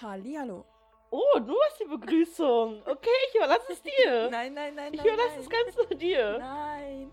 Hallihallo. 0.00 0.64
Oh, 1.10 1.38
du 1.38 1.54
hast 1.62 1.78
die 1.80 1.84
Begrüßung. 1.84 2.82
Okay, 2.86 3.10
ich 3.28 3.34
überlasse 3.36 3.72
es 3.72 3.82
dir. 3.82 4.28
Nein, 4.30 4.52
nein, 4.54 4.74
nein, 4.74 4.92
ich 4.94 5.00
nein. 5.02 5.06
überlasse 5.14 5.34
nein. 5.36 5.40
es 5.40 5.48
ganz 5.48 5.76
nur 5.76 5.98
dir. 5.98 6.38
Nein. 6.38 7.12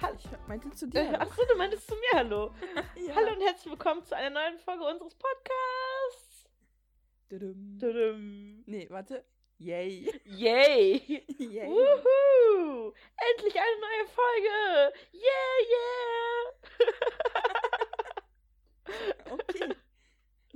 Hallo. 0.00 0.16
Ich 0.18 0.48
meinte 0.48 0.70
zu 0.72 0.86
Äh, 0.86 0.90
dir. 0.90 1.20
Achso, 1.20 1.42
du 1.48 1.56
meintest 1.56 1.86
zu 1.86 1.94
mir 1.94 2.18
Hallo. 2.18 2.50
ja. 2.96 3.14
Hallo 3.14 3.32
und 3.34 3.40
herzlich 3.42 3.70
willkommen 3.70 4.04
zu 4.04 4.16
einer 4.16 4.30
neuen 4.30 4.58
Folge 4.58 4.84
unseres 4.84 5.14
Podcasts. 5.14 5.81
Tudum. 7.32 7.78
Tudum. 7.80 8.62
Nee, 8.66 8.90
warte. 8.90 9.24
Yay. 9.58 10.06
Yay. 10.26 10.98
Yay. 11.38 11.66
Wuhu. 11.66 12.92
Endlich 13.16 13.56
eine 13.58 13.80
neue 13.80 14.06
Folge. 14.08 14.92
Yeah, 15.14 15.54
yeah. 15.72 16.52
Okay. 19.32 19.74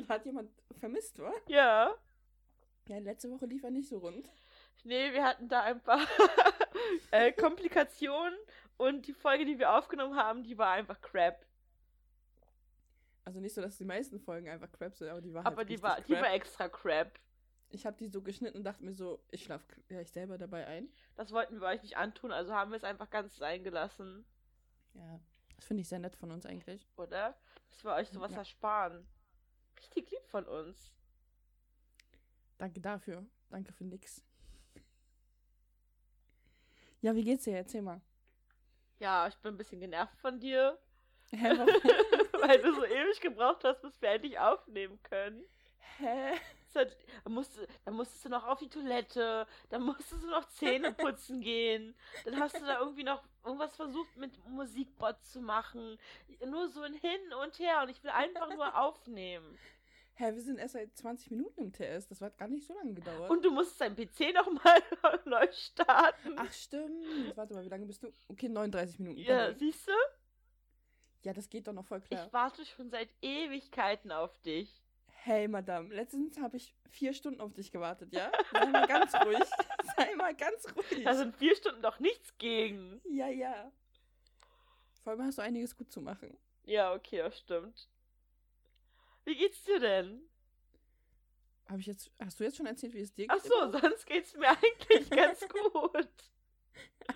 Hat 0.07 0.27
jemand 0.27 0.51
vermisst, 0.79 1.19
wa? 1.19 1.33
ja. 1.49 1.95
Ja, 2.88 2.99
letzte 2.99 3.30
Woche 3.30 3.47
lief 3.47 3.65
er 3.65 3.71
nicht 3.71 3.88
so 3.88 3.97
rund. 3.97 4.30
Nee, 4.85 5.15
wir 5.15 5.24
hatten 5.24 5.49
da 5.49 5.63
ein 5.63 5.80
paar 5.80 6.07
äh, 7.11 7.33
Komplikationen 7.33 8.37
und 8.77 9.07
die 9.07 9.15
Folge, 9.15 9.47
die 9.47 9.59
wir 9.59 9.73
aufgenommen 9.73 10.16
haben, 10.16 10.43
die 10.43 10.59
war 10.59 10.73
einfach 10.73 11.01
crap. 11.01 11.47
Also 13.27 13.41
nicht 13.41 13.55
so, 13.55 13.61
dass 13.61 13.77
die 13.77 13.85
meisten 13.85 14.21
Folgen 14.21 14.48
einfach 14.48 14.71
crap 14.71 14.95
sind, 14.97 15.09
aber 15.09 15.21
die 15.21 15.35
war 15.35 15.43
halt 15.45 15.53
Aber 15.53 15.65
die 15.65 15.75
richtig 15.75 15.83
war, 15.83 16.01
die 16.01 16.12
crap. 16.15 16.23
war 16.23 16.33
extra 16.33 16.69
crap. 16.69 17.19
Ich 17.71 17.85
habe 17.85 17.96
die 17.96 18.07
so 18.07 18.23
geschnitten 18.23 18.57
und 18.59 18.63
dachte 18.65 18.85
mir 18.85 18.95
so, 18.95 19.21
ich 19.33 19.43
schlaf 19.43 19.66
gleich 19.88 20.10
selber 20.13 20.38
dabei 20.38 20.65
ein. 20.68 20.88
Das 21.16 21.33
wollten 21.33 21.60
wir 21.60 21.66
euch 21.66 21.83
nicht 21.83 21.96
antun, 21.96 22.30
also 22.30 22.55
haben 22.55 22.71
wir 22.71 22.77
es 22.77 22.85
einfach 22.85 23.10
ganz 23.10 23.37
sein 23.37 23.65
gelassen, 23.65 24.24
Ja, 24.95 25.18
das 25.57 25.65
finde 25.66 25.80
ich 25.80 25.88
sehr 25.88 25.99
nett 25.99 26.15
von 26.15 26.30
uns 26.30 26.46
eigentlich. 26.46 26.87
oder? 26.96 27.37
Dass 27.71 27.83
wir 27.85 27.93
euch 27.95 28.09
sowas 28.10 28.30
Ja. 28.30 28.38
ersparen. 28.38 29.05
Richtig 29.80 30.09
lieb 30.13 30.24
von 30.29 30.45
uns. 30.46 30.93
Danke 32.59 32.80
dafür. 32.80 33.27
Danke 33.51 33.73
für 33.73 33.85
nix. 33.85 34.23
Ja, 37.01 37.15
wie 37.16 37.24
geht's 37.24 37.45
dir? 37.45 37.57
Erzähl 37.57 37.83
mal. 37.83 38.01
Ja, 39.01 39.27
ich 39.27 39.37
bin 39.38 39.55
ein 39.55 39.57
bisschen 39.59 39.80
genervt 39.80 40.16
von 40.21 40.38
dir, 40.40 40.79
Hä, 41.33 41.51
warum? 41.59 41.68
weil 42.42 42.60
du 42.60 42.74
so 42.74 42.84
ewig 42.84 43.20
gebraucht 43.20 43.65
hast, 43.65 43.80
bis 43.82 44.01
wir 44.01 44.10
endlich 44.10 44.38
aufnehmen 44.38 44.98
können. 45.02 45.45
Hä? 45.98 46.32
Hat- 46.74 46.95
Da 47.24 47.30
musst, 47.30 47.59
dann 47.87 47.95
musstest 47.95 48.26
du 48.26 48.28
noch 48.28 48.46
auf 48.46 48.59
die 48.59 48.68
Toilette, 48.68 49.46
dann 49.70 49.82
musstest 49.82 50.23
du 50.23 50.26
noch 50.28 50.46
Zähne 50.48 50.93
putzen 50.93 51.40
gehen, 51.40 51.95
dann 52.26 52.38
hast 52.38 52.60
du 52.60 52.66
da 52.66 52.80
irgendwie 52.80 53.02
noch 53.02 53.23
irgendwas 53.43 53.74
versucht 53.74 54.15
mit 54.18 54.32
Musikbot 54.46 55.16
zu 55.24 55.40
machen. 55.40 55.98
Nur 56.45 56.68
so 56.68 56.82
ein 56.82 56.93
Hin 56.93 57.32
und 57.43 57.59
Her 57.59 57.80
und 57.82 57.88
ich 57.88 58.02
will 58.04 58.10
einfach 58.10 58.54
nur 58.54 58.76
aufnehmen. 58.78 59.59
Hä, 60.16 60.32
wir 60.34 60.43
sind 60.43 60.59
erst 60.59 60.74
seit 60.74 60.95
20 60.96 61.30
Minuten 61.30 61.60
im 61.62 61.73
TS. 61.73 62.09
Das 62.09 62.21
hat 62.21 62.37
gar 62.38 62.48
nicht 62.48 62.66
so 62.66 62.74
lange 62.74 62.93
gedauert. 62.95 63.30
Und 63.30 63.43
du 63.45 63.50
musst 63.50 63.80
deinen 63.80 63.96
PC 63.96 64.34
nochmal 64.34 64.82
neu 65.25 65.47
starten. 65.53 66.34
Ach, 66.37 66.53
stimmt. 66.53 67.37
Warte 67.37 67.53
mal, 67.54 67.65
wie 67.65 67.69
lange 67.71 67.87
bist 67.87 68.03
du? 68.03 68.10
Okay, 68.28 68.48
39 68.50 68.98
Minuten. 68.98 69.21
ja, 69.21 69.54
siehst 69.54 69.88
du? 69.88 69.93
Ja, 71.27 71.32
das 71.32 71.50
geht 71.50 71.66
doch 71.66 71.72
noch 71.72 71.84
voll 71.84 72.00
klar. 72.00 72.25
Ich 72.25 72.32
warte 72.32 72.65
schon 72.65 72.88
seit 72.88 73.09
Ewigkeiten 73.21 74.12
auf 74.12 74.38
dich. 74.43 74.81
Hey, 75.09 75.49
Madame, 75.49 75.93
letztens 75.93 76.38
habe 76.38 76.56
ich 76.56 76.72
vier 76.88 77.12
Stunden 77.15 77.41
auf 77.41 77.53
dich 77.53 77.72
gewartet, 77.72 78.12
ja? 78.12 78.31
Sei 78.53 78.66
mal 78.66 78.87
ganz 78.87 79.12
ruhig. 79.27 79.43
Sei 79.97 80.15
mal 80.15 80.37
ganz 80.37 80.65
ruhig. 80.77 81.03
Da 81.03 81.15
sind 81.15 81.34
vier 81.34 81.56
Stunden 81.56 81.83
doch 81.83 81.99
nichts 81.99 82.39
gegen. 82.39 83.00
ja, 83.11 83.27
ja. 83.27 83.73
Vor 85.03 85.15
allem 85.15 85.23
hast 85.25 85.39
du 85.39 85.43
einiges 85.43 85.77
gut 85.77 85.91
zu 85.91 86.00
machen. 86.00 86.39
Ja, 86.62 86.95
okay, 86.95 87.19
das 87.19 87.37
stimmt. 87.41 87.89
Wie 89.25 89.34
geht's 89.34 89.65
dir 89.65 89.81
denn? 89.81 90.21
Hab 91.69 91.81
ich 91.81 91.87
jetzt, 91.87 92.09
hast 92.21 92.39
du 92.39 92.45
jetzt 92.45 92.56
schon 92.56 92.67
erzählt, 92.67 92.95
wie 92.95 93.00
es 93.00 93.12
dir 93.12 93.27
Ach 93.29 93.43
geht? 93.43 93.50
so, 93.50 93.65
überhaupt? 93.65 93.81
sonst 93.83 94.06
geht's 94.06 94.33
mir 94.37 94.50
eigentlich 94.50 95.11
ganz 95.11 95.41
gut. 95.73 96.09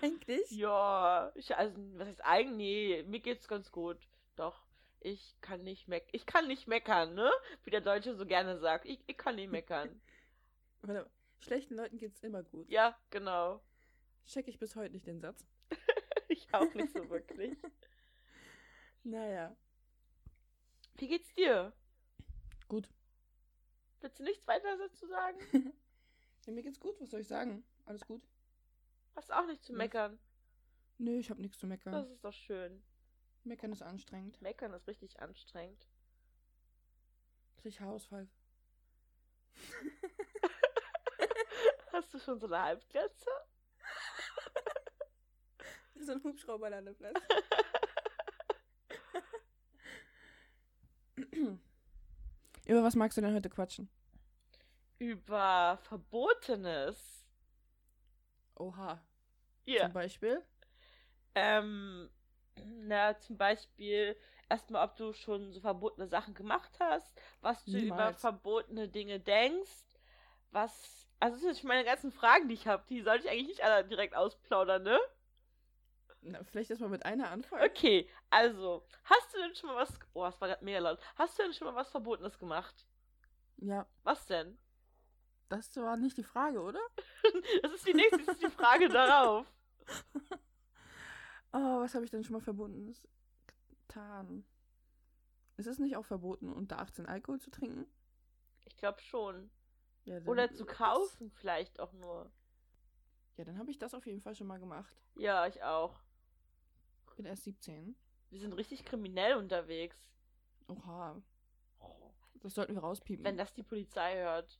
Eigentlich? 0.01 0.51
Ja, 0.51 1.31
ich, 1.35 1.55
also, 1.55 1.75
was 1.97 2.07
heißt 2.07 2.25
eigentlich? 2.25 2.57
Nee, 2.57 3.03
mir 3.03 3.19
geht's 3.19 3.47
ganz 3.47 3.71
gut. 3.71 3.97
Doch, 4.35 4.63
ich 4.99 5.35
kann 5.41 5.63
nicht 5.63 5.87
meck 5.87 6.07
ich 6.11 6.25
kann 6.25 6.47
nicht 6.47 6.67
meckern, 6.67 7.13
ne? 7.15 7.31
Wie 7.63 7.69
der 7.69 7.81
Deutsche 7.81 8.15
so 8.15 8.25
gerne 8.25 8.57
sagt. 8.59 8.85
Ich, 8.85 8.99
ich 9.07 9.17
kann 9.17 9.35
nicht 9.35 9.51
meckern. 9.51 10.01
Schlechten 11.39 11.75
Leuten 11.75 11.97
geht's 11.97 12.21
immer 12.21 12.43
gut. 12.43 12.69
ja, 12.69 12.97
genau. 13.09 13.61
Check 14.25 14.47
ich 14.47 14.59
bis 14.59 14.75
heute 14.75 14.93
nicht 14.93 15.07
den 15.07 15.19
Satz. 15.19 15.45
Ich 16.27 16.47
auch 16.53 16.73
nicht 16.73 16.93
so 16.93 17.09
wirklich. 17.09 17.57
Naja, 19.03 19.55
Wie 20.95 21.07
geht's 21.07 21.33
dir? 21.33 21.73
gut. 22.67 22.87
Willst 23.99 24.19
du 24.19 24.23
nichts 24.23 24.47
weiter 24.47 24.77
dazu 24.77 25.07
sagen? 25.07 25.73
Ja, 26.45 26.53
mir 26.53 26.63
geht's 26.63 26.79
gut, 26.79 26.99
was 27.01 27.09
soll 27.09 27.19
ich 27.21 27.27
sagen? 27.27 27.63
Alles 27.85 28.05
gut? 28.05 28.21
Hast 29.15 29.31
auch 29.33 29.45
nicht 29.45 29.63
zu 29.63 29.73
meckern. 29.73 30.17
Nö, 30.99 31.17
ich 31.17 31.29
hab 31.31 31.37
nichts 31.39 31.57
zu 31.59 31.67
meckern. 31.67 31.93
Das 31.93 32.09
ist 32.09 32.23
doch 32.23 32.33
schön. 32.33 32.81
Meckern 33.43 33.71
ist 33.71 33.81
anstrengend. 33.81 34.41
Meckern 34.41 34.73
ist 34.73 34.87
richtig 34.87 35.19
anstrengend. 35.19 35.87
Krieg 37.57 37.79
Haarausfall. 37.79 38.27
Hast 41.91 42.13
du 42.13 42.19
schon 42.19 42.39
so 42.39 42.47
eine 42.47 42.61
Halbglatze? 42.61 43.29
so 45.99 46.13
ein 46.13 46.23
Hubschrauberlandeplatz. 46.23 47.19
Über 52.65 52.83
was 52.83 52.95
magst 52.95 53.17
du 53.17 53.21
denn 53.21 53.33
heute 53.35 53.49
quatschen? 53.49 53.89
Über 54.97 55.79
Verbotenes. 55.83 57.25
Oha. 58.55 59.03
Ja. 59.65 59.85
Zum 59.85 59.93
Beispiel? 59.93 60.43
Ähm, 61.35 62.09
na, 62.55 63.17
zum 63.19 63.37
Beispiel 63.37 64.15
erstmal, 64.49 64.85
ob 64.87 64.95
du 64.97 65.13
schon 65.13 65.51
so 65.53 65.59
verbotene 65.61 66.07
Sachen 66.07 66.33
gemacht 66.33 66.71
hast, 66.79 67.13
was 67.41 67.63
du 67.65 67.77
über 67.77 67.79
Niemals. 67.79 68.19
verbotene 68.19 68.87
Dinge 68.89 69.19
denkst, 69.19 69.99
was. 70.51 71.07
Also, 71.19 71.35
das 71.35 71.41
sind 71.43 71.57
schon 71.59 71.67
meine 71.67 71.85
ganzen 71.85 72.11
Fragen, 72.11 72.47
die 72.47 72.55
ich 72.55 72.67
habe. 72.67 72.83
Die 72.89 73.01
sollte 73.01 73.25
ich 73.25 73.31
eigentlich 73.31 73.47
nicht 73.47 73.63
alle 73.63 73.85
direkt 73.87 74.15
ausplaudern, 74.15 74.83
ne? 74.83 74.99
Na, 76.21 76.43
vielleicht 76.43 76.69
erstmal 76.69 76.89
mit 76.89 77.05
einer 77.05 77.29
anfangen. 77.31 77.63
Okay, 77.63 78.09
also, 78.29 78.85
hast 79.05 79.33
du 79.33 79.37
denn 79.39 79.55
schon 79.55 79.69
mal 79.69 79.77
was. 79.77 79.99
Oh, 80.13 80.23
das 80.23 80.39
war 80.41 80.47
gerade 80.49 80.63
mega 80.65 80.79
laut. 80.79 80.99
Hast 81.15 81.37
du 81.39 81.43
denn 81.43 81.53
schon 81.53 81.67
mal 81.67 81.75
was 81.75 81.89
Verbotenes 81.89 82.37
gemacht? 82.39 82.85
Ja, 83.57 83.85
Was 84.03 84.25
denn? 84.25 84.57
das 85.49 85.75
war 85.77 85.97
nicht 85.97 86.17
die 86.17 86.23
Frage, 86.23 86.59
oder? 86.61 86.79
Das 87.61 87.71
ist 87.73 87.85
die 87.87 87.93
nächste, 87.93 88.17
das 88.19 88.29
ist 88.29 88.41
die 88.41 88.49
Frage 88.49 88.89
darauf. 88.89 89.45
Oh, 91.53 91.81
was 91.81 91.93
habe 91.95 92.05
ich 92.05 92.11
denn 92.11 92.23
schon 92.23 92.33
mal 92.33 92.39
Verbotenes 92.41 93.01
getan? 93.69 94.45
Ist 95.57 95.67
es 95.67 95.79
nicht 95.79 95.97
auch 95.97 96.05
verboten, 96.05 96.51
unter 96.51 96.79
18 96.79 97.05
Alkohol 97.05 97.39
zu 97.39 97.51
trinken? 97.51 97.85
Ich 98.65 98.77
glaube 98.77 98.99
schon. 99.01 99.51
Ja, 100.05 100.19
Oder 100.25 100.51
zu 100.53 100.63
das- 100.63 100.75
kaufen, 100.77 101.29
vielleicht 101.31 101.79
auch 101.79 101.91
nur. 101.93 102.31
Ja, 103.37 103.43
dann 103.45 103.57
habe 103.57 103.69
ich 103.71 103.77
das 103.79 103.93
auf 103.93 104.05
jeden 104.05 104.21
Fall 104.21 104.35
schon 104.35 104.47
mal 104.47 104.59
gemacht. 104.59 104.95
Ja, 105.15 105.45
ich 105.47 105.61
auch. 105.63 105.99
Ich 107.09 107.15
bin 107.15 107.25
erst 107.25 107.43
17. 107.43 107.95
Wir 108.29 108.39
sind 108.39 108.53
richtig 108.53 108.85
kriminell 108.85 109.35
unterwegs. 109.35 109.97
Oha, 110.67 111.21
das 112.35 112.53
sollten 112.55 112.73
wir 112.73 112.81
rauspiepen. 112.81 113.25
Wenn 113.25 113.37
das 113.37 113.53
die 113.53 113.63
Polizei 113.63 114.15
hört. 114.23 114.59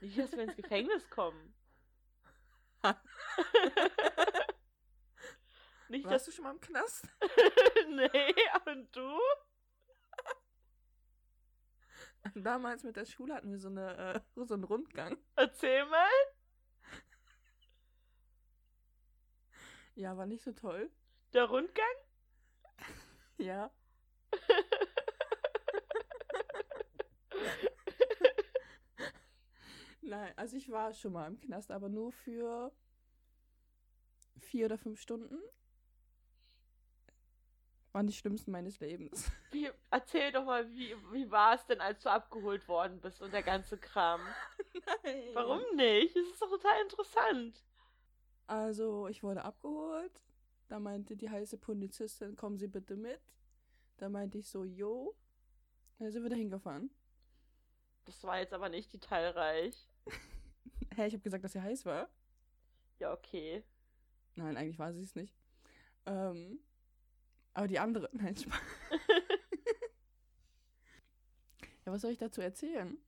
Nicht, 0.00 0.18
dass 0.18 0.32
wir 0.32 0.42
ins 0.42 0.56
Gefängnis 0.56 1.08
kommen. 1.10 1.54
Nicht, 5.88 6.04
dass. 6.04 6.12
Warst 6.12 6.28
du 6.28 6.32
schon 6.32 6.44
mal 6.44 6.52
im 6.52 6.60
Knast? 6.60 7.08
nee, 7.88 8.34
und 8.66 8.94
du? 8.94 9.18
Damals 12.34 12.82
mit 12.82 12.96
der 12.96 13.06
Schule 13.06 13.34
hatten 13.34 13.50
wir 13.52 13.58
so, 13.58 13.68
eine, 13.68 14.14
äh, 14.36 14.44
so 14.44 14.54
einen 14.54 14.64
Rundgang. 14.64 15.16
Erzähl 15.36 15.84
mal. 15.86 16.08
Ja, 19.94 20.16
war 20.16 20.26
nicht 20.26 20.42
so 20.42 20.52
toll. 20.52 20.90
Der 21.32 21.44
Rundgang? 21.44 21.84
Ja. 23.38 23.70
Nein, 30.00 30.32
also 30.36 30.56
ich 30.56 30.70
war 30.70 30.94
schon 30.94 31.12
mal 31.12 31.26
im 31.26 31.38
Knast, 31.38 31.70
aber 31.70 31.90
nur 31.90 32.12
für 32.12 32.72
vier 34.38 34.66
oder 34.66 34.78
fünf 34.78 34.98
Stunden. 35.00 35.38
Waren 37.96 38.06
die 38.06 38.12
schlimmsten 38.12 38.50
meines 38.50 38.78
Lebens. 38.78 39.32
Wie, 39.52 39.70
erzähl 39.90 40.30
doch 40.30 40.44
mal, 40.44 40.70
wie, 40.70 40.94
wie 41.12 41.30
war 41.30 41.54
es 41.54 41.64
denn, 41.64 41.80
als 41.80 42.02
du 42.02 42.10
abgeholt 42.10 42.68
worden 42.68 43.00
bist 43.00 43.22
und 43.22 43.32
der 43.32 43.42
ganze 43.42 43.78
Kram? 43.78 44.20
Nein. 45.02 45.30
Warum 45.32 45.62
nicht? 45.76 46.14
Es 46.14 46.28
ist 46.28 46.42
doch 46.42 46.50
total 46.50 46.82
interessant. 46.82 47.64
Also, 48.46 49.08
ich 49.08 49.22
wurde 49.22 49.42
abgeholt. 49.42 50.20
Da 50.68 50.78
meinte 50.78 51.16
die 51.16 51.30
heiße 51.30 51.56
Polizistin, 51.56 52.36
kommen 52.36 52.58
Sie 52.58 52.66
bitte 52.66 52.96
mit. 52.96 53.20
Da 53.96 54.10
meinte 54.10 54.36
ich 54.36 54.46
so, 54.46 54.62
jo. 54.62 55.16
Dann 55.98 56.12
sind 56.12 56.22
wir 56.22 56.28
da 56.28 56.36
hingefahren. 56.36 56.90
Das 58.04 58.22
war 58.24 58.38
jetzt 58.40 58.52
aber 58.52 58.68
nicht 58.68 58.92
detailreich. 58.92 59.88
Hä, 60.96 61.06
ich 61.06 61.14
habe 61.14 61.22
gesagt, 61.22 61.44
dass 61.44 61.52
sie 61.52 61.62
heiß 61.62 61.86
war. 61.86 62.10
Ja, 62.98 63.14
okay. 63.14 63.64
Nein, 64.34 64.58
eigentlich 64.58 64.78
war 64.78 64.92
sie 64.92 65.00
es 65.00 65.14
nicht. 65.14 65.34
Ähm, 66.04 66.60
aber 67.56 67.68
die 67.68 67.78
andere. 67.78 68.10
Nein, 68.12 68.36
Spaß. 68.36 68.60
ja, 71.86 71.92
was 71.92 72.02
soll 72.02 72.10
ich 72.10 72.18
dazu 72.18 72.42
erzählen? 72.42 72.98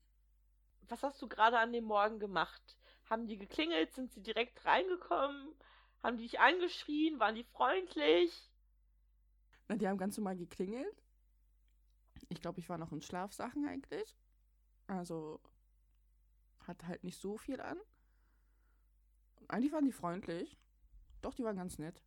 Was 0.87 1.03
hast 1.03 1.21
du 1.21 1.27
gerade 1.27 1.59
an 1.59 1.71
dem 1.71 1.83
Morgen 1.83 2.19
gemacht? 2.19 2.77
Haben 3.09 3.27
die 3.27 3.37
geklingelt? 3.37 3.93
Sind 3.93 4.11
sie 4.11 4.23
direkt 4.23 4.65
reingekommen? 4.65 5.53
Haben 6.01 6.17
die 6.17 6.23
dich 6.23 6.39
angeschrien? 6.39 7.19
Waren 7.19 7.35
die 7.35 7.43
freundlich? 7.43 8.49
Na, 9.67 9.75
die 9.75 9.87
haben 9.87 9.99
ganz 9.99 10.17
normal 10.17 10.35
geklingelt. 10.35 11.03
Ich 12.29 12.41
glaube, 12.41 12.59
ich 12.59 12.69
war 12.69 12.79
noch 12.79 12.91
in 12.91 13.01
Schlafsachen 13.01 13.67
eigentlich. 13.67 14.17
Also 14.87 15.39
hatte 16.65 16.87
halt 16.87 17.03
nicht 17.03 17.19
so 17.19 17.37
viel 17.37 17.61
an. 17.61 17.77
Eigentlich 19.47 19.73
waren 19.73 19.85
die 19.85 19.91
freundlich. 19.91 20.57
Doch, 21.21 21.35
die 21.35 21.43
waren 21.43 21.57
ganz 21.57 21.77
nett. 21.77 22.01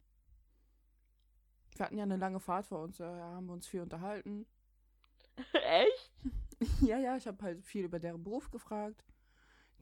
Wir 1.77 1.87
hatten 1.87 1.97
ja 1.97 2.05
eine 2.05 2.17
lange 2.17 2.41
Fahrt 2.41 2.67
vor 2.67 2.83
uns, 2.83 2.99
da 2.99 3.07
haben 3.07 3.47
wir 3.47 3.53
uns 3.53 3.67
viel 3.67 3.81
unterhalten. 3.81 4.47
Echt? 5.53 6.13
ja, 6.81 6.99
ja, 6.99 7.17
ich 7.17 7.27
habe 7.27 7.43
halt 7.43 7.65
viel 7.65 7.85
über 7.85 7.99
deren 7.99 8.23
Beruf 8.23 8.51
gefragt. 8.51 9.05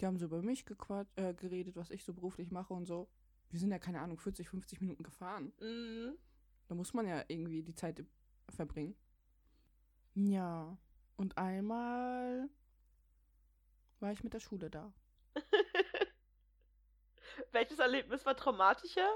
Die 0.00 0.06
haben 0.06 0.18
so 0.18 0.26
über 0.26 0.42
mich 0.42 0.64
äh, 1.16 1.34
geredet, 1.34 1.76
was 1.76 1.90
ich 1.90 2.04
so 2.04 2.14
beruflich 2.14 2.50
mache 2.50 2.72
und 2.72 2.86
so. 2.86 3.08
Wir 3.50 3.58
sind 3.58 3.70
ja, 3.70 3.78
keine 3.78 4.00
Ahnung, 4.00 4.18
40, 4.18 4.48
50 4.48 4.80
Minuten 4.80 5.02
gefahren. 5.02 5.52
Mhm. 5.60 6.16
Da 6.68 6.74
muss 6.74 6.94
man 6.94 7.06
ja 7.06 7.24
irgendwie 7.26 7.62
die 7.62 7.74
Zeit 7.74 8.02
verbringen. 8.48 8.96
Ja, 10.14 10.78
und 11.16 11.36
einmal 11.36 12.48
war 13.98 14.12
ich 14.12 14.24
mit 14.24 14.32
der 14.32 14.40
Schule 14.40 14.70
da. 14.70 14.92
Welches 17.52 17.78
Erlebnis 17.78 18.24
war 18.24 18.36
traumatischer? 18.36 19.08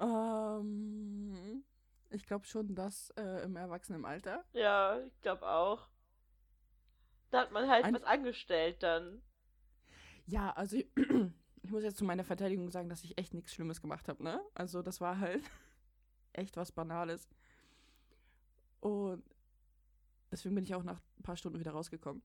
Ähm, 0.00 1.64
ich 2.10 2.24
glaube 2.26 2.46
schon 2.46 2.74
das 2.74 3.10
äh, 3.16 3.42
im 3.44 3.56
Erwachsenenalter. 3.56 4.44
Ja, 4.52 5.00
ich 5.00 5.20
glaube 5.20 5.46
auch. 5.46 5.88
Da 7.30 7.40
hat 7.42 7.52
man 7.52 7.68
halt 7.68 7.84
Ein- 7.84 7.94
was 7.94 8.04
angestellt 8.04 8.82
dann. 8.82 9.20
Ja, 10.26 10.50
also 10.52 10.76
ich, 10.76 10.88
ich 11.62 11.70
muss 11.70 11.82
jetzt 11.82 11.98
zu 11.98 12.04
meiner 12.04 12.24
Verteidigung 12.24 12.70
sagen, 12.70 12.88
dass 12.88 13.04
ich 13.04 13.18
echt 13.18 13.34
nichts 13.34 13.52
Schlimmes 13.52 13.80
gemacht 13.80 14.08
habe, 14.08 14.22
ne? 14.22 14.40
Also 14.54 14.82
das 14.82 15.00
war 15.00 15.18
halt 15.18 15.42
echt 16.32 16.56
was 16.56 16.72
Banales. 16.72 17.28
Und 18.80 19.22
deswegen 20.30 20.54
bin 20.54 20.64
ich 20.64 20.74
auch 20.74 20.82
nach 20.84 21.00
ein 21.18 21.22
paar 21.22 21.36
Stunden 21.36 21.58
wieder 21.58 21.72
rausgekommen. 21.72 22.22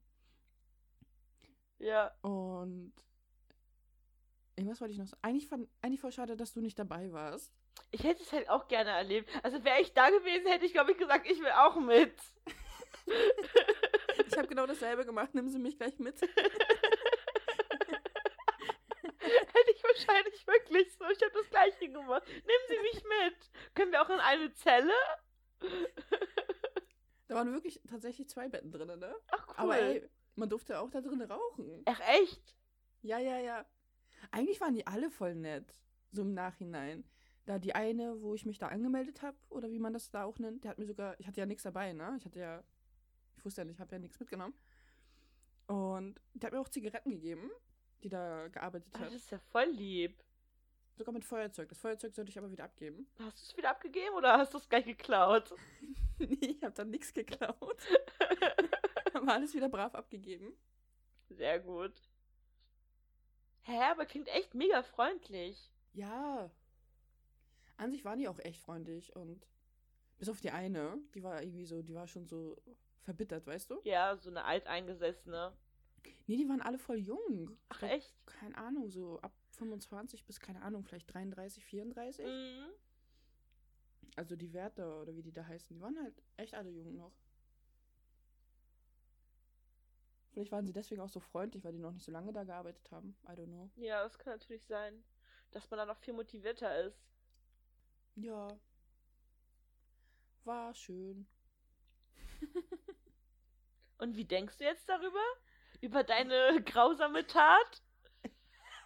Ja. 1.79 2.11
Und 2.21 2.93
irgendwas 4.55 4.79
wollte 4.79 4.93
ich 4.93 4.99
noch 4.99 5.07
sagen. 5.07 5.21
Eigentlich, 5.23 5.47
fand, 5.47 5.67
eigentlich 5.81 5.99
voll 5.99 6.11
schade, 6.11 6.37
dass 6.37 6.53
du 6.53 6.61
nicht 6.61 6.77
dabei 6.79 7.11
warst. 7.11 7.51
Ich 7.91 8.03
hätte 8.03 8.23
es 8.23 8.31
halt 8.31 8.49
auch 8.49 8.67
gerne 8.67 8.89
erlebt. 8.91 9.29
Also 9.43 9.63
wäre 9.63 9.81
ich 9.81 9.93
da 9.93 10.09
gewesen, 10.09 10.47
hätte 10.47 10.65
ich, 10.65 10.73
glaube 10.73 10.91
ich, 10.91 10.97
gesagt, 10.97 11.29
ich 11.29 11.39
will 11.39 11.51
auch 11.51 11.75
mit. 11.75 12.13
Ich 14.27 14.37
habe 14.37 14.47
genau 14.47 14.65
dasselbe 14.65 15.05
gemacht. 15.05 15.29
Nimm 15.33 15.49
sie 15.49 15.59
mich 15.59 15.77
gleich 15.77 15.99
mit. 15.99 16.19
hätte 16.21 16.31
ich 19.71 19.83
wahrscheinlich 19.83 20.47
wirklich 20.47 20.91
so. 20.93 21.05
Ich 21.09 21.21
habe 21.21 21.33
das 21.33 21.49
gleiche 21.49 21.89
gemacht. 21.89 22.23
Nehmen 22.27 22.65
Sie 22.67 22.79
mich 22.79 23.03
mit. 23.03 23.51
Können 23.75 23.91
wir 23.91 24.01
auch 24.01 24.09
in 24.09 24.19
eine 24.19 24.53
Zelle? 24.53 24.93
Da 27.27 27.35
waren 27.35 27.53
wirklich 27.53 27.81
tatsächlich 27.89 28.29
zwei 28.29 28.49
Betten 28.49 28.71
drin, 28.71 28.99
ne? 28.99 29.15
Ach 29.31 29.47
cool. 29.49 29.55
Aber 29.57 29.79
ey, 29.79 30.09
man 30.35 30.49
durfte 30.49 30.79
auch 30.79 30.89
da 30.89 31.01
drin 31.01 31.21
rauchen. 31.21 31.83
Ach 31.85 31.99
echt? 32.21 32.55
Ja, 33.01 33.19
ja, 33.19 33.37
ja. 33.39 33.65
Eigentlich 34.31 34.61
waren 34.61 34.73
die 34.73 34.87
alle 34.87 35.11
voll 35.11 35.35
nett. 35.35 35.75
So 36.11 36.21
im 36.21 36.33
Nachhinein. 36.33 37.03
Da 37.45 37.59
die 37.59 37.75
eine, 37.75 38.21
wo 38.21 38.33
ich 38.35 38.45
mich 38.45 38.57
da 38.57 38.69
angemeldet 38.69 39.21
habe, 39.21 39.37
oder 39.49 39.69
wie 39.69 39.79
man 39.79 39.91
das 39.93 40.09
da 40.09 40.23
auch 40.23 40.39
nennt, 40.39 40.63
der 40.63 40.71
hat 40.71 40.79
mir 40.79 40.85
sogar, 40.85 41.19
ich 41.19 41.27
hatte 41.27 41.41
ja 41.41 41.45
nichts 41.45 41.63
dabei, 41.63 41.91
ne? 41.93 42.15
Ich 42.17 42.25
hatte 42.25 42.39
ja, 42.39 42.63
ich 43.35 43.43
wusste 43.43 43.61
ja 43.61 43.65
nicht, 43.65 43.75
ich 43.75 43.81
habe 43.81 43.91
ja 43.95 43.99
nichts 43.99 44.19
mitgenommen. 44.19 44.53
Und 45.67 46.19
der 46.33 46.47
hat 46.47 46.53
mir 46.53 46.61
auch 46.61 46.69
Zigaretten 46.69 47.11
gegeben, 47.11 47.51
die 48.03 48.09
da 48.09 48.47
gearbeitet 48.47 48.89
Ah, 48.93 48.99
hat. 48.99 49.07
das 49.07 49.15
ist 49.15 49.31
ja 49.31 49.39
voll 49.39 49.65
lieb. 49.65 50.23
Sogar 50.95 51.11
mit 51.13 51.25
Feuerzeug. 51.25 51.67
Das 51.69 51.79
Feuerzeug 51.79 52.13
sollte 52.13 52.29
ich 52.29 52.37
aber 52.37 52.51
wieder 52.51 52.65
abgeben. 52.65 53.07
Hast 53.19 53.39
du 53.39 53.45
es 53.51 53.57
wieder 53.57 53.71
abgegeben 53.71 54.13
oder 54.15 54.37
hast 54.37 54.53
du 54.53 54.59
es 54.59 54.69
gleich 54.69 54.85
geklaut? 54.85 55.53
nee, 56.19 56.37
ich 56.41 56.63
habe 56.63 56.75
dann 56.75 56.91
nichts 56.91 57.11
geklaut. 57.13 57.81
aber 59.13 59.33
alles 59.33 59.53
wieder 59.55 59.69
brav 59.69 59.95
abgegeben. 59.95 60.53
Sehr 61.29 61.59
gut. 61.59 61.93
Hä, 63.63 63.79
aber 63.91 64.05
klingt 64.05 64.27
echt 64.27 64.53
mega 64.53 64.83
freundlich. 64.83 65.71
Ja. 65.93 66.51
An 67.83 67.91
sich 67.91 68.05
waren 68.05 68.17
die 68.17 68.29
auch 68.29 68.39
echt 68.39 68.61
freundlich 68.61 69.13
und 69.13 69.45
bis 70.17 70.29
auf 70.29 70.39
die 70.39 70.51
eine, 70.51 70.97
die 71.13 71.21
war 71.21 71.43
irgendwie 71.43 71.65
so, 71.65 71.81
die 71.81 71.93
war 71.93 72.07
schon 72.07 72.25
so 72.25 72.55
verbittert, 73.01 73.45
weißt 73.45 73.69
du? 73.71 73.81
Ja, 73.83 74.15
so 74.15 74.29
eine 74.29 74.45
alteingesessene. 74.45 75.51
Nee, 76.27 76.37
die 76.37 76.47
waren 76.47 76.61
alle 76.61 76.79
voll 76.79 76.95
jung. 76.95 77.57
Ach 77.67 77.79
glaub, 77.79 77.91
echt? 77.91 78.15
Keine 78.25 78.57
Ahnung, 78.57 78.89
so 78.89 79.19
ab 79.19 79.33
25 79.49 80.25
bis, 80.25 80.39
keine 80.39 80.61
Ahnung, 80.61 80.85
vielleicht 80.85 81.13
33, 81.13 81.65
34. 81.65 82.25
Mhm. 82.25 82.69
Also 84.15 84.37
die 84.37 84.53
Wärter 84.53 85.01
oder 85.01 85.13
wie 85.17 85.23
die 85.23 85.33
da 85.33 85.45
heißen, 85.45 85.75
die 85.75 85.81
waren 85.81 86.01
halt 86.01 86.23
echt 86.37 86.53
alle 86.53 86.69
jung 86.69 86.95
noch. 86.95 87.11
Vielleicht 90.31 90.53
waren 90.53 90.65
sie 90.65 90.73
deswegen 90.73 91.01
auch 91.01 91.09
so 91.09 91.19
freundlich, 91.19 91.65
weil 91.65 91.73
die 91.73 91.79
noch 91.79 91.91
nicht 91.91 92.05
so 92.05 92.13
lange 92.13 92.31
da 92.31 92.45
gearbeitet 92.45 92.89
haben. 92.91 93.17
I 93.27 93.31
don't 93.31 93.47
know. 93.47 93.69
Ja, 93.75 94.03
das 94.03 94.17
kann 94.17 94.31
natürlich 94.31 94.63
sein, 94.63 95.03
dass 95.51 95.69
man 95.69 95.79
da 95.79 95.85
noch 95.85 95.97
viel 95.97 96.13
motivierter 96.13 96.79
ist. 96.85 97.12
Ja. 98.15 98.57
War 100.45 100.73
schön. 100.73 101.27
Und 103.97 104.15
wie 104.17 104.25
denkst 104.25 104.57
du 104.57 104.65
jetzt 104.65 104.89
darüber? 104.89 105.23
Über 105.81 106.03
deine 106.03 106.61
grausame 106.65 107.25
Tat? 107.25 107.81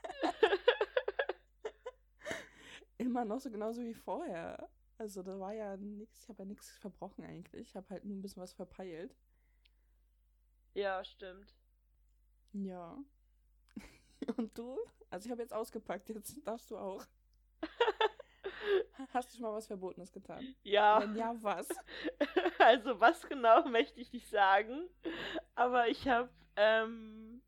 Immer 2.98 3.26
noch 3.26 3.40
so 3.40 3.52
genauso 3.52 3.84
wie 3.84 3.94
vorher. 3.94 4.70
Also 4.98 5.22
da 5.22 5.40
war 5.40 5.54
ja 5.54 5.78
nichts, 5.78 6.24
ich 6.24 6.30
habe 6.30 6.44
ja 6.44 6.46
nichts 6.46 6.72
verbrochen 6.72 7.24
eigentlich. 7.24 7.70
Ich 7.70 7.76
habe 7.76 7.90
halt 7.90 8.06
nur 8.06 8.18
ein 8.18 8.22
bisschen 8.22 8.42
was 8.42 8.54
verpeilt. 8.54 9.16
Ja, 10.74 11.04
stimmt. 11.04 11.56
Ja. 12.54 12.98
Und 14.38 14.58
du? 14.58 14.78
Also 15.10 15.28
ich 15.28 15.32
habe 15.32 15.42
jetzt 15.42 15.54
ausgepackt, 15.54 16.10
jetzt 16.10 16.46
darfst 16.46 16.72
du 16.72 16.78
auch. 16.78 17.06
Hast 19.14 19.32
du 19.32 19.38
schon 19.38 19.44
mal 19.44 19.54
was 19.54 19.68
Verbotenes 19.68 20.12
getan? 20.12 20.56
Ja. 20.64 21.02
Wenn 21.02 21.16
ja, 21.16 21.36
was? 21.42 21.68
Also 22.60 23.00
was 23.00 23.28
genau 23.28 23.68
möchte 23.68 24.02
ich 24.02 24.12
nicht 24.12 24.28
sagen, 24.30 24.90
aber 25.56 25.88
ich 25.88 26.08
habe 26.08 26.30
ähm, 26.56 27.42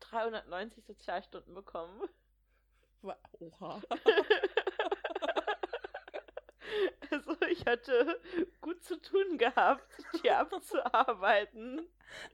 390 0.00 0.84
Sozialstunden 0.84 1.54
bekommen. 1.54 2.08
Oha. 3.02 3.80
Also 7.10 7.36
ich 7.50 7.66
hatte 7.66 8.20
gut 8.60 8.84
zu 8.84 9.00
tun 9.00 9.36
gehabt, 9.36 9.84
die 10.22 10.30
abzuarbeiten. 10.30 11.88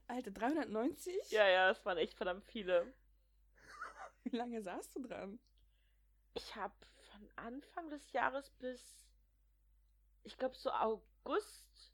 Alter, 0.06 0.30
390? 0.30 1.30
Ja, 1.30 1.48
ja, 1.48 1.70
es 1.70 1.82
waren 1.86 1.96
echt 1.96 2.14
verdammt 2.14 2.44
viele. 2.44 2.92
Wie 4.24 4.36
lange 4.36 4.60
saßt 4.60 4.94
du 4.96 5.06
dran? 5.06 5.38
Ich 6.34 6.54
habe 6.54 6.74
von 7.16 7.28
Anfang 7.36 7.88
des 7.90 8.12
Jahres 8.12 8.50
bis, 8.50 9.06
ich 10.24 10.36
glaube 10.36 10.54
so 10.54 10.70
August, 10.70 11.92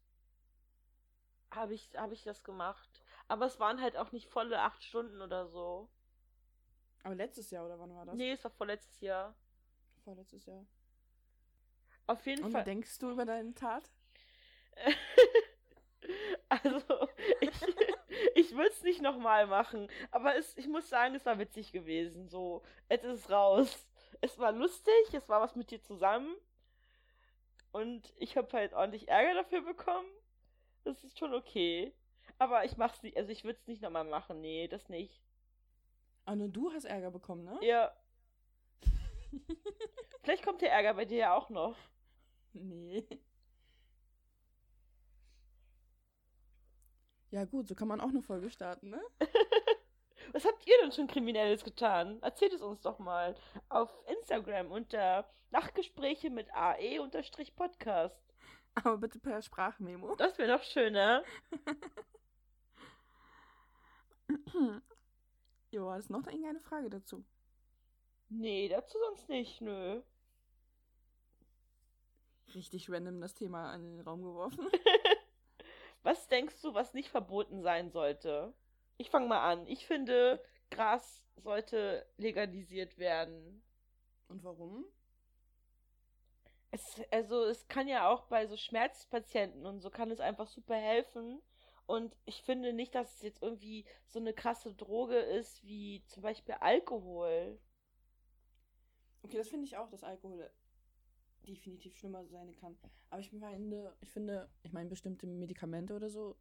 habe 1.51 1.75
ich, 1.75 1.91
hab 1.97 2.13
ich 2.13 2.25
das 2.25 2.43
gemacht. 2.45 3.03
Aber 3.29 3.47
es 3.47 3.61
waren 3.61 3.81
halt 3.81 3.97
auch 3.97 4.13
nicht 4.13 4.29
volle 4.29 4.61
acht 4.61 4.83
Stunden 4.83 5.21
oder 5.21 5.47
so. 5.47 5.89
Aber 7.05 7.15
letztes 7.15 7.51
Jahr 7.51 7.67
oder 7.67 7.79
wann 7.79 7.95
war 7.95 8.07
das? 8.07 8.15
Nee, 8.15 8.33
es 8.33 8.45
war 8.45 8.51
vorletztes 8.51 9.01
Jahr. 9.01 9.35
Vorletztes 10.05 10.47
Jahr. 10.47 10.65
Auf 12.07 12.27
jeden 12.27 12.45
Und 12.45 12.53
Fall. 12.53 12.65
denkst 12.65 12.99
du 12.99 13.11
über 13.11 13.25
deine 13.25 13.55
Tat? 13.55 13.91
also, 16.49 17.09
ich, 17.41 17.51
ich 18.35 18.53
würde 18.57 18.71
es 18.71 18.83
nicht 18.83 19.03
nochmal 19.03 19.47
machen. 19.47 19.89
Aber 20.11 20.37
es, 20.37 20.57
ich 20.57 20.67
muss 20.69 20.89
sagen, 20.89 21.15
es 21.15 21.27
war 21.27 21.39
witzig 21.39 21.73
gewesen. 21.73 22.29
So, 22.29 22.63
jetzt 22.89 23.05
ist 23.05 23.21
es 23.21 23.31
raus. 23.31 23.87
Es 24.23 24.39
war 24.39 24.53
lustig, 24.53 25.13
es 25.13 25.29
war 25.29 25.43
was 25.43 25.55
mit 25.55 25.71
dir 25.71 25.83
zusammen. 25.83 26.35
und 27.73 28.13
ich 28.17 28.37
habe 28.37 28.53
halt 28.53 28.73
ordentlich 28.75 29.09
Ärger 29.09 29.35
dafür 29.35 29.63
bekommen. 29.63 30.09
Das 30.85 31.05
ist 31.05 31.19
schon 31.19 31.35
okay. 31.35 31.95
Aber 32.39 32.65
ich 32.65 32.77
mach's 32.77 33.03
nicht, 33.03 33.17
also 33.17 33.31
ich 33.31 33.45
würde 33.45 33.59
es 33.61 33.67
nicht 33.67 33.83
nochmal 33.83 34.05
machen. 34.05 34.41
Nee, 34.41 34.69
das 34.69 34.89
nicht. 34.89 35.23
Ah, 36.25 36.35
nur 36.37 36.49
du 36.49 36.73
hast 36.73 36.85
Ärger 36.85 37.11
bekommen, 37.13 37.45
ne? 37.45 37.59
Ja. 37.63 37.93
Vielleicht 40.23 40.45
kommt 40.45 40.63
der 40.63 40.73
Ärger 40.73 40.95
bei 40.95 41.05
dir 41.05 41.19
ja 41.19 41.35
auch 41.35 41.51
noch. 41.51 41.77
Nee. 42.53 43.07
Ja, 47.31 47.45
gut, 47.45 47.67
so 47.69 47.75
kann 47.75 47.89
man 47.89 48.01
auch 48.01 48.09
eine 48.11 48.23
Folge 48.23 48.49
starten, 48.51 48.91
ne? 48.91 49.01
Was 50.33 50.45
habt 50.45 50.67
ihr 50.67 50.75
denn 50.83 50.93
schon 50.93 51.09
Kriminelles 51.09 51.65
getan? 51.65 52.23
Erzählt 52.23 52.53
es 52.53 52.63
uns 52.63 52.81
doch 52.81 52.99
mal 52.99 53.35
auf 53.69 53.91
Instagram 54.07 54.71
unter 54.71 55.29
Nachtgespräche 55.51 56.31
mit 56.31 56.49
AE-Podcast. 56.55 58.23
Aber 58.75 58.97
bitte 58.97 59.19
per 59.19 59.43
Sprachmemo. 59.43 60.15
Das 60.17 60.39
wäre 60.39 60.57
noch 60.57 60.63
schöner. 60.63 61.25
jo, 65.71 65.93
ist 65.93 66.09
noch 66.11 66.27
irgendeine 66.27 66.61
Frage 66.61 66.89
dazu? 66.89 67.25
Nee, 68.31 68.69
dazu 68.69 68.97
sonst 68.99 69.29
nicht, 69.29 69.61
nö. 69.61 70.01
Richtig 72.55 72.89
random 72.91 73.21
das 73.21 73.35
Thema 73.35 73.75
in 73.75 73.83
den 73.83 74.01
Raum 74.01 74.23
geworfen. 74.23 74.67
was 76.03 76.29
denkst 76.29 76.63
du, 76.63 76.73
was 76.73 76.95
nicht 76.95 77.11
verboten 77.11 77.63
sein 77.63 77.91
sollte? 77.91 78.55
Ich 78.97 79.11
fange 79.11 79.27
mal 79.29 79.41
an. 79.51 79.67
Ich 79.67 79.87
finde, 79.87 80.43
Gras 80.71 81.23
sollte 81.37 82.07
legalisiert 82.17 82.99
werden. 82.99 83.63
Und 84.29 84.45
warum? 84.45 84.85
Es, 86.71 87.01
also 87.11 87.45
es 87.45 87.69
kann 87.69 87.89
ja 87.89 88.09
auch 88.09 88.23
bei 88.29 88.47
so 88.47 88.57
Schmerzpatienten 88.57 89.67
und 89.67 89.81
so 89.81 89.91
kann 89.91 90.11
es 90.11 90.21
einfach 90.21 90.47
super 90.47 90.77
helfen. 90.77 91.43
Und 91.87 92.17
ich 92.25 92.43
finde 92.43 92.73
nicht, 92.73 92.95
dass 92.95 93.17
es 93.17 93.23
jetzt 93.23 93.43
irgendwie 93.43 93.85
so 94.07 94.19
eine 94.19 94.33
krasse 94.33 94.73
Droge 94.73 95.17
ist 95.19 95.63
wie 95.65 96.03
zum 96.07 96.23
Beispiel 96.23 96.55
Alkohol. 96.55 97.59
Okay, 99.23 99.37
das 99.37 99.49
finde 99.49 99.67
ich 99.67 99.77
auch, 99.77 99.89
dass 99.91 100.03
Alkohol 100.03 100.51
definitiv 101.47 101.97
schlimmer 101.97 102.25
sein 102.25 102.55
kann. 102.57 102.79
Aber 103.11 103.21
ich 103.21 103.33
meine, 103.33 103.95
ich 104.01 104.11
finde, 104.11 104.49
ich 104.63 104.73
meine, 104.73 104.89
bestimmte 104.89 105.27
Medikamente 105.27 105.95
oder 105.95 106.09
so 106.09 106.37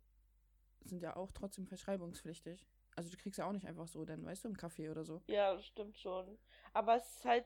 sind 0.84 1.02
ja 1.02 1.16
auch 1.16 1.32
trotzdem 1.32 1.68
verschreibungspflichtig. 1.68 2.68
Also 2.96 3.10
du 3.10 3.18
kriegst 3.18 3.38
ja 3.40 3.46
auch 3.46 3.54
nicht 3.54 3.68
einfach 3.68 3.88
so, 3.88 4.06
dann 4.06 4.26
weißt 4.26 4.44
du, 4.44 4.50
im 4.50 4.58
Kaffee 4.58 4.90
oder 4.90 5.04
so. 5.04 5.22
Ja, 5.28 5.54
das 5.54 5.66
stimmt 5.66 5.98
schon. 5.98 6.38
Aber 6.74 6.96
es 6.96 7.18
ist 7.18 7.26
halt, 7.26 7.46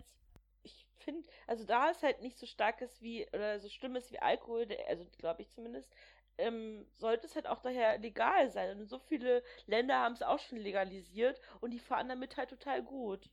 ich 0.64 0.88
finde, 0.98 1.28
also 1.48 1.64
da 1.66 1.92
es 1.92 2.02
halt 2.02 2.22
nicht 2.22 2.38
so 2.38 2.46
stark 2.46 2.82
ist 2.82 3.02
wie, 3.02 3.28
oder 3.30 3.60
so 3.60 3.70
schlimm 3.70 3.96
ist 3.96 4.12
wie 4.12 4.20
Alkohol, 4.20 4.68
also 4.88 5.06
glaube 5.18 5.44
ich 5.44 5.52
zumindest, 5.52 5.94
ähm, 6.38 6.86
sollte 6.98 7.28
es 7.28 7.36
halt 7.36 7.48
auch 7.48 7.62
daher 7.62 7.98
legal 7.98 8.50
sein. 8.50 8.80
Und 8.80 8.88
so 8.88 9.00
viele 9.00 9.44
Länder 9.68 10.00
haben 10.00 10.14
es 10.14 10.22
auch 10.22 10.40
schon 10.40 10.58
legalisiert 10.58 11.40
und 11.62 11.72
die 11.72 11.80
fahren 11.80 12.10
damit 12.10 12.38
halt 12.38 12.50
total 12.50 12.84
gut. 12.84 13.30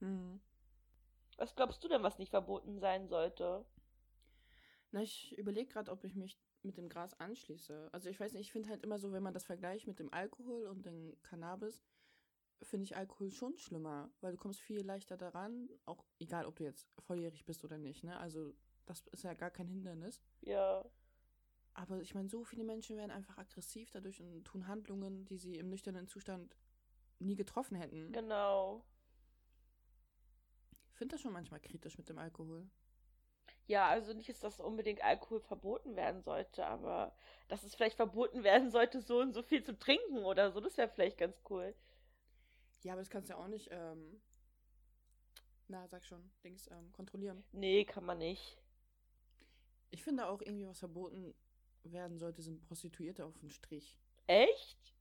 Mhm. 0.00 0.40
Was 1.36 1.54
glaubst 1.54 1.84
du 1.84 1.88
denn, 1.88 2.02
was 2.02 2.18
nicht 2.18 2.30
verboten 2.30 2.80
sein 2.80 3.06
sollte? 3.06 3.64
Na, 4.90 5.02
ich 5.02 5.36
überlege 5.36 5.70
gerade, 5.70 5.90
ob 5.92 6.02
ich 6.04 6.14
mich 6.14 6.38
mit 6.68 6.76
dem 6.76 6.88
Gras 6.88 7.18
anschließe. 7.18 7.88
Also 7.92 8.08
ich 8.08 8.20
weiß 8.20 8.32
nicht, 8.32 8.42
ich 8.42 8.52
finde 8.52 8.68
halt 8.68 8.84
immer 8.84 8.98
so, 8.98 9.12
wenn 9.12 9.22
man 9.22 9.34
das 9.34 9.44
vergleicht 9.44 9.88
mit 9.88 9.98
dem 9.98 10.12
Alkohol 10.12 10.66
und 10.66 10.86
dem 10.86 11.16
Cannabis, 11.22 11.82
finde 12.62 12.84
ich 12.84 12.96
Alkohol 12.96 13.30
schon 13.30 13.56
schlimmer, 13.56 14.10
weil 14.20 14.32
du 14.32 14.38
kommst 14.38 14.60
viel 14.60 14.84
leichter 14.84 15.16
daran, 15.16 15.68
auch 15.86 16.04
egal, 16.18 16.46
ob 16.46 16.56
du 16.56 16.64
jetzt 16.64 16.88
volljährig 16.98 17.44
bist 17.44 17.64
oder 17.64 17.78
nicht, 17.78 18.04
ne? 18.04 18.18
Also 18.18 18.54
das 18.86 19.00
ist 19.08 19.24
ja 19.24 19.34
gar 19.34 19.50
kein 19.50 19.68
Hindernis. 19.68 20.20
Ja. 20.42 20.84
Aber 21.74 22.00
ich 22.00 22.14
meine, 22.14 22.28
so 22.28 22.44
viele 22.44 22.64
Menschen 22.64 22.96
werden 22.96 23.10
einfach 23.12 23.38
aggressiv 23.38 23.90
dadurch 23.90 24.20
und 24.20 24.44
tun 24.44 24.66
Handlungen, 24.66 25.24
die 25.26 25.38
sie 25.38 25.56
im 25.56 25.68
nüchternen 25.68 26.08
Zustand 26.08 26.56
nie 27.18 27.36
getroffen 27.36 27.76
hätten. 27.76 28.12
Genau. 28.12 28.84
Ich 30.90 30.98
finde 30.98 31.14
das 31.14 31.20
schon 31.20 31.32
manchmal 31.32 31.60
kritisch 31.60 31.96
mit 31.96 32.08
dem 32.08 32.18
Alkohol. 32.18 32.68
Ja, 33.68 33.86
also 33.88 34.14
nicht, 34.14 34.42
dass 34.42 34.60
unbedingt 34.60 35.04
Alkohol 35.04 35.40
verboten 35.40 35.94
werden 35.94 36.22
sollte, 36.22 36.66
aber 36.66 37.14
dass 37.48 37.62
es 37.64 37.74
vielleicht 37.74 37.96
verboten 37.96 38.42
werden 38.42 38.70
sollte, 38.70 39.00
so 39.02 39.20
und 39.20 39.34
so 39.34 39.42
viel 39.42 39.62
zu 39.62 39.78
trinken 39.78 40.24
oder 40.24 40.50
so, 40.50 40.60
das 40.60 40.76
wäre 40.78 40.88
vielleicht 40.88 41.18
ganz 41.18 41.40
cool. 41.50 41.74
Ja, 42.82 42.92
aber 42.94 43.02
das 43.02 43.10
kannst 43.10 43.28
du 43.28 43.34
ja 43.34 43.38
auch 43.38 43.48
nicht, 43.48 43.68
ähm, 43.70 44.20
na, 45.68 45.86
sag 45.88 46.04
schon, 46.04 46.30
Dings, 46.42 46.66
ähm, 46.70 46.92
kontrollieren. 46.92 47.44
Nee, 47.52 47.84
kann 47.84 48.04
man 48.04 48.18
nicht. 48.18 48.58
Ich 49.90 50.02
finde 50.02 50.26
auch 50.28 50.40
irgendwie, 50.40 50.66
was 50.66 50.78
verboten 50.78 51.34
werden 51.82 52.18
sollte, 52.18 52.42
sind 52.42 52.62
Prostituierte 52.62 53.24
auf 53.24 53.36
den 53.38 53.50
Strich. 53.50 53.98
Echt? 54.26 54.94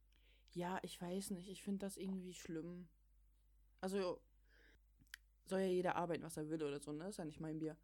Ja, 0.53 0.79
ich 0.81 1.01
weiß 1.01 1.31
nicht. 1.31 1.49
Ich 1.49 1.63
finde 1.63 1.85
das 1.85 1.97
irgendwie 1.97 2.33
schlimm. 2.33 2.87
Also, 3.81 4.19
soll 5.45 5.61
ja 5.61 5.67
jeder 5.67 5.95
arbeiten, 5.95 6.23
was 6.23 6.37
er 6.37 6.49
will 6.49 6.63
oder 6.63 6.79
so, 6.79 6.91
ne? 6.91 7.07
Ist 7.09 7.17
ja 7.17 7.25
nicht 7.25 7.39
mein 7.39 7.59
Bier. 7.59 7.77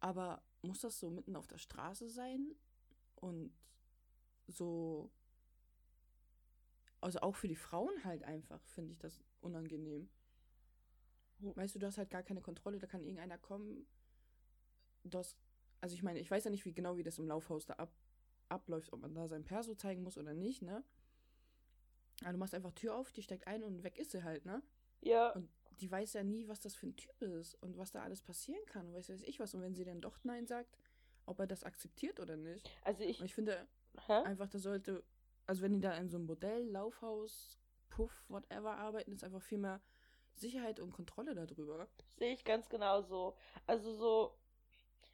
Aber 0.00 0.42
muss 0.62 0.80
das 0.80 0.98
so 0.98 1.10
mitten 1.10 1.36
auf 1.36 1.46
der 1.46 1.58
Straße 1.58 2.08
sein? 2.08 2.54
Und 3.16 3.52
so. 4.46 5.10
Also 7.00 7.20
auch 7.20 7.36
für 7.36 7.48
die 7.48 7.56
Frauen 7.56 8.04
halt 8.04 8.22
einfach, 8.22 8.62
finde 8.66 8.92
ich 8.92 8.98
das 8.98 9.22
unangenehm. 9.40 10.08
Weißt 11.38 11.74
du, 11.74 11.78
du 11.78 11.86
hast 11.86 11.98
halt 11.98 12.10
gar 12.10 12.22
keine 12.22 12.40
Kontrolle, 12.40 12.78
da 12.78 12.86
kann 12.86 13.02
irgendeiner 13.02 13.36
kommen. 13.36 13.86
Du 15.04 15.18
hast, 15.18 15.36
also 15.82 15.94
ich 15.94 16.02
meine, 16.02 16.20
ich 16.20 16.30
weiß 16.30 16.44
ja 16.44 16.50
nicht 16.50 16.64
wie 16.64 16.72
genau, 16.72 16.96
wie 16.96 17.02
das 17.02 17.18
im 17.18 17.26
Laufhaus 17.26 17.66
da 17.66 17.74
ab, 17.74 17.92
abläuft, 18.48 18.92
ob 18.92 19.00
man 19.00 19.14
da 19.14 19.28
sein 19.28 19.44
Perso 19.44 19.74
zeigen 19.74 20.02
muss 20.02 20.16
oder 20.16 20.32
nicht, 20.32 20.62
ne? 20.62 20.82
Aber 22.22 22.32
du 22.32 22.38
machst 22.38 22.54
einfach 22.54 22.72
Tür 22.72 22.96
auf, 22.96 23.12
die 23.12 23.22
steckt 23.22 23.46
ein 23.46 23.62
und 23.62 23.82
weg 23.82 23.98
ist 23.98 24.12
sie 24.12 24.22
halt, 24.24 24.46
ne? 24.46 24.62
Ja. 25.02 25.32
Und 25.32 25.50
die 25.80 25.90
weiß 25.90 26.14
ja 26.14 26.22
nie, 26.22 26.48
was 26.48 26.60
das 26.60 26.74
für 26.74 26.86
ein 26.86 26.96
Typ 26.96 27.20
ist 27.22 27.54
und 27.62 27.76
was 27.76 27.90
da 27.92 28.02
alles 28.02 28.22
passieren 28.22 28.64
kann 28.66 28.86
und 28.88 28.94
weiß 28.94 29.08
weiß 29.10 29.22
ich 29.22 29.40
was. 29.40 29.54
Und 29.54 29.62
wenn 29.62 29.74
sie 29.74 29.84
dann 29.84 30.00
doch 30.00 30.18
Nein 30.24 30.46
sagt, 30.46 30.78
ob 31.26 31.38
er 31.40 31.46
das 31.46 31.64
akzeptiert 31.64 32.20
oder 32.20 32.36
nicht. 32.36 32.70
Also 32.84 33.02
ich. 33.02 33.20
Und 33.20 33.26
ich 33.26 33.34
finde 33.34 33.66
Hä? 34.06 34.22
einfach, 34.24 34.48
das 34.48 34.62
sollte, 34.62 35.04
also 35.46 35.62
wenn 35.62 35.72
die 35.72 35.80
da 35.80 35.92
in 35.94 36.08
so 36.08 36.16
einem 36.16 36.26
Bordell, 36.26 36.68
Laufhaus, 36.70 37.58
Puff, 37.90 38.24
whatever 38.28 38.76
arbeiten, 38.76 39.12
ist 39.12 39.24
einfach 39.24 39.42
viel 39.42 39.58
mehr 39.58 39.80
Sicherheit 40.34 40.80
und 40.80 40.92
Kontrolle 40.92 41.34
darüber. 41.34 41.88
Sehe 42.16 42.32
ich 42.32 42.44
ganz 42.44 42.68
genau 42.68 43.02
so. 43.02 43.36
Also 43.66 43.94
so, 43.94 44.38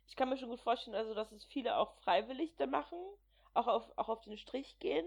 ich 0.07 0.17
kann 0.17 0.29
mir 0.29 0.37
schon 0.38 0.49
gut 0.49 0.61
vorstellen, 0.61 0.97
also 0.97 1.14
dass 1.14 1.31
es 1.33 1.45
viele 1.45 1.76
auch 1.76 1.95
freiwillig 1.97 2.57
da 2.57 2.67
machen, 2.67 2.99
auch 3.55 3.67
auf, 3.67 3.93
auch 3.97 4.09
auf 4.09 4.23
den 4.23 4.37
Strich 4.38 4.79
gehen. 4.79 5.07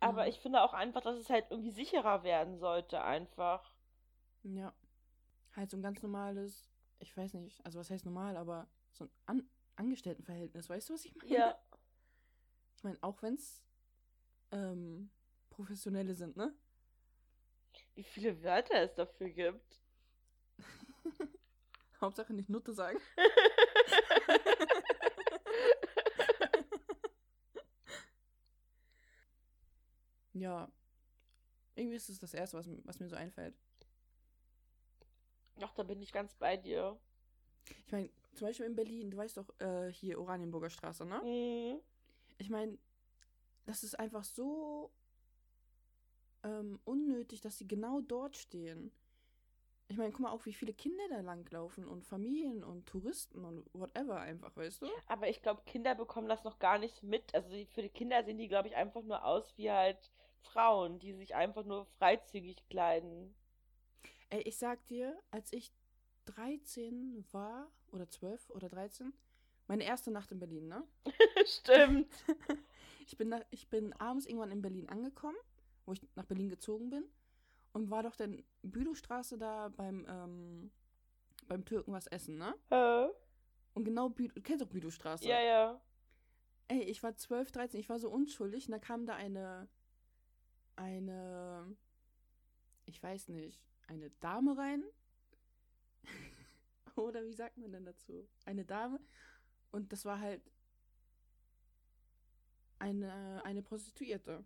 Aber 0.00 0.24
Mhm. 0.24 0.30
ich 0.30 0.40
finde 0.40 0.62
auch 0.62 0.72
einfach, 0.72 1.02
dass 1.02 1.16
es 1.18 1.30
halt 1.30 1.46
irgendwie 1.50 1.70
sicherer 1.70 2.22
werden 2.22 2.58
sollte, 2.58 3.02
einfach. 3.02 3.75
Ja. 4.54 4.74
Halt 5.54 5.70
so 5.70 5.76
ein 5.76 5.82
ganz 5.82 6.02
normales, 6.02 6.68
ich 6.98 7.16
weiß 7.16 7.34
nicht, 7.34 7.64
also 7.64 7.78
was 7.78 7.90
heißt 7.90 8.04
normal, 8.04 8.36
aber 8.36 8.68
so 8.92 9.04
ein 9.04 9.10
An 9.26 9.50
Angestelltenverhältnis, 9.76 10.70
weißt 10.70 10.88
du, 10.88 10.94
was 10.94 11.04
ich 11.04 11.14
meine? 11.16 11.30
Ja. 11.30 11.58
Ich 12.76 12.84
meine, 12.84 12.96
auch 13.02 13.20
wenn 13.22 13.34
es 13.34 13.62
ähm, 14.50 15.10
professionelle 15.50 16.14
sind, 16.14 16.36
ne? 16.36 16.54
Wie 17.94 18.04
viele 18.04 18.42
Wörter 18.42 18.80
es 18.80 18.94
dafür 18.94 19.28
gibt. 19.28 19.82
Hauptsache 22.00 22.32
nicht 22.32 22.48
Nutte 22.48 22.72
sagen. 22.72 22.98
Ja. 30.38 30.70
Irgendwie 31.74 31.96
ist 31.96 32.08
es 32.08 32.18
das 32.18 32.34
Erste, 32.34 32.58
was, 32.58 32.68
was 32.84 33.00
mir 33.00 33.08
so 33.08 33.16
einfällt. 33.16 33.54
Ach, 35.60 35.72
da 35.74 35.82
bin 35.82 36.02
ich 36.02 36.12
ganz 36.12 36.34
bei 36.34 36.56
dir. 36.56 36.98
Ich 37.86 37.92
meine, 37.92 38.10
zum 38.34 38.46
Beispiel 38.46 38.66
in 38.66 38.76
Berlin, 38.76 39.10
du 39.10 39.16
weißt 39.16 39.38
doch, 39.38 39.48
äh, 39.60 39.90
hier 39.92 40.20
Oranienburger 40.20 40.70
Straße, 40.70 41.04
ne? 41.04 41.20
Mhm. 41.22 41.80
Ich 42.38 42.50
meine, 42.50 42.78
das 43.64 43.82
ist 43.82 43.98
einfach 43.98 44.24
so 44.24 44.90
ähm, 46.42 46.78
unnötig, 46.84 47.40
dass 47.40 47.58
sie 47.58 47.66
genau 47.66 48.00
dort 48.00 48.36
stehen. 48.36 48.92
Ich 49.88 49.96
meine, 49.96 50.10
guck 50.10 50.20
mal 50.20 50.32
auch, 50.32 50.44
wie 50.46 50.52
viele 50.52 50.74
Kinder 50.74 51.04
da 51.08 51.20
langlaufen 51.20 51.86
und 51.86 52.04
Familien 52.04 52.64
und 52.64 52.86
Touristen 52.86 53.44
und 53.44 53.64
whatever 53.72 54.18
einfach, 54.18 54.56
weißt 54.56 54.82
du? 54.82 54.88
Aber 55.06 55.28
ich 55.28 55.42
glaube, 55.42 55.62
Kinder 55.64 55.94
bekommen 55.94 56.28
das 56.28 56.42
noch 56.42 56.58
gar 56.58 56.78
nicht 56.78 57.04
mit. 57.04 57.32
Also 57.34 57.48
für 57.72 57.82
die 57.82 57.88
Kinder 57.88 58.24
sehen 58.24 58.38
die, 58.38 58.48
glaube 58.48 58.68
ich, 58.68 58.74
einfach 58.74 59.02
nur 59.02 59.24
aus 59.24 59.56
wie 59.56 59.70
halt 59.70 60.10
Frauen, 60.40 60.98
die 60.98 61.12
sich 61.12 61.36
einfach 61.36 61.64
nur 61.64 61.86
freizügig 61.98 62.68
kleiden. 62.68 63.34
Ey, 64.30 64.42
ich 64.42 64.56
sag 64.56 64.84
dir, 64.86 65.18
als 65.30 65.52
ich 65.52 65.72
13 66.26 67.24
war, 67.32 67.70
oder 67.92 68.08
12 68.08 68.50
oder 68.50 68.68
13, 68.68 69.12
meine 69.68 69.84
erste 69.84 70.10
Nacht 70.10 70.32
in 70.32 70.38
Berlin, 70.38 70.68
ne? 70.68 70.84
Stimmt. 71.46 72.12
Ich 73.08 73.16
bin, 73.16 73.28
nach, 73.28 73.42
ich 73.50 73.68
bin 73.68 73.92
abends 73.92 74.26
irgendwann 74.26 74.50
in 74.50 74.62
Berlin 74.62 74.88
angekommen, 74.88 75.36
wo 75.84 75.92
ich 75.92 76.00
nach 76.16 76.24
Berlin 76.24 76.48
gezogen 76.48 76.90
bin. 76.90 77.04
Und 77.72 77.88
war 77.88 78.02
doch 78.02 78.16
dann 78.16 78.42
Bülowstraße 78.62 79.38
da 79.38 79.68
beim, 79.68 80.04
ähm, 80.08 80.72
beim 81.46 81.64
Türken 81.64 81.92
was 81.92 82.08
essen, 82.08 82.36
ne? 82.36 82.52
Hä? 82.68 83.08
Und 83.74 83.84
genau, 83.84 84.08
Bü 84.08 84.26
du 84.26 84.42
kennst 84.42 84.64
auch 84.64 84.68
Büdowstraße. 84.68 85.28
Ja, 85.28 85.40
ja. 85.40 85.80
Ey, 86.66 86.80
ich 86.80 87.00
war 87.04 87.14
12, 87.14 87.52
13, 87.52 87.78
ich 87.78 87.88
war 87.88 88.00
so 88.00 88.10
unschuldig 88.10 88.66
und 88.66 88.72
da 88.72 88.80
kam 88.80 89.06
da 89.06 89.14
eine, 89.14 89.68
eine, 90.74 91.76
ich 92.86 93.00
weiß 93.00 93.28
nicht, 93.28 93.62
eine 93.86 94.10
Dame 94.20 94.56
rein. 94.56 94.84
Oder 96.96 97.24
wie 97.24 97.32
sagt 97.32 97.56
man 97.58 97.72
denn 97.72 97.84
dazu? 97.84 98.28
Eine 98.44 98.64
Dame. 98.64 99.00
Und 99.70 99.92
das 99.92 100.04
war 100.04 100.18
halt 100.20 100.42
eine, 102.78 103.42
eine 103.44 103.62
Prostituierte. 103.62 104.44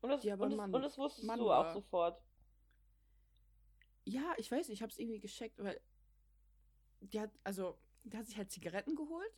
Und 0.00 0.10
das, 0.10 0.20
Die 0.20 0.30
aber 0.30 0.44
und 0.44 0.50
das, 0.50 0.56
Mann- 0.56 0.74
und 0.74 0.82
das 0.82 0.96
wusstest 0.98 1.26
Mann 1.26 1.38
du 1.38 1.46
war. 1.46 1.68
auch 1.68 1.72
sofort. 1.72 2.22
Ja, 4.04 4.34
ich 4.38 4.50
weiß 4.50 4.68
nicht, 4.68 4.78
ich 4.78 4.82
hab's 4.82 4.98
irgendwie 4.98 5.20
gescheckt, 5.20 5.58
weil 5.62 5.80
die 7.00 7.20
hat, 7.20 7.30
also, 7.44 7.78
die 8.04 8.16
hat 8.16 8.26
sich 8.26 8.36
halt 8.36 8.50
Zigaretten 8.50 8.94
geholt. 8.94 9.32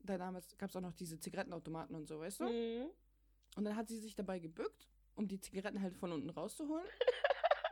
Da 0.00 0.16
damals 0.18 0.56
gab's 0.56 0.76
auch 0.76 0.80
noch 0.80 0.92
diese 0.94 1.18
Zigarettenautomaten 1.18 1.96
und 1.96 2.06
so, 2.06 2.20
weißt 2.20 2.40
du? 2.40 2.44
Mhm. 2.44 2.90
Und 3.56 3.64
dann 3.64 3.74
hat 3.76 3.88
sie 3.88 3.98
sich 3.98 4.14
dabei 4.14 4.38
gebückt, 4.38 4.88
um 5.16 5.26
die 5.26 5.40
Zigaretten 5.40 5.82
halt 5.82 5.96
von 5.96 6.12
unten 6.12 6.30
rauszuholen. 6.30 6.86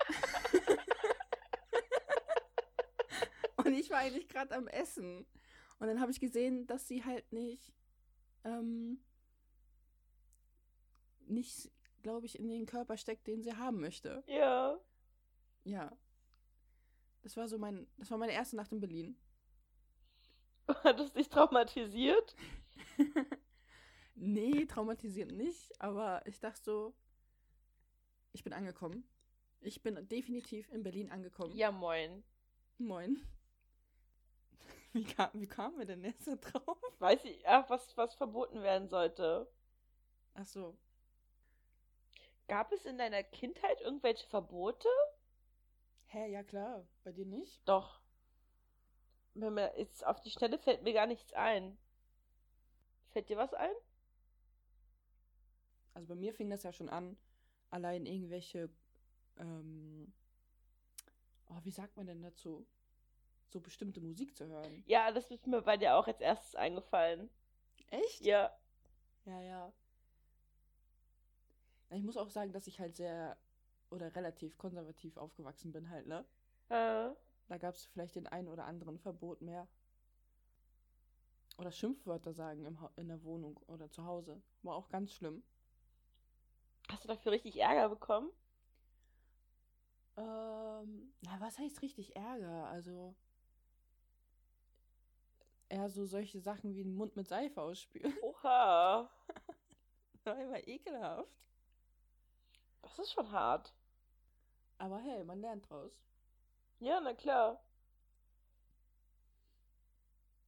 und 3.57 3.75
ich 3.75 3.91
war 3.91 3.99
eigentlich 3.99 4.29
gerade 4.29 4.55
am 4.55 4.69
Essen. 4.69 5.27
Und 5.79 5.89
dann 5.89 6.01
habe 6.01 6.11
ich 6.11 6.21
gesehen, 6.21 6.67
dass 6.67 6.89
sie 6.89 7.05
halt 7.05 7.33
nicht, 7.33 7.73
ähm, 8.45 9.01
nicht, 11.27 11.71
glaube 12.03 12.27
ich, 12.27 12.39
in 12.39 12.49
den 12.49 12.67
Körper 12.67 12.97
steckt, 12.97 13.27
den 13.27 13.43
sie 13.43 13.55
haben 13.55 13.81
möchte. 13.81 14.23
Ja. 14.27 14.79
Ja. 15.65 15.97
Das 17.23 17.37
war 17.37 17.49
so 17.49 17.59
mein, 17.59 17.87
das 17.97 18.11
war 18.11 18.19
meine 18.19 18.33
erste 18.33 18.57
Nacht 18.57 18.73
in 18.73 18.81
Berlin. 18.81 19.17
Hat 20.69 21.01
es 21.01 21.13
dich 21.13 21.29
traumatisiert? 21.29 22.37
nee, 24.15 24.65
traumatisiert 24.67 25.33
nicht, 25.33 25.81
aber 25.81 26.25
ich 26.27 26.41
dachte 26.41 26.63
so, 26.63 26.95
ich 28.33 28.45
bin 28.45 28.53
angekommen. 28.53 29.09
Ich 29.67 29.83
bin 29.83 29.97
definitiv 30.09 30.71
in 30.73 30.85
Berlin 30.85 31.11
angekommen. 31.11 31.57
Ja, 31.57 31.73
moin. 31.73 32.23
Moin. 32.79 33.21
Wie, 34.93 35.03
kam, 35.03 35.29
wie 35.35 35.49
kamen 35.49 35.77
wir 35.77 35.85
denn 35.85 36.05
jetzt 36.05 36.27
da 36.27 36.37
drauf? 36.37 36.79
Weiß 37.01 37.23
ich, 37.25 37.47
ach, 37.47 37.69
was, 37.69 37.97
was 37.97 38.15
verboten 38.15 38.63
werden 38.63 38.89
sollte. 38.89 39.47
Ach 40.35 40.47
so. 40.47 40.79
Gab 42.47 42.73
es 42.73 42.87
in 42.87 42.97
deiner 42.97 43.23
Kindheit 43.25 43.81
irgendwelche 43.83 44.27
Verbote? 44.29 44.89
Hä, 46.07 46.31
ja 46.31 46.45
klar. 46.45 46.87
Bei 47.03 47.11
dir 47.13 47.27
nicht? 47.27 47.61
Doch. 47.69 48.01
Wenn 49.35 49.55
mir 49.55 49.77
jetzt 49.77 50.07
auf 50.07 50.21
die 50.21 50.31
Schnelle 50.31 50.59
fällt 50.59 50.83
mir 50.83 50.95
gar 50.95 51.07
nichts 51.07 51.33
ein. 51.35 51.77
Fällt 53.11 53.29
dir 53.29 53.37
was 53.37 53.53
ein? 53.53 53.75
Also 55.93 56.07
bei 56.07 56.15
mir 56.15 56.33
fing 56.33 56.51
das 56.51 56.63
ja 56.63 56.73
schon 56.73 56.89
an, 56.89 57.19
allein 57.71 58.07
irgendwelche, 58.07 58.71
ähm, 59.39 60.13
oh, 61.47 61.59
wie 61.63 61.71
sagt 61.71 61.97
man 61.97 62.07
denn 62.07 62.23
dazu? 62.23 62.67
So 63.49 63.61
bestimmte 63.61 64.01
Musik 64.01 64.37
zu 64.37 64.47
hören. 64.47 64.83
Ja, 64.87 65.13
das 65.13 65.31
ist 65.31 65.47
mir 65.47 65.63
bei 65.63 65.77
dir 65.77 65.97
auch 65.97 66.07
als 66.07 66.21
erstes 66.21 66.55
eingefallen. 66.55 67.31
Echt? 67.91 68.21
Ja. 68.25 68.57
Ja, 69.25 69.41
ja. 69.41 69.73
Ich 71.91 72.03
muss 72.03 72.17
auch 72.17 72.31
sagen, 72.31 72.53
dass 72.53 72.67
ich 72.67 72.81
halt 72.81 72.97
sehr 72.97 73.37
oder 73.91 74.15
relativ 74.15 74.59
konservativ 74.59 75.17
aufgewachsen 75.17 75.73
bin 75.73 75.89
halt, 75.91 76.07
ne? 76.07 76.25
Äh, 76.69 77.15
Da 77.49 77.59
gab 77.59 77.75
es 77.77 77.85
vielleicht 77.87 78.17
den 78.17 78.27
einen 78.27 78.49
oder 78.49 78.65
anderen 78.67 78.99
Verbot 78.99 79.41
mehr. 79.41 79.69
Oder 81.59 81.71
Schimpfwörter 81.73 82.33
sagen 82.33 82.65
im 82.67 82.81
ha 82.81 82.91
in 82.97 83.09
der 83.09 83.23
Wohnung 83.23 83.57
oder 83.67 83.91
zu 83.91 84.05
Hause. 84.05 84.43
War 84.63 84.75
auch 84.77 84.89
ganz 84.89 85.13
schlimm. 85.13 85.43
hast 86.91 87.05
du 87.05 87.09
dafür 87.09 87.33
richtig 87.33 87.57
Ärger 87.61 87.89
bekommen? 87.89 88.31
Ähm, 90.17 91.13
na, 91.23 91.41
was 91.41 91.59
heißt 91.59 91.83
richtig 91.83 92.17
Ärger? 92.17 92.67
Also 92.67 93.15
eher 95.69 95.89
so 95.89 96.07
solche 96.07 96.41
Sachen 96.41 96.75
wie 96.75 96.83
den 96.85 96.97
Mund 96.97 97.17
mit 97.17 97.29
Seife 97.29 97.61
ausspülen. 97.61 98.15
Oha. 98.23 99.11
War 100.25 100.41
immer 100.41 100.67
ekelhaft. 100.67 101.31
Das 102.83 102.99
ist 102.99 103.13
schon 103.13 103.31
hart. 103.31 103.75
Aber 104.79 104.99
hey, 104.99 105.25
man 105.25 105.41
lernt 105.41 105.69
draus. 105.69 106.03
Ja, 106.81 107.01
na 107.01 107.15
klar. 107.15 107.63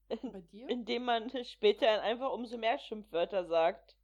Bei 0.09 0.41
dir? 0.41 0.69
Indem 0.69 1.05
man 1.05 1.31
später 1.45 2.03
einfach 2.03 2.33
umso 2.33 2.57
mehr 2.57 2.79
Schimpfwörter 2.79 3.45
sagt. 3.45 3.97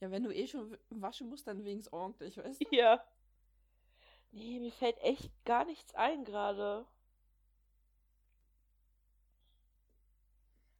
Ja, 0.00 0.10
wenn 0.10 0.24
du 0.24 0.34
eh 0.34 0.46
schon 0.46 0.76
waschen 0.90 1.28
musst, 1.28 1.46
dann 1.46 1.64
wenigstens 1.64 1.92
ordentlich, 1.92 2.36
weißt 2.36 2.62
du? 2.62 2.76
Ja. 2.76 3.04
Nee, 4.34 4.60
mir 4.60 4.70
fällt 4.70 4.98
echt 4.98 5.30
gar 5.46 5.64
nichts 5.64 5.94
ein 5.94 6.26
gerade. 6.26 6.84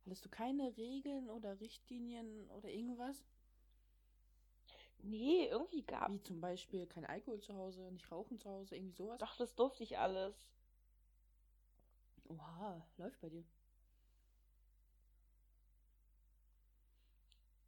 Hattest 0.04 0.24
du 0.24 0.28
keine 0.28 0.76
Regeln 0.76 1.28
oder 1.30 1.58
Richtlinien 1.60 2.48
oder 2.50 2.68
irgendwas? 2.68 3.24
Nee, 5.02 5.46
irgendwie 5.50 5.82
gab. 5.82 6.10
Wie 6.10 6.20
zum 6.22 6.40
Beispiel 6.40 6.86
kein 6.86 7.04
Alkohol 7.06 7.40
zu 7.40 7.54
Hause, 7.54 7.82
nicht 7.92 8.10
rauchen 8.10 8.38
zu 8.40 8.50
Hause, 8.50 8.74
irgendwie 8.76 8.96
sowas? 8.96 9.18
Doch, 9.18 9.36
das 9.36 9.54
durfte 9.54 9.82
ich 9.84 9.98
alles. 9.98 10.34
Oha, 12.28 12.84
läuft 12.98 13.20
bei 13.22 13.30
dir. 13.30 13.44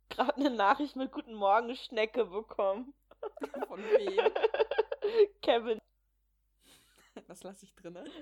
Gerade 0.09 0.35
eine 0.37 0.51
Nachricht 0.51 0.97
mit 0.97 1.13
Guten 1.13 1.35
Morgen 1.35 1.77
Schnecke 1.77 2.25
bekommen. 2.25 2.93
Von 3.69 3.79
wem? 3.81 4.33
Kevin. 5.43 5.81
Das 7.29 7.43
lasse 7.43 7.65
ich 7.65 7.75
drinne. 7.75 8.05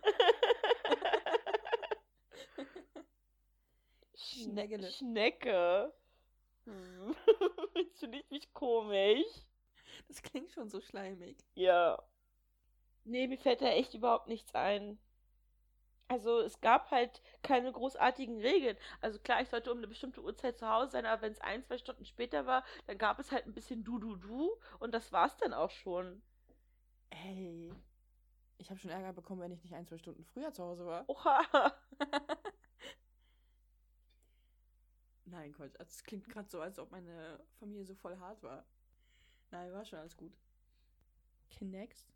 Schneckele. 4.14 4.90
Schnecke. 4.90 5.92
Hm. 6.64 7.14
Jetzt 7.74 8.00
finde 8.00 8.18
ich 8.18 8.30
mich 8.30 8.52
komisch. 8.52 9.26
Das 10.08 10.22
klingt 10.22 10.50
schon 10.52 10.68
so 10.68 10.80
schleimig. 10.80 11.36
Ja. 11.54 12.02
Nee, 13.04 13.26
mir 13.26 13.38
fällt 13.38 13.60
da 13.60 13.66
echt 13.66 13.94
überhaupt 13.94 14.28
nichts 14.28 14.54
ein. 14.54 14.98
Also 16.08 16.40
es 16.40 16.60
gab 16.60 16.90
halt 16.90 17.22
keine 17.42 17.72
großartigen 17.72 18.40
Regeln. 18.40 18.76
Also 19.00 19.18
klar, 19.18 19.40
ich 19.40 19.48
sollte 19.48 19.72
um 19.72 19.78
eine 19.78 19.88
bestimmte 19.88 20.22
Uhrzeit 20.22 20.58
zu 20.58 20.68
Hause 20.68 20.92
sein, 20.92 21.06
aber 21.06 21.22
wenn 21.22 21.32
es 21.32 21.40
ein, 21.40 21.64
zwei 21.64 21.78
Stunden 21.78 22.04
später 22.04 22.46
war, 22.46 22.64
dann 22.86 22.98
gab 22.98 23.18
es 23.18 23.32
halt 23.32 23.46
ein 23.46 23.54
bisschen 23.54 23.84
Du-Du-Du 23.84 24.56
und 24.78 24.92
das 24.92 25.12
war's 25.12 25.36
dann 25.38 25.54
auch 25.54 25.70
schon. 25.70 26.22
Ey. 27.10 27.72
Ich 28.58 28.70
habe 28.70 28.78
schon 28.80 28.90
Ärger 28.90 29.12
bekommen, 29.12 29.40
wenn 29.40 29.52
ich 29.52 29.62
nicht 29.62 29.74
ein, 29.74 29.86
zwei 29.86 29.98
Stunden 29.98 30.24
früher 30.24 30.52
zu 30.52 30.62
Hause 30.62 30.86
war. 30.86 31.04
Oha. 31.08 31.42
Nein, 35.26 35.52
Quatsch. 35.52 35.74
Also, 35.78 35.90
es 35.90 36.04
klingt 36.04 36.28
gerade 36.28 36.48
so, 36.48 36.60
als 36.60 36.78
ob 36.78 36.90
meine 36.90 37.40
Familie 37.58 37.84
so 37.84 37.94
voll 37.94 38.16
hart 38.18 38.42
war. 38.42 38.64
Nein, 39.50 39.72
war 39.72 39.84
schon 39.84 39.98
alles 39.98 40.16
gut. 40.16 40.32
Knext? 41.50 42.14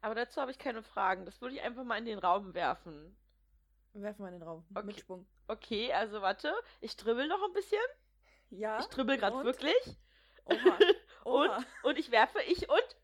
Aber 0.00 0.14
dazu 0.14 0.40
habe 0.40 0.50
ich 0.50 0.58
keine 0.58 0.82
Fragen. 0.82 1.24
Das 1.24 1.40
würde 1.40 1.54
ich 1.54 1.62
einfach 1.62 1.84
mal 1.84 1.98
in 1.98 2.04
den 2.04 2.18
Raum 2.18 2.54
werfen. 2.54 3.16
Werfen 3.92 4.24
wir 4.24 4.28
in 4.28 4.40
den 4.40 4.42
Raum. 4.42 4.64
Okay. 4.74 4.86
Mit 4.86 5.00
Schwung. 5.00 5.26
Okay, 5.46 5.92
also 5.92 6.22
warte. 6.22 6.52
Ich 6.80 6.96
dribbel 6.96 7.28
noch 7.28 7.42
ein 7.44 7.52
bisschen. 7.52 7.80
Ja. 8.50 8.80
Ich 8.80 8.86
dribbel 8.86 9.16
gerade 9.16 9.44
wirklich. 9.44 9.96
Oha. 10.44 10.78
Oha. 11.24 11.64
Und 11.82 11.98
ich 11.98 12.10
werfe 12.10 12.40
ich 12.42 12.68
und 12.68 12.96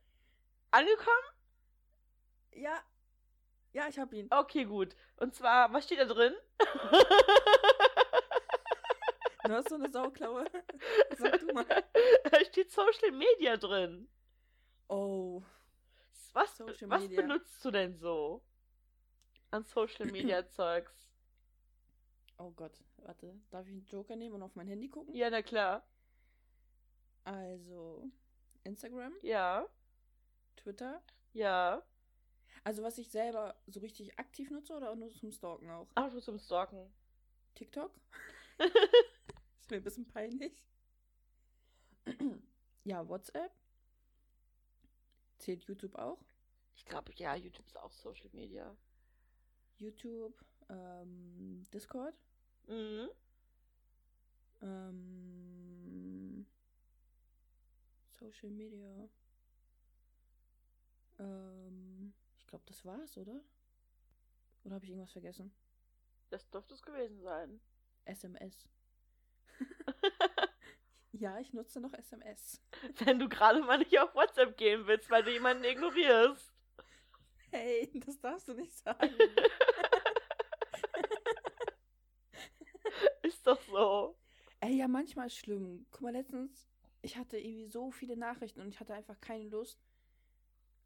angekommen? 0.70 1.24
Ja. 2.52 2.82
Ja, 3.72 3.86
ich 3.88 3.98
hab 3.98 4.12
ihn. 4.12 4.28
Okay, 4.30 4.64
gut. 4.64 4.96
Und 5.16 5.34
zwar, 5.34 5.72
was 5.72 5.84
steht 5.84 6.00
da 6.00 6.04
drin? 6.04 6.34
Du 9.44 9.54
hast 9.54 9.70
so 9.70 9.76
eine 9.76 9.90
Sauklaue. 9.90 10.44
Sag 11.16 11.40
du 11.40 11.46
mal. 11.54 11.64
Da 11.64 12.44
steht 12.44 12.70
Social 12.70 13.12
Media 13.12 13.56
drin. 13.56 14.06
Oh. 14.88 15.42
Was, 16.34 16.54
Social 16.54 16.90
was 16.90 17.02
Media. 17.02 17.22
benutzt 17.22 17.64
du 17.64 17.70
denn 17.70 17.96
so 17.96 18.42
an 19.50 19.64
Social 19.64 20.06
Media 20.06 20.46
Zeugs? 20.50 20.92
Oh 22.36 22.50
Gott. 22.50 22.72
Warte. 22.98 23.34
Darf 23.50 23.66
ich 23.66 23.72
einen 23.72 23.86
Joker 23.86 24.16
nehmen 24.16 24.34
und 24.34 24.42
auf 24.42 24.54
mein 24.54 24.66
Handy 24.68 24.88
gucken? 24.88 25.14
Ja, 25.14 25.30
na 25.30 25.40
klar. 25.40 25.82
Also. 27.28 28.10
Instagram, 28.64 29.14
Ja, 29.22 29.66
Twitter. 30.56 31.02
ja. 31.32 31.82
Also, 32.64 32.82
was 32.82 32.98
ich 32.98 33.08
selber 33.08 33.54
so 33.66 33.80
richtig 33.80 34.18
aktiv 34.18 34.50
nutze 34.50 34.74
oder 34.74 34.94
nur 34.96 35.10
zum 35.14 35.30
Stalken 35.30 35.70
auch? 35.70 35.86
Ach, 35.94 36.10
du 36.10 36.20
zum 36.20 36.38
Stalken. 36.38 36.92
TikTok? 37.54 37.92
Ist 38.58 39.70
mir 39.70 39.76
ein 39.76 39.82
bisschen 39.84 40.06
peinlich. 40.08 40.64
ja, 42.84 43.06
WhatsApp. 43.08 43.52
Zählt 45.38 45.64
YouTube 45.64 45.94
auch? 45.94 46.18
Ich 46.74 46.84
glaube, 46.84 47.12
ja, 47.16 47.34
YouTube 47.36 47.66
ist 47.66 47.78
auch 47.78 47.92
Social 47.92 48.28
Media. 48.32 48.76
YouTube, 49.78 50.34
Ähm, 50.68 51.64
Discord. 51.72 52.14
Mhm. 52.66 53.08
Ähm, 54.62 55.77
Social 58.18 58.50
Media. 58.50 59.08
Ähm, 61.18 62.14
ich 62.38 62.46
glaube, 62.46 62.64
das 62.66 62.84
war's, 62.84 63.16
oder? 63.16 63.40
Oder 64.64 64.74
habe 64.74 64.84
ich 64.84 64.90
irgendwas 64.90 65.12
vergessen? 65.12 65.52
Das 66.30 66.48
dürfte 66.50 66.74
es 66.74 66.82
gewesen 66.82 67.20
sein. 67.20 67.60
SMS. 68.04 68.68
ja, 71.12 71.38
ich 71.38 71.52
nutze 71.52 71.80
noch 71.80 71.92
SMS. 71.94 72.60
Wenn 73.04 73.18
du 73.18 73.28
gerade 73.28 73.60
mal 73.62 73.78
nicht 73.78 73.98
auf 73.98 74.14
WhatsApp 74.14 74.56
gehen 74.56 74.86
willst, 74.86 75.10
weil 75.10 75.24
du 75.24 75.32
jemanden 75.32 75.64
ignorierst. 75.64 76.52
Hey, 77.50 77.90
das 78.06 78.20
darfst 78.20 78.48
du 78.48 78.54
nicht 78.54 78.72
sagen. 78.72 79.14
Ist 83.22 83.46
doch 83.46 83.60
so. 83.62 84.18
Ey, 84.60 84.76
ja, 84.76 84.88
manchmal 84.88 85.28
ist 85.28 85.36
schlimm. 85.36 85.86
Guck 85.90 86.00
mal, 86.00 86.12
letztens, 86.12 86.68
ich 87.08 87.16
hatte 87.16 87.38
irgendwie 87.38 87.66
so 87.68 87.90
viele 87.90 88.18
Nachrichten 88.18 88.60
und 88.60 88.68
ich 88.68 88.80
hatte 88.80 88.92
einfach 88.92 89.18
keine 89.22 89.48
Lust, 89.48 89.80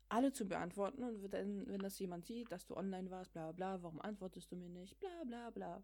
alle 0.09 0.33
zu 0.33 0.47
beantworten. 0.47 1.03
Und 1.03 1.33
wenn, 1.33 1.67
wenn 1.67 1.81
das 1.81 1.99
jemand 1.99 2.27
sieht, 2.27 2.53
dass 2.53 2.65
du 2.65 2.77
online 2.77 3.11
warst, 3.11 3.33
bla 3.33 3.51
bla, 3.51 3.83
warum 3.83 4.01
antwortest 4.01 4.53
du 4.53 4.57
mir 4.57 4.69
nicht? 4.69 4.99
Bla 5.01 5.25
bla 5.25 5.51
bla. 5.51 5.83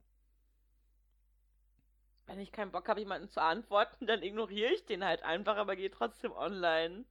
Wenn 2.27 2.38
ich 2.38 2.53
keinen 2.53 2.70
Bock 2.70 2.88
habe, 2.88 3.01
jemanden 3.01 3.29
zu 3.29 3.42
antworten, 3.42 4.07
dann 4.07 4.22
ignoriere 4.22 4.72
ich 4.74 4.85
den 4.87 5.05
halt 5.05 5.24
einfach, 5.24 5.57
aber 5.57 5.74
gehe 5.74 5.90
trotzdem 5.90 6.31
online. 6.31 7.05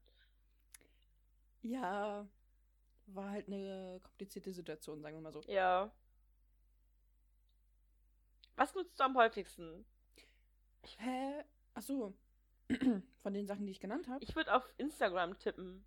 Ja, 1.64 2.26
war 3.08 3.32
halt 3.32 3.48
eine 3.48 4.00
komplizierte 4.04 4.54
Situation, 4.54 5.02
sagen 5.02 5.18
wir 5.18 5.22
mal 5.22 5.34
so. 5.34 5.42
Ja. 5.48 5.92
Was 8.56 8.74
nutzt 8.74 8.98
du 8.98 9.04
am 9.04 9.18
häufigsten? 9.18 9.84
Hä? 10.98 11.44
Achso. 11.74 12.14
Von 13.24 13.34
den 13.34 13.48
Sachen, 13.48 13.66
die 13.66 13.72
ich 13.72 13.80
genannt 13.80 14.08
habe. 14.08 14.24
Ich 14.24 14.36
würde 14.36 14.54
auf 14.54 14.68
Instagram 14.78 15.38
tippen. 15.40 15.84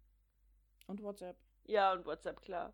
Und 0.87 1.03
WhatsApp. 1.03 1.37
Ja, 1.65 1.93
und 1.93 2.07
WhatsApp, 2.07 2.41
klar. 2.41 2.73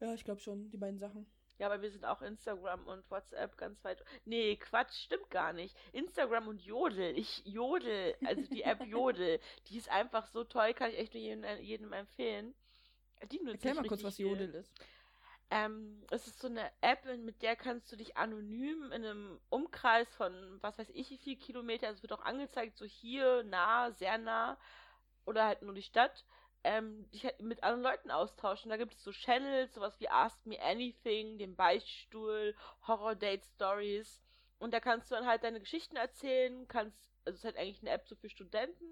Ja, 0.00 0.14
ich 0.14 0.24
glaube 0.24 0.40
schon, 0.40 0.70
die 0.70 0.76
beiden 0.76 0.98
Sachen. 0.98 1.26
Ja, 1.58 1.66
aber 1.66 1.82
wir 1.82 1.90
sind 1.90 2.04
auch 2.04 2.22
Instagram 2.22 2.86
und 2.86 3.10
WhatsApp 3.10 3.56
ganz 3.56 3.82
weit. 3.82 4.04
Nee, 4.24 4.56
Quatsch, 4.56 4.94
stimmt 5.04 5.28
gar 5.30 5.52
nicht. 5.52 5.76
Instagram 5.92 6.46
und 6.46 6.62
Jodel. 6.62 7.18
Ich 7.18 7.42
Jodel, 7.44 8.14
also 8.24 8.42
die 8.42 8.62
App 8.62 8.80
Jodel, 8.86 9.40
die 9.66 9.76
ist 9.76 9.90
einfach 9.90 10.28
so 10.28 10.44
toll, 10.44 10.72
kann 10.74 10.90
ich 10.90 10.98
echt 10.98 11.14
nur 11.14 11.22
jedem, 11.22 11.44
jedem 11.60 11.92
empfehlen. 11.92 12.54
Die 13.32 13.38
nutze 13.38 13.54
Erklär 13.54 13.74
mal 13.74 13.88
kurz, 13.88 14.04
was. 14.04 14.18
Jodel 14.18 14.54
ist. 14.54 14.72
Ähm, 15.50 16.04
es 16.10 16.26
ist 16.26 16.40
so 16.40 16.48
eine 16.48 16.70
App, 16.82 17.04
mit 17.18 17.40
der 17.42 17.56
kannst 17.56 17.90
du 17.90 17.96
dich 17.96 18.18
anonym 18.18 18.84
in 18.92 19.04
einem 19.04 19.40
Umkreis 19.48 20.14
von 20.14 20.58
was 20.60 20.78
weiß 20.78 20.90
ich 20.92 21.08
wie 21.10 21.16
viel 21.16 21.36
Kilometer, 21.36 21.86
also 21.86 21.98
es 21.98 22.02
wird 22.02 22.12
auch 22.12 22.24
angezeigt, 22.24 22.76
so 22.76 22.84
hier, 22.84 23.42
nah, 23.44 23.90
sehr 23.92 24.18
nah 24.18 24.58
oder 25.24 25.46
halt 25.46 25.62
nur 25.62 25.74
die 25.74 25.82
Stadt, 25.82 26.24
ähm, 26.64 27.10
dich 27.12 27.24
halt 27.24 27.40
mit 27.40 27.62
anderen 27.62 27.82
Leuten 27.82 28.10
austauschen. 28.10 28.68
Da 28.68 28.76
gibt 28.76 28.94
es 28.94 29.02
so 29.02 29.10
Channels, 29.10 29.72
sowas 29.72 29.98
wie 30.00 30.10
Ask 30.10 30.44
Me 30.44 30.60
Anything, 30.60 31.38
den 31.38 31.56
Beichtstuhl, 31.56 32.54
Horror 32.86 33.14
Date 33.14 33.46
Stories 33.46 34.20
und 34.58 34.74
da 34.74 34.80
kannst 34.80 35.10
du 35.10 35.14
dann 35.14 35.26
halt 35.26 35.44
deine 35.44 35.60
Geschichten 35.60 35.96
erzählen, 35.96 36.68
kannst, 36.68 36.98
also 37.24 37.36
es 37.36 37.40
ist 37.40 37.44
halt 37.44 37.56
eigentlich 37.56 37.80
eine 37.80 37.90
App 37.90 38.06
so 38.06 38.16
für 38.16 38.28
Studenten. 38.28 38.84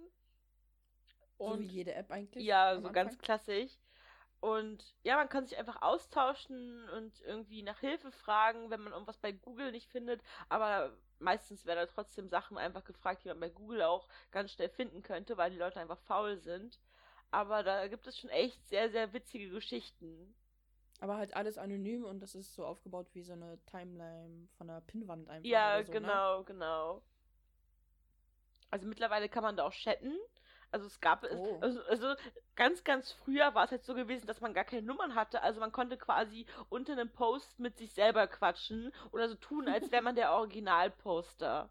so 1.38 1.60
wie 1.60 1.66
jede 1.66 1.92
App 1.94 2.10
eigentlich. 2.10 2.46
Ja, 2.46 2.80
so 2.80 2.90
ganz 2.92 3.12
Anfang. 3.12 3.24
klassisch. 3.24 3.72
Und 4.40 4.94
ja, 5.02 5.16
man 5.16 5.28
kann 5.28 5.46
sich 5.46 5.58
einfach 5.58 5.82
austauschen 5.82 6.88
und 6.90 7.20
irgendwie 7.22 7.62
nach 7.62 7.80
Hilfe 7.80 8.12
fragen, 8.12 8.70
wenn 8.70 8.80
man 8.82 8.92
irgendwas 8.92 9.18
bei 9.18 9.32
Google 9.32 9.72
nicht 9.72 9.90
findet. 9.90 10.22
Aber 10.48 10.92
meistens 11.18 11.64
werden 11.66 11.80
da 11.80 11.86
trotzdem 11.86 12.28
Sachen 12.28 12.58
einfach 12.58 12.84
gefragt, 12.84 13.24
die 13.24 13.28
man 13.28 13.40
bei 13.40 13.48
Google 13.48 13.82
auch 13.82 14.08
ganz 14.30 14.52
schnell 14.52 14.68
finden 14.68 15.02
könnte, 15.02 15.36
weil 15.36 15.50
die 15.50 15.58
Leute 15.58 15.80
einfach 15.80 15.98
faul 15.98 16.38
sind. 16.38 16.78
Aber 17.30 17.62
da 17.62 17.88
gibt 17.88 18.06
es 18.06 18.18
schon 18.18 18.30
echt 18.30 18.66
sehr, 18.68 18.90
sehr 18.90 19.12
witzige 19.12 19.48
Geschichten. 19.50 20.34
Aber 21.00 21.16
halt 21.16 21.34
alles 21.34 21.58
anonym 21.58 22.04
und 22.04 22.20
das 22.20 22.34
ist 22.34 22.54
so 22.54 22.64
aufgebaut 22.64 23.08
wie 23.14 23.22
so 23.22 23.32
eine 23.34 23.58
Timeline 23.66 24.48
von 24.56 24.70
einer 24.70 24.80
Pinnwand 24.80 25.28
einfach. 25.28 25.46
Ja, 25.48 25.82
so, 25.84 25.92
Ne? 25.92 25.98
genau, 26.00 26.44
genau. 26.44 27.02
Also 28.70 28.86
mittlerweile 28.86 29.28
kann 29.28 29.42
man 29.42 29.56
da 29.56 29.64
auch 29.64 29.72
chatten. 29.72 30.16
Also 30.72 30.86
es 30.86 31.00
gab 31.00 31.24
es, 31.24 31.32
Oh. 31.38 31.58
also, 31.60 31.80
also 31.84 32.14
ganz, 32.54 32.84
ganz 32.84 33.12
früher 33.12 33.54
war 33.54 33.64
es 33.64 33.70
halt 33.70 33.84
so 33.84 33.94
gewesen, 33.94 34.26
dass 34.26 34.40
man 34.40 34.52
gar 34.54 34.64
keine 34.64 34.82
Nummern 34.82 35.14
hatte. 35.14 35.42
Also 35.42 35.60
man 35.60 35.72
konnte 35.72 35.96
quasi 35.96 36.46
unter 36.68 36.92
einem 36.92 37.10
Post 37.10 37.58
mit 37.58 37.78
sich 37.78 37.92
selber 37.92 38.26
quatschen 38.26 38.92
oder 39.12 39.28
so 39.28 39.36
tun, 39.36 39.68
als 39.68 39.90
wäre 39.92 40.02
man 40.02 40.16
der 40.16 40.32
Originalposter. 40.34 41.70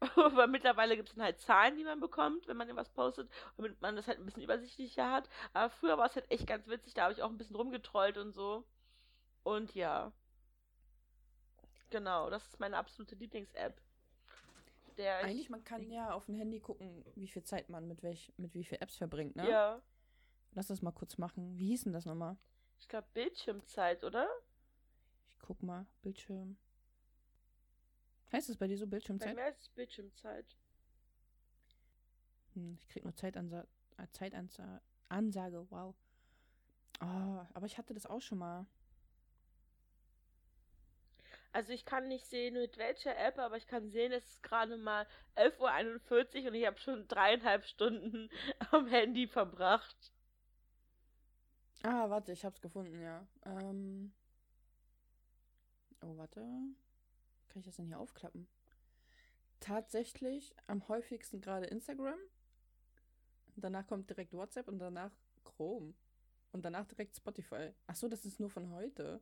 Aber 0.16 0.46
mittlerweile 0.48 0.96
gibt 0.96 1.08
es 1.10 1.14
dann 1.14 1.24
halt 1.24 1.40
Zahlen, 1.40 1.76
die 1.76 1.84
man 1.84 2.00
bekommt, 2.00 2.48
wenn 2.48 2.56
man 2.56 2.68
irgendwas 2.68 2.90
postet, 2.90 3.30
damit 3.56 3.80
man 3.80 3.96
das 3.96 4.08
halt 4.08 4.18
ein 4.18 4.24
bisschen 4.24 4.42
übersichtlicher 4.42 5.10
hat. 5.10 5.28
Aber 5.52 5.70
früher 5.70 5.96
war 5.98 6.06
es 6.06 6.14
halt 6.16 6.30
echt 6.30 6.46
ganz 6.46 6.66
witzig, 6.68 6.94
da 6.94 7.04
habe 7.04 7.12
ich 7.12 7.22
auch 7.22 7.30
ein 7.30 7.38
bisschen 7.38 7.56
rumgetrollt 7.56 8.18
und 8.18 8.32
so. 8.32 8.64
Und 9.44 9.74
ja. 9.74 10.12
Genau, 11.90 12.30
das 12.30 12.46
ist 12.46 12.58
meine 12.58 12.76
absolute 12.78 13.14
Lieblings-App. 13.14 13.80
Der 14.98 15.20
ich- 15.20 15.26
Eigentlich, 15.26 15.50
man 15.50 15.64
kann 15.64 15.90
ja 15.90 16.12
auf 16.12 16.26
dem 16.26 16.34
Handy 16.34 16.60
gucken, 16.60 17.04
wie 17.14 17.28
viel 17.28 17.42
Zeit 17.44 17.68
man 17.68 17.86
mit, 17.88 18.02
welch, 18.02 18.32
mit 18.36 18.54
wie 18.54 18.64
viel 18.64 18.78
Apps 18.80 18.96
verbringt, 18.96 19.36
ne? 19.36 19.48
Ja, 19.48 19.82
Lass 20.54 20.66
das 20.66 20.82
mal 20.82 20.92
kurz 20.92 21.16
machen. 21.16 21.58
Wie 21.58 21.68
hieß 21.68 21.84
denn 21.84 21.92
das 21.94 22.04
nochmal? 22.04 22.36
ich 22.78 22.88
glaube 22.88 23.06
Bildschirmzeit, 23.14 24.04
oder? 24.04 24.28
Ich 25.28 25.38
guck 25.38 25.62
mal. 25.62 25.86
Bildschirm. 26.02 26.56
Heißt 28.32 28.48
es 28.50 28.56
bei 28.56 28.66
dir 28.66 28.76
so 28.76 28.86
Bei 28.86 28.90
Bildschirmzeit? 28.90 29.34
mir 29.34 29.48
ist 29.48 29.60
es 29.62 29.68
Bildschirmzeit. 29.70 30.56
Hm, 32.54 32.76
ich 32.80 32.88
krieg 32.88 33.04
nur 33.04 33.14
Zeitansa 33.14 33.66
äh, 33.98 34.06
Zeitansa 34.10 34.80
Ansage, 35.08 35.66
wow. 35.70 35.94
Oh, 37.00 37.04
aber 37.54 37.66
ich 37.66 37.78
hatte 37.78 37.94
das 37.94 38.06
auch 38.06 38.20
schon 38.20 38.38
mal. 38.38 38.66
Also 41.52 41.72
ich 41.72 41.84
kann 41.84 42.08
nicht 42.08 42.26
sehen, 42.26 42.54
mit 42.54 42.78
welcher 42.78 43.16
App, 43.16 43.38
aber 43.38 43.58
ich 43.58 43.66
kann 43.66 43.90
sehen, 43.90 44.10
es 44.10 44.24
ist 44.24 44.42
gerade 44.42 44.78
mal 44.78 45.06
11.41 45.36 46.42
Uhr 46.44 46.48
und 46.48 46.54
ich 46.54 46.66
habe 46.66 46.78
schon 46.78 47.06
dreieinhalb 47.08 47.66
Stunden 47.66 48.30
am 48.70 48.86
Handy 48.86 49.26
verbracht. 49.26 50.12
Ah, 51.82 52.08
warte, 52.08 52.32
ich 52.32 52.44
hab's 52.44 52.60
gefunden, 52.60 53.02
ja. 53.02 53.26
Ähm. 53.44 54.12
Oh, 56.00 56.16
warte. 56.16 56.40
Kann 56.40 57.60
ich 57.60 57.66
das 57.66 57.76
denn 57.76 57.86
hier 57.86 57.98
aufklappen? 57.98 58.48
Tatsächlich 59.60 60.54
am 60.66 60.88
häufigsten 60.88 61.40
gerade 61.40 61.66
Instagram. 61.66 62.18
Danach 63.56 63.86
kommt 63.86 64.08
direkt 64.08 64.32
WhatsApp 64.32 64.68
und 64.68 64.78
danach 64.78 65.12
Chrome. 65.44 65.92
Und 66.52 66.64
danach 66.64 66.86
direkt 66.86 67.16
Spotify. 67.16 67.72
Ach 67.86 67.94
so, 67.94 68.08
das 68.08 68.24
ist 68.24 68.40
nur 68.40 68.50
von 68.50 68.70
heute. 68.70 69.20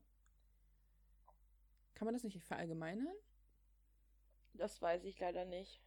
Kann 2.01 2.07
man 2.07 2.15
das 2.15 2.25
nicht 2.25 2.43
verallgemeinern? 2.43 3.15
Das 4.55 4.81
weiß 4.81 5.05
ich 5.05 5.19
leider 5.19 5.45
nicht. 5.45 5.83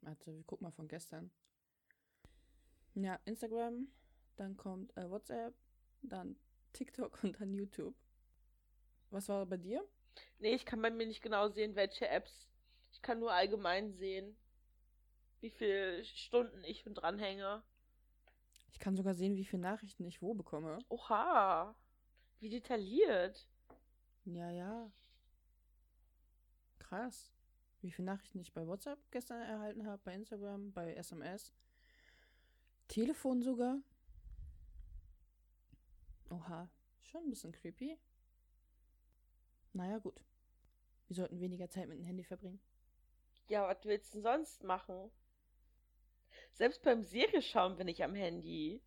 Warte, 0.00 0.34
wir 0.34 0.42
gucken 0.42 0.64
mal 0.64 0.72
von 0.72 0.88
gestern. 0.88 1.30
Ja, 2.94 3.20
Instagram, 3.24 3.86
dann 4.34 4.56
kommt 4.56 4.96
äh, 4.96 5.08
WhatsApp, 5.08 5.54
dann 6.02 6.34
TikTok 6.72 7.22
und 7.22 7.40
dann 7.40 7.54
YouTube. 7.54 7.94
Was 9.10 9.28
war 9.28 9.46
bei 9.46 9.56
dir? 9.56 9.86
Nee, 10.40 10.56
ich 10.56 10.66
kann 10.66 10.82
bei 10.82 10.90
mir 10.90 11.06
nicht 11.06 11.22
genau 11.22 11.48
sehen, 11.48 11.76
welche 11.76 12.08
Apps. 12.08 12.48
Ich 12.90 13.00
kann 13.00 13.20
nur 13.20 13.30
allgemein 13.30 13.92
sehen, 13.92 14.36
wie 15.38 15.50
viele 15.50 16.04
Stunden 16.04 16.64
ich 16.64 16.82
dranhänge. 16.82 17.62
Ich 18.72 18.80
kann 18.80 18.96
sogar 18.96 19.14
sehen, 19.14 19.36
wie 19.36 19.44
viele 19.44 19.62
Nachrichten 19.62 20.04
ich 20.06 20.22
wo 20.22 20.34
bekomme. 20.34 20.80
Oha, 20.88 21.76
wie 22.40 22.48
detailliert. 22.48 23.48
Ja, 24.34 24.50
ja. 24.50 24.90
Krass. 26.78 27.32
Wie 27.80 27.90
viele 27.90 28.06
Nachrichten 28.06 28.40
ich 28.40 28.52
bei 28.52 28.66
WhatsApp 28.66 28.98
gestern 29.10 29.40
erhalten 29.40 29.86
habe, 29.86 30.02
bei 30.04 30.14
Instagram, 30.14 30.72
bei 30.72 30.94
SMS. 30.94 31.52
Telefon 32.88 33.42
sogar. 33.42 33.78
Oha, 36.30 36.68
schon 37.02 37.24
ein 37.24 37.30
bisschen 37.30 37.52
creepy. 37.52 37.98
Naja, 39.72 39.98
gut. 39.98 40.20
Wir 41.06 41.16
sollten 41.16 41.40
weniger 41.40 41.70
Zeit 41.70 41.88
mit 41.88 41.98
dem 41.98 42.04
Handy 42.04 42.24
verbringen. 42.24 42.60
Ja, 43.48 43.66
was 43.66 43.84
willst 43.84 44.12
du 44.12 44.18
denn 44.18 44.22
sonst 44.24 44.62
machen? 44.62 45.10
Selbst 46.52 46.82
beim 46.82 47.02
Serie 47.02 47.40
schauen 47.40 47.76
bin 47.76 47.88
ich 47.88 48.04
am 48.04 48.14
Handy. 48.14 48.82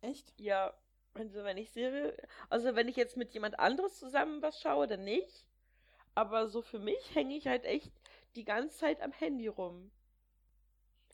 Echt? 0.00 0.32
Ja, 0.38 0.72
also 1.18 1.42
wenn 1.44 1.56
ich 1.56 1.70
Serie, 1.70 2.16
also 2.48 2.74
wenn 2.74 2.88
ich 2.88 2.96
jetzt 2.96 3.16
mit 3.16 3.32
jemand 3.34 3.58
anderes 3.58 3.98
zusammen 3.98 4.42
was 4.42 4.60
schaue, 4.60 4.86
dann 4.86 5.04
nicht. 5.04 5.46
Aber 6.14 6.48
so 6.48 6.62
für 6.62 6.78
mich 6.80 7.14
hänge 7.14 7.36
ich 7.36 7.46
halt 7.48 7.64
echt 7.64 7.92
die 8.36 8.44
ganze 8.44 8.76
Zeit 8.78 9.00
am 9.02 9.12
Handy 9.12 9.48
rum. 9.48 9.92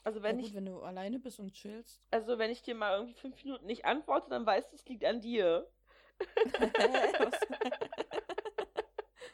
Also 0.05 0.23
wenn 0.23 0.37
ja, 0.37 0.41
gut, 0.41 0.53
ich, 0.53 0.55
wenn 0.55 0.67
du 0.67 0.81
alleine 0.83 1.19
bist 1.19 1.39
und 1.39 1.53
chillst. 1.55 2.03
also 2.13 2.39
wenn 2.39 2.51
ich 2.53 2.63
dir 2.63 2.75
mal 2.77 2.95
irgendwie 2.97 3.15
fünf 3.15 3.43
Minuten 3.45 3.67
nicht 3.67 3.85
antworte, 3.87 4.31
dann 4.31 4.47
weißt 4.47 4.71
du, 4.73 4.77
es 4.77 4.87
liegt 4.87 5.05
an 5.05 5.21
dir. 5.21 5.69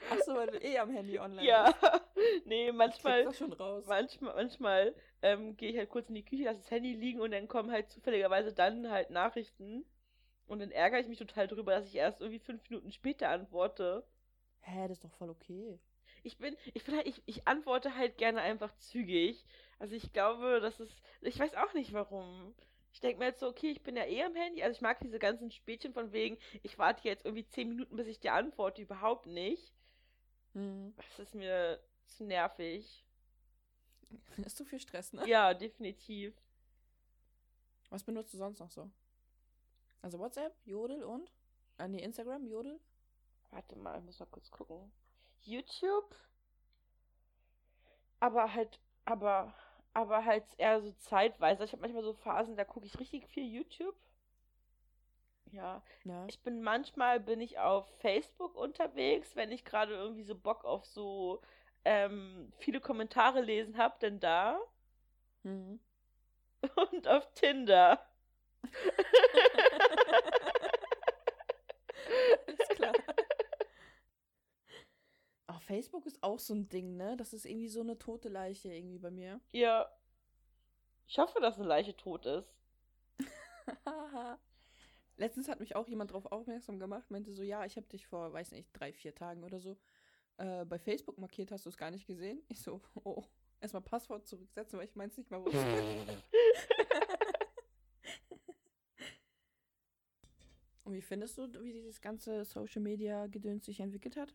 Achso, 0.08 0.34
weil 0.34 0.50
du 0.50 0.58
eh 0.60 0.78
am 0.78 0.90
Handy 0.90 1.18
online 1.18 1.44
Ja, 1.44 1.64
bist. 1.64 1.76
nee, 2.44 2.72
Ich 2.72 2.72
manchmal, 2.72 3.22
doch 3.22 3.34
schon 3.34 3.52
raus. 3.52 3.84
manchmal, 3.84 4.34
manchmal 4.34 4.94
ähm, 5.22 5.56
gehe 5.56 5.70
ich 5.70 5.78
halt 5.78 5.90
kurz 5.90 6.08
in 6.08 6.14
die 6.16 6.24
Küche, 6.24 6.44
lasse 6.44 6.60
das 6.60 6.70
Handy 6.70 6.94
liegen 6.94 7.20
und 7.20 7.30
dann 7.32 7.48
kommen 7.48 7.70
halt 7.70 7.90
zufälligerweise 7.90 8.52
dann 8.52 8.90
halt 8.90 9.10
Nachrichten. 9.10 9.84
Und 10.48 10.60
dann 10.60 10.70
ärgere 10.70 11.00
ich 11.00 11.08
mich 11.08 11.18
total 11.18 11.46
drüber, 11.46 11.72
dass 11.72 11.86
ich 11.86 11.94
erst 11.94 12.20
irgendwie 12.20 12.40
fünf 12.40 12.68
Minuten 12.68 12.90
später 12.90 13.28
antworte. 13.28 14.04
Hä, 14.60 14.88
das 14.88 14.98
ist 14.98 15.04
doch 15.04 15.12
voll 15.12 15.30
okay. 15.30 15.78
Ich 16.22 16.38
bin, 16.38 16.56
ich 16.74 16.84
bin 16.84 16.96
halt, 16.96 17.06
ich, 17.06 17.22
ich 17.26 17.46
antworte 17.46 17.94
halt 17.94 18.16
gerne 18.16 18.40
einfach 18.40 18.74
zügig. 18.78 19.44
Also 19.78 19.94
ich 19.94 20.12
glaube, 20.12 20.60
das 20.60 20.80
ist, 20.80 20.92
ich 21.20 21.38
weiß 21.38 21.54
auch 21.54 21.74
nicht 21.74 21.92
warum. 21.92 22.54
Ich 22.92 23.00
denke 23.00 23.18
mir 23.18 23.26
jetzt 23.26 23.40
so, 23.40 23.48
okay, 23.48 23.70
ich 23.70 23.82
bin 23.82 23.94
ja 23.94 24.04
eh 24.06 24.24
am 24.24 24.34
Handy. 24.34 24.62
Also 24.62 24.74
ich 24.74 24.80
mag 24.80 24.98
diese 25.00 25.18
ganzen 25.18 25.50
Spätchen 25.50 25.92
von 25.92 26.12
wegen, 26.12 26.38
ich 26.62 26.78
warte 26.78 27.06
jetzt 27.06 27.26
irgendwie 27.26 27.46
zehn 27.46 27.68
Minuten, 27.68 27.94
bis 27.96 28.06
ich 28.06 28.18
dir 28.18 28.32
antworte, 28.32 28.82
überhaupt 28.82 29.26
nicht. 29.26 29.74
Hm. 30.54 30.94
Das 30.96 31.18
ist 31.18 31.34
mir 31.34 31.78
zu 32.06 32.24
nervig. 32.24 33.04
Ist 34.38 34.56
zu 34.56 34.64
viel 34.64 34.80
Stress, 34.80 35.12
ne? 35.12 35.28
Ja, 35.28 35.52
definitiv. 35.52 36.34
Was 37.90 38.02
benutzt 38.02 38.32
du 38.32 38.38
sonst 38.38 38.58
noch 38.58 38.70
so? 38.70 38.90
Also 40.02 40.18
WhatsApp, 40.18 40.54
Jodel 40.64 41.04
und? 41.04 41.30
Ah, 41.78 41.88
nee, 41.88 42.02
Instagram, 42.02 42.46
Jodel? 42.46 42.80
Warte 43.50 43.76
mal, 43.76 43.98
ich 43.98 44.04
muss 44.04 44.18
mal 44.20 44.26
kurz 44.26 44.50
gucken. 44.50 44.90
YouTube. 45.40 46.14
Aber 48.20 48.54
halt, 48.54 48.78
aber, 49.04 49.52
aber 49.94 50.24
halt 50.24 50.44
eher 50.58 50.80
so 50.80 50.92
zeitweise. 50.92 51.64
Ich 51.64 51.72
habe 51.72 51.82
manchmal 51.82 52.02
so 52.04 52.14
Phasen, 52.14 52.56
da 52.56 52.64
gucke 52.64 52.86
ich 52.86 52.98
richtig 53.00 53.26
viel 53.28 53.44
YouTube. 53.44 53.96
Ja, 55.50 55.82
Ja. 56.04 56.26
ich 56.26 56.40
bin 56.42 56.62
manchmal 56.62 57.20
bin 57.20 57.40
ich 57.40 57.58
auf 57.58 57.86
Facebook 58.00 58.54
unterwegs, 58.54 59.34
wenn 59.34 59.50
ich 59.50 59.64
gerade 59.64 59.94
irgendwie 59.94 60.22
so 60.24 60.34
Bock 60.34 60.64
auf 60.64 60.84
so 60.86 61.40
ähm, 61.84 62.52
viele 62.58 62.80
Kommentare 62.80 63.40
lesen 63.40 63.78
habe, 63.78 63.96
denn 64.00 64.20
da 64.20 64.60
Mhm. 65.44 65.80
und 66.92 67.08
auf 67.08 67.32
Tinder. 67.34 68.00
Alles 72.46 72.68
klar. 72.68 72.92
Ach, 75.46 75.57
Facebook 75.68 76.06
ist 76.06 76.22
auch 76.22 76.38
so 76.38 76.54
ein 76.54 76.70
Ding, 76.70 76.96
ne? 76.96 77.14
Das 77.18 77.34
ist 77.34 77.44
irgendwie 77.44 77.68
so 77.68 77.80
eine 77.80 77.98
tote 77.98 78.30
Leiche 78.30 78.72
irgendwie 78.72 78.98
bei 78.98 79.10
mir. 79.10 79.40
Ja. 79.52 79.86
Ich 81.06 81.18
hoffe, 81.18 81.40
dass 81.40 81.56
eine 81.56 81.66
Leiche 81.66 81.96
tot 81.96 82.26
ist. 82.26 82.54
Letztens 85.16 85.48
hat 85.48 85.58
mich 85.58 85.74
auch 85.74 85.88
jemand 85.88 86.10
darauf 86.10 86.26
aufmerksam 86.26 86.78
gemacht, 86.78 87.10
meinte 87.10 87.32
so, 87.32 87.42
ja, 87.42 87.64
ich 87.64 87.76
habe 87.76 87.86
dich 87.86 88.06
vor, 88.06 88.32
weiß 88.32 88.52
nicht, 88.52 88.70
drei, 88.74 88.92
vier 88.92 89.14
Tagen 89.14 89.42
oder 89.42 89.58
so 89.58 89.78
äh, 90.36 90.66
bei 90.66 90.78
Facebook 90.78 91.18
markiert, 91.18 91.50
hast 91.50 91.64
du 91.64 91.70
es 91.70 91.78
gar 91.78 91.90
nicht 91.90 92.06
gesehen? 92.06 92.42
Ich 92.48 92.60
so, 92.60 92.82
oh, 93.04 93.24
erstmal 93.60 93.82
Passwort 93.82 94.26
zurücksetzen, 94.26 94.78
weil 94.78 94.86
ich 94.86 94.96
meins 94.96 95.16
nicht 95.16 95.30
mal 95.30 95.42
wusste. 95.42 95.64
Und 100.84 100.94
wie 100.94 101.02
findest 101.02 101.36
du, 101.36 101.62
wie 101.62 101.72
dieses 101.72 102.00
ganze 102.00 102.44
Social 102.44 102.82
Media 102.82 103.26
Gedöns 103.26 103.66
sich 103.66 103.80
entwickelt 103.80 104.16
hat? 104.16 104.34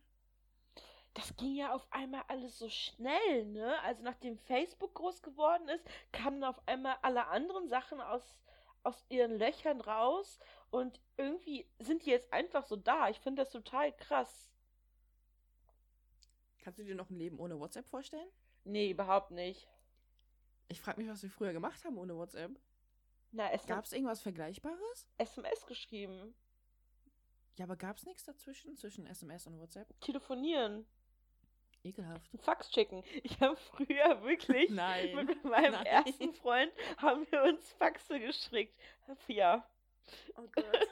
Das 1.14 1.36
ging 1.36 1.54
ja 1.54 1.72
auf 1.72 1.86
einmal 1.90 2.24
alles 2.28 2.58
so 2.58 2.68
schnell, 2.68 3.46
ne? 3.46 3.80
Also 3.82 4.02
nachdem 4.02 4.36
Facebook 4.36 4.94
groß 4.94 5.22
geworden 5.22 5.68
ist, 5.68 5.84
kamen 6.12 6.42
auf 6.42 6.60
einmal 6.66 6.96
alle 7.02 7.28
anderen 7.28 7.68
Sachen 7.68 8.00
aus, 8.00 8.36
aus 8.82 9.04
ihren 9.08 9.38
Löchern 9.38 9.80
raus 9.80 10.40
und 10.70 11.00
irgendwie 11.16 11.68
sind 11.78 12.04
die 12.04 12.10
jetzt 12.10 12.32
einfach 12.32 12.64
so 12.64 12.74
da. 12.74 13.08
Ich 13.08 13.20
finde 13.20 13.42
das 13.42 13.52
total 13.52 13.92
krass. 13.92 14.50
Kannst 16.58 16.80
du 16.80 16.84
dir 16.84 16.96
noch 16.96 17.10
ein 17.10 17.16
Leben 17.16 17.38
ohne 17.38 17.60
WhatsApp 17.60 17.86
vorstellen? 17.86 18.28
Nee, 18.64 18.90
überhaupt 18.90 19.30
nicht. 19.30 19.68
Ich 20.68 20.80
frage 20.80 21.00
mich, 21.00 21.08
was 21.08 21.22
wir 21.22 21.30
früher 21.30 21.52
gemacht 21.52 21.84
haben 21.84 21.98
ohne 21.98 22.16
WhatsApp. 22.16 22.58
Na, 23.30 23.50
es 23.52 23.66
Gab 23.66 23.84
es 23.84 23.92
irgendwas 23.92 24.22
Vergleichbares? 24.22 25.08
SMS 25.18 25.66
geschrieben. 25.66 26.34
Ja, 27.56 27.66
aber 27.66 27.76
gab 27.76 27.98
es 27.98 28.04
nichts 28.04 28.24
dazwischen, 28.24 28.76
zwischen 28.76 29.06
SMS 29.06 29.46
und 29.46 29.58
WhatsApp? 29.58 29.88
Telefonieren. 30.00 30.86
Ekelhaft. 31.84 32.30
Fax 32.38 32.72
schicken. 32.72 33.04
Ich 33.22 33.40
habe 33.40 33.56
früher 33.56 34.22
wirklich 34.22 34.70
Nein. 34.70 35.14
mit 35.14 35.44
meinem 35.44 35.72
Nein. 35.72 35.86
ersten 35.86 36.32
Freund 36.32 36.72
haben 36.96 37.26
wir 37.30 37.42
uns 37.44 37.72
Faxe 37.74 38.18
geschickt. 38.18 38.74
Ja. 39.28 39.68
Oh 40.36 40.48
Gott. 40.54 40.88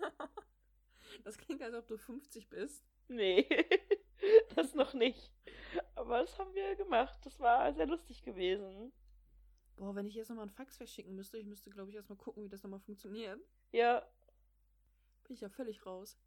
Das 1.24 1.38
klingt, 1.38 1.62
als 1.62 1.74
ob 1.74 1.86
du 1.86 1.96
50 1.96 2.48
bist. 2.48 2.84
Nee, 3.06 3.46
das 4.56 4.74
noch 4.74 4.92
nicht. 4.92 5.30
Aber 5.94 6.20
das 6.20 6.36
haben 6.38 6.52
wir 6.54 6.74
gemacht. 6.74 7.16
Das 7.24 7.38
war 7.38 7.72
sehr 7.74 7.86
lustig 7.86 8.24
gewesen. 8.24 8.92
Boah, 9.76 9.94
wenn 9.94 10.06
ich 10.06 10.14
jetzt 10.14 10.30
nochmal 10.30 10.44
einen 10.44 10.54
Fax 10.54 10.76
verschicken 10.76 11.14
müsste, 11.14 11.38
ich 11.38 11.46
müsste, 11.46 11.70
glaube 11.70 11.90
ich, 11.90 11.96
erstmal 11.96 12.18
gucken, 12.18 12.42
wie 12.42 12.48
das 12.48 12.62
nochmal 12.62 12.80
funktioniert. 12.80 13.38
Ja. 13.70 14.00
Bin 15.24 15.34
ich 15.34 15.40
ja 15.40 15.48
völlig 15.48 15.86
raus. 15.86 16.18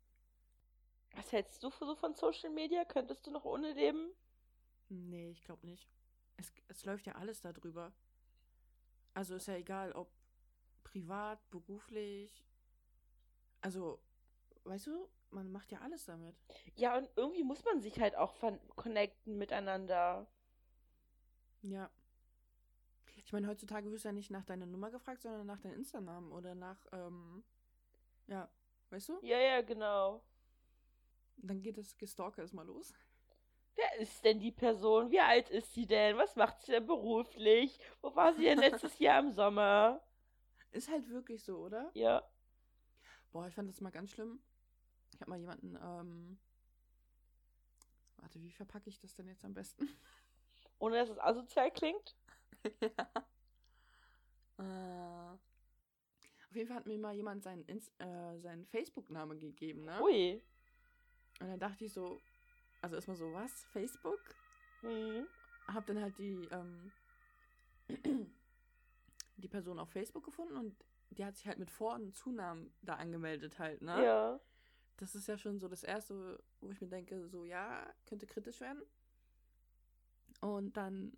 Was 1.16 1.32
hältst 1.32 1.64
du 1.64 1.70
so 1.70 1.96
von 1.96 2.14
Social 2.14 2.50
Media? 2.50 2.86
Könntest 2.86 3.26
du 3.26 3.32
noch 3.32 3.46
ohne 3.46 3.74
leben? 3.74 4.12
Nee, 4.90 5.32
ich 5.32 5.42
glaube 5.44 5.66
nicht. 5.66 5.90
Es, 6.38 6.52
es 6.68 6.86
läuft 6.86 7.06
ja 7.08 7.16
alles 7.16 7.42
darüber. 7.42 7.94
Also 9.14 9.36
ist 9.36 9.48
ja 9.48 9.56
egal, 9.56 9.94
ob 9.94 10.12
privat, 10.84 11.40
beruflich. 11.50 12.46
Also, 13.62 14.00
weißt 14.66 14.88
du, 14.88 15.10
man 15.32 15.52
macht 15.52 15.72
ja 15.72 15.80
alles 15.80 16.06
damit. 16.06 16.36
Ja, 16.76 16.98
und 16.98 17.10
irgendwie 17.16 17.44
muss 17.44 17.64
man 17.66 17.82
sich 17.82 18.00
halt 18.00 18.16
auch 18.16 18.36
connecten 18.76 19.38
miteinander. 19.38 20.28
Ja. 21.62 21.90
Ich 23.24 23.34
meine, 23.34 23.48
heutzutage 23.48 23.92
wirst 23.92 24.06
du 24.06 24.10
ja 24.10 24.14
nicht 24.14 24.32
nach 24.32 24.46
deiner 24.46 24.66
Nummer 24.66 24.92
gefragt, 24.92 25.22
sondern 25.24 25.48
nach 25.48 25.60
deinem 25.60 25.76
Insta-Namen 25.76 26.32
oder 26.32 26.54
nach, 26.54 26.86
ähm, 26.92 27.44
ja, 28.28 28.50
weißt 28.90 29.10
du? 29.10 29.20
Ja, 29.22 29.40
ja, 29.40 29.62
genau. 29.62 30.22
Dann 31.38 31.62
geht 31.62 31.78
das 31.78 31.98
Gestalker 31.98 32.42
erstmal 32.42 32.66
los. 32.66 32.94
Wer 33.76 34.00
ist 34.00 34.24
denn 34.24 34.40
die 34.40 34.52
Person? 34.52 35.12
Wie 35.12 35.20
alt 35.20 35.50
ist 35.50 35.74
sie 35.74 35.86
denn? 35.86 36.18
Was 36.18 36.36
macht 36.36 36.62
sie 36.62 36.72
denn 36.72 36.88
beruflich? 36.88 37.78
Wo 38.02 38.16
war 38.16 38.34
sie 38.34 38.44
denn 38.44 38.60
letztes 38.60 38.98
Jahr 39.00 39.20
im 39.20 39.32
Sommer? 39.32 40.02
Ist 40.72 40.90
halt 40.90 41.10
wirklich 41.10 41.44
so, 41.44 41.58
oder? 41.58 41.92
Ja. 41.94 42.24
Boah, 43.32 43.48
ich 43.48 43.54
fand 43.54 43.70
das 43.70 43.82
mal 43.82 43.92
ganz 43.92 44.12
schlimm. 44.12 44.40
Ich 45.14 45.22
habe 45.22 45.32
mal 45.32 45.40
jemanden, 45.40 45.76
ähm, 45.76 46.40
warte, 48.18 48.42
wie 48.42 48.52
verpacke 48.52 48.90
ich 48.90 49.00
das 49.00 49.14
denn 49.14 49.28
jetzt 49.28 49.44
am 49.44 49.54
besten? 49.54 49.90
Ohne 50.80 50.98
dass 50.98 51.10
es 51.10 51.20
asozial 51.20 51.72
klingt? 51.72 52.16
ja. 52.82 53.12
Äh, 54.58 55.38
auf 56.50 56.56
jeden 56.56 56.68
Fall 56.68 56.78
hat 56.78 56.86
mir 56.86 56.98
mal 56.98 57.14
jemand 57.14 57.44
seinen, 57.44 57.68
äh, 57.68 58.40
seinen 58.40 58.66
Facebook-Namen 58.68 59.40
gegeben, 59.40 59.84
ne? 59.84 60.02
Ui. 60.02 60.42
Und 61.40 61.50
dann 61.50 61.60
dachte 61.60 61.86
ich 61.86 61.94
so, 61.94 62.20
also 62.82 62.96
erstmal 62.96 63.18
so, 63.18 63.34
was? 63.34 63.66
Facebook? 63.66 64.20
Hm. 64.82 65.28
Hab 65.68 65.86
dann 65.88 66.02
halt 66.02 66.18
die, 66.18 66.48
ähm, 66.52 66.92
die 69.38 69.48
Person 69.48 69.80
auf 69.80 69.90
Facebook 69.90 70.24
gefunden 70.24 70.56
und 70.56 70.76
die 71.10 71.26
hat 71.26 71.36
sich 71.36 71.48
halt 71.48 71.60
mit 71.60 71.72
Vor- 71.72 71.96
und 71.96 72.16
Zunamen 72.16 72.74
da 72.82 72.96
angemeldet 72.96 73.60
halt, 73.60 73.82
ne? 73.82 74.04
Ja. 74.04 74.40
Das 74.98 75.16
ist 75.16 75.28
ja 75.28 75.38
schon 75.38 75.60
so 75.60 75.68
das 75.68 75.84
Erste, 75.84 76.42
wo 76.62 76.72
ich 76.72 76.80
mir 76.80 76.88
denke, 76.88 77.28
so 77.28 77.44
ja, 77.44 77.86
könnte 78.06 78.28
kritisch 78.28 78.62
werden. 78.62 78.82
Und 80.42 80.78
dann, 80.78 81.18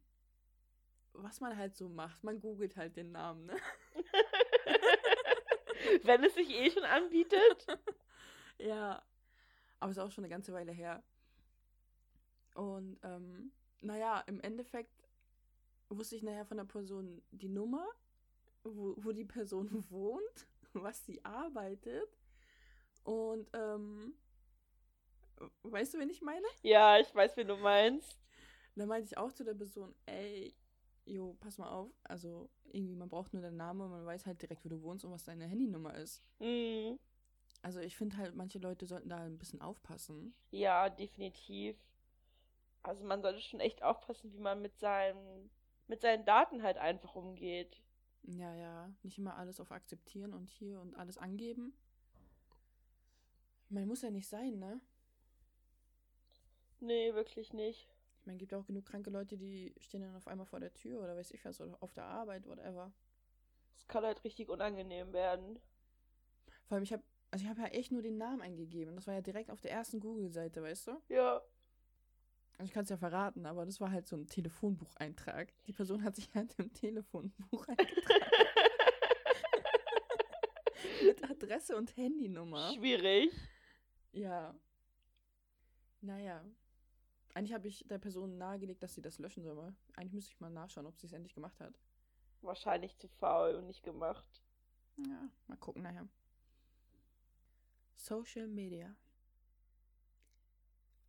was 1.14 1.42
man 1.42 1.56
halt 1.56 1.76
so 1.76 1.90
macht, 1.90 2.24
man 2.24 2.40
googelt 2.40 2.76
halt 2.76 2.98
den 2.98 3.12
Namen, 3.12 3.46
ne? 3.46 3.56
Wenn 6.04 6.24
es 6.24 6.34
sich 6.34 6.50
eh 6.50 6.72
schon 6.72 6.84
anbietet. 6.84 7.68
Ja, 8.60 9.04
aber 9.80 9.92
ist 9.92 10.00
auch 10.00 10.12
schon 10.12 10.24
eine 10.24 10.32
ganze 10.32 10.54
Weile 10.54 10.72
her. 10.72 11.04
Und 12.56 12.98
ähm, 13.04 13.52
naja, 13.82 14.22
im 14.28 14.40
Endeffekt 14.42 15.10
wusste 15.90 16.16
ich 16.16 16.24
nachher 16.24 16.46
von 16.46 16.58
der 16.58 16.66
Person 16.66 17.22
die 17.32 17.50
Nummer, 17.50 17.88
wo, 18.64 18.96
wo 18.98 19.12
die 19.12 19.26
Person 19.26 19.70
wohnt, 19.90 20.48
was 20.74 21.06
sie 21.06 21.24
arbeitet. 21.24 22.10
Und 23.04 23.50
ähm, 23.54 24.14
weißt 25.64 25.94
du, 25.94 26.00
wen 26.00 26.10
ich 26.10 26.22
meine? 26.22 26.46
Ja, 26.62 27.00
ich 27.00 27.14
weiß, 27.14 27.38
wen 27.38 27.48
du 27.48 27.58
meinst. 27.58 28.20
Dann 28.76 28.88
meinte 28.88 29.08
ich 29.08 29.18
auch 29.18 29.32
zu 29.32 29.44
der 29.44 29.54
Person, 29.56 29.96
ey, 30.06 30.54
jo, 31.06 31.36
pass 31.40 31.58
mal 31.58 31.70
auf. 31.70 31.92
Also 32.04 32.50
irgendwie, 32.72 32.96
man 32.96 33.10
braucht 33.10 33.34
nur 33.34 33.42
deinen 33.42 33.58
Namen 33.58 33.82
und 33.82 33.92
man 33.92 34.06
weiß 34.06 34.26
halt 34.26 34.42
direkt, 34.42 34.64
wo 34.66 34.70
du 34.70 34.82
wohnst 34.82 35.06
und 35.06 35.12
was 35.12 35.24
deine 35.24 35.46
Handynummer 35.46 35.96
ist. 35.96 36.22
Hm. 36.40 37.00
Also 37.68 37.82
ich 37.82 37.98
finde 37.98 38.16
halt, 38.16 38.34
manche 38.34 38.60
Leute 38.60 38.86
sollten 38.86 39.10
da 39.10 39.18
ein 39.18 39.38
bisschen 39.38 39.60
aufpassen. 39.60 40.34
Ja, 40.52 40.88
definitiv. 40.88 41.76
Also 42.82 43.04
man 43.04 43.22
sollte 43.22 43.42
schon 43.42 43.60
echt 43.60 43.84
aufpassen, 43.84 44.32
wie 44.32 44.40
man 44.40 44.62
mit 44.62 44.80
seinen, 44.80 45.50
mit 45.88 46.00
seinen 46.00 46.24
Daten 46.24 46.64
halt 46.64 46.78
einfach 46.78 47.14
umgeht. 47.16 47.84
Ja, 48.24 48.56
ja, 48.56 48.90
nicht 49.04 49.18
immer 49.18 49.36
alles 49.36 49.60
auf 49.60 49.74
akzeptieren 49.74 50.34
und 50.34 50.50
hier 50.50 50.80
und 50.80 50.96
alles 50.96 51.18
angeben. 51.18 51.74
Man 53.68 53.86
muss 53.86 54.02
ja 54.02 54.12
nicht 54.12 54.30
sein, 54.30 54.60
ne? 54.60 54.80
Nee, 56.80 57.14
wirklich 57.16 57.52
nicht. 57.52 57.90
Ich 58.22 58.26
meine, 58.26 58.38
gibt 58.38 58.54
auch 58.54 58.66
genug 58.66 58.86
kranke 58.86 59.10
Leute, 59.10 59.36
die 59.36 59.76
stehen 59.82 60.04
dann 60.04 60.16
auf 60.16 60.30
einmal 60.30 60.46
vor 60.46 60.62
der 60.62 60.74
Tür 60.74 61.04
oder 61.04 61.18
weiß 61.18 61.32
ich 61.32 61.44
was, 61.44 61.60
oder 61.60 61.76
auf 61.84 61.92
der 61.92 62.06
Arbeit, 62.06 62.48
whatever. 62.48 62.94
Es 63.76 63.86
kann 63.90 64.06
halt 64.06 64.24
richtig 64.24 64.48
unangenehm 64.48 65.12
werden. 65.12 65.60
Vor 66.68 66.76
allem, 66.76 66.84
ich 66.84 66.94
habe 66.94 67.04
also 67.38 67.46
ich 67.46 67.52
habe 67.52 67.62
ja 67.62 67.68
echt 67.68 67.92
nur 67.92 68.02
den 68.02 68.18
Namen 68.18 68.42
eingegeben. 68.42 68.96
Das 68.96 69.06
war 69.06 69.14
ja 69.14 69.22
direkt 69.22 69.52
auf 69.52 69.62
der 69.62 69.70
ersten 69.70 70.00
Google-Seite, 70.00 70.64
weißt 70.64 70.88
du? 70.88 71.00
Ja. 71.08 71.40
Also 72.58 72.64
ich 72.64 72.72
kann 72.72 72.82
es 72.82 72.90
ja 72.90 72.98
verraten, 72.98 73.46
aber 73.46 73.64
das 73.64 73.80
war 73.80 73.92
halt 73.92 74.08
so 74.08 74.16
ein 74.16 74.26
Telefonbucheintrag. 74.26 75.54
Die 75.68 75.72
Person 75.72 76.04
hat 76.04 76.16
sich 76.16 76.34
halt 76.34 76.56
im 76.58 76.74
Telefonbuch 76.74 77.68
eingetragen. 77.68 78.26
Mit 81.06 81.30
Adresse 81.30 81.78
und 81.78 81.96
Handynummer. 81.96 82.74
Schwierig. 82.74 83.32
Ja. 84.14 84.60
Naja. 86.02 86.44
Eigentlich 87.36 87.54
habe 87.54 87.68
ich 87.68 87.88
der 87.88 88.00
Person 88.00 88.40
nahegelegt, 88.40 88.82
dass 88.82 88.96
sie 88.96 89.04
das 89.04 89.20
löschen 89.20 89.44
soll. 89.44 89.76
Eigentlich 89.96 90.14
müsste 90.14 90.32
ich 90.32 90.40
mal 90.40 90.50
nachschauen, 90.50 90.88
ob 90.88 90.98
sie 90.98 91.06
es 91.06 91.14
endlich 91.14 91.36
gemacht 91.36 91.60
hat. 91.60 91.80
Wahrscheinlich 92.42 92.98
zu 92.98 93.08
faul 93.08 93.54
und 93.54 93.68
nicht 93.68 93.84
gemacht. 93.84 94.42
Ja, 94.96 95.30
mal 95.46 95.58
gucken 95.58 95.84
nachher. 95.84 96.08
Social 97.98 98.48
Media. 98.48 98.96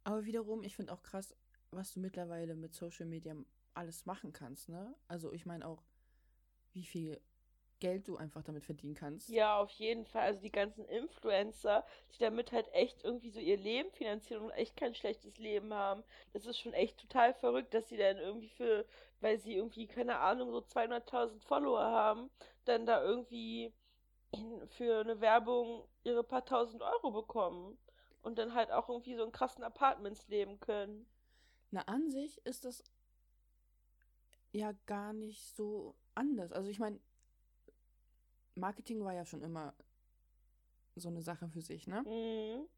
Aber 0.04 0.24
wiederum, 0.24 0.64
ich 0.64 0.74
finde 0.74 0.92
auch 0.92 1.02
krass, 1.02 1.34
was 1.70 1.92
du 1.92 2.00
mittlerweile 2.00 2.54
mit 2.54 2.74
Social 2.74 3.06
Media 3.06 3.36
alles 3.74 4.06
machen 4.06 4.32
kannst, 4.32 4.68
ne? 4.68 4.94
Also 5.06 5.32
ich 5.32 5.46
meine 5.46 5.66
auch, 5.66 5.82
wie 6.72 6.84
viel 6.84 7.20
Geld 7.80 8.08
du 8.08 8.16
einfach 8.16 8.42
damit 8.42 8.64
verdienen 8.64 8.94
kannst. 8.94 9.28
Ja, 9.28 9.58
auf 9.58 9.70
jeden 9.72 10.04
Fall. 10.04 10.22
Also 10.22 10.40
die 10.40 10.50
ganzen 10.50 10.84
Influencer, 10.86 11.86
die 12.12 12.18
damit 12.18 12.50
halt 12.52 12.66
echt 12.72 13.04
irgendwie 13.04 13.30
so 13.30 13.38
ihr 13.38 13.56
Leben 13.56 13.90
finanzieren 13.92 14.42
und 14.42 14.50
echt 14.50 14.76
kein 14.76 14.94
schlechtes 14.94 15.38
Leben 15.38 15.72
haben. 15.72 16.02
Das 16.32 16.46
ist 16.46 16.58
schon 16.58 16.72
echt 16.72 16.98
total 16.98 17.34
verrückt, 17.34 17.74
dass 17.74 17.88
sie 17.88 17.96
dann 17.96 18.16
irgendwie 18.16 18.48
für, 18.48 18.84
weil 19.20 19.38
sie 19.38 19.54
irgendwie, 19.54 19.86
keine 19.86 20.18
Ahnung, 20.18 20.50
so 20.50 20.60
200.000 20.60 21.40
Follower 21.44 21.84
haben, 21.84 22.30
dann 22.64 22.84
da 22.86 23.02
irgendwie 23.02 23.72
für 24.68 25.00
eine 25.00 25.20
Werbung 25.20 25.84
ihre 26.04 26.22
paar 26.22 26.44
tausend 26.44 26.82
Euro 26.82 27.10
bekommen 27.10 27.78
und 28.22 28.38
dann 28.38 28.54
halt 28.54 28.70
auch 28.70 28.88
irgendwie 28.88 29.14
so 29.14 29.24
in 29.24 29.32
krassen 29.32 29.64
Apartments 29.64 30.28
leben 30.28 30.60
können. 30.60 31.06
Na, 31.70 31.82
an 31.82 32.10
sich 32.10 32.44
ist 32.44 32.64
das 32.64 32.82
ja 34.52 34.72
gar 34.86 35.12
nicht 35.12 35.56
so 35.56 35.94
anders. 36.14 36.52
Also 36.52 36.68
ich 36.68 36.78
meine, 36.78 37.00
Marketing 38.54 39.04
war 39.04 39.14
ja 39.14 39.24
schon 39.24 39.42
immer 39.42 39.74
so 40.96 41.08
eine 41.08 41.22
Sache 41.22 41.48
für 41.48 41.60
sich, 41.60 41.86
ne? 41.86 42.02
Mhm. 42.02 42.68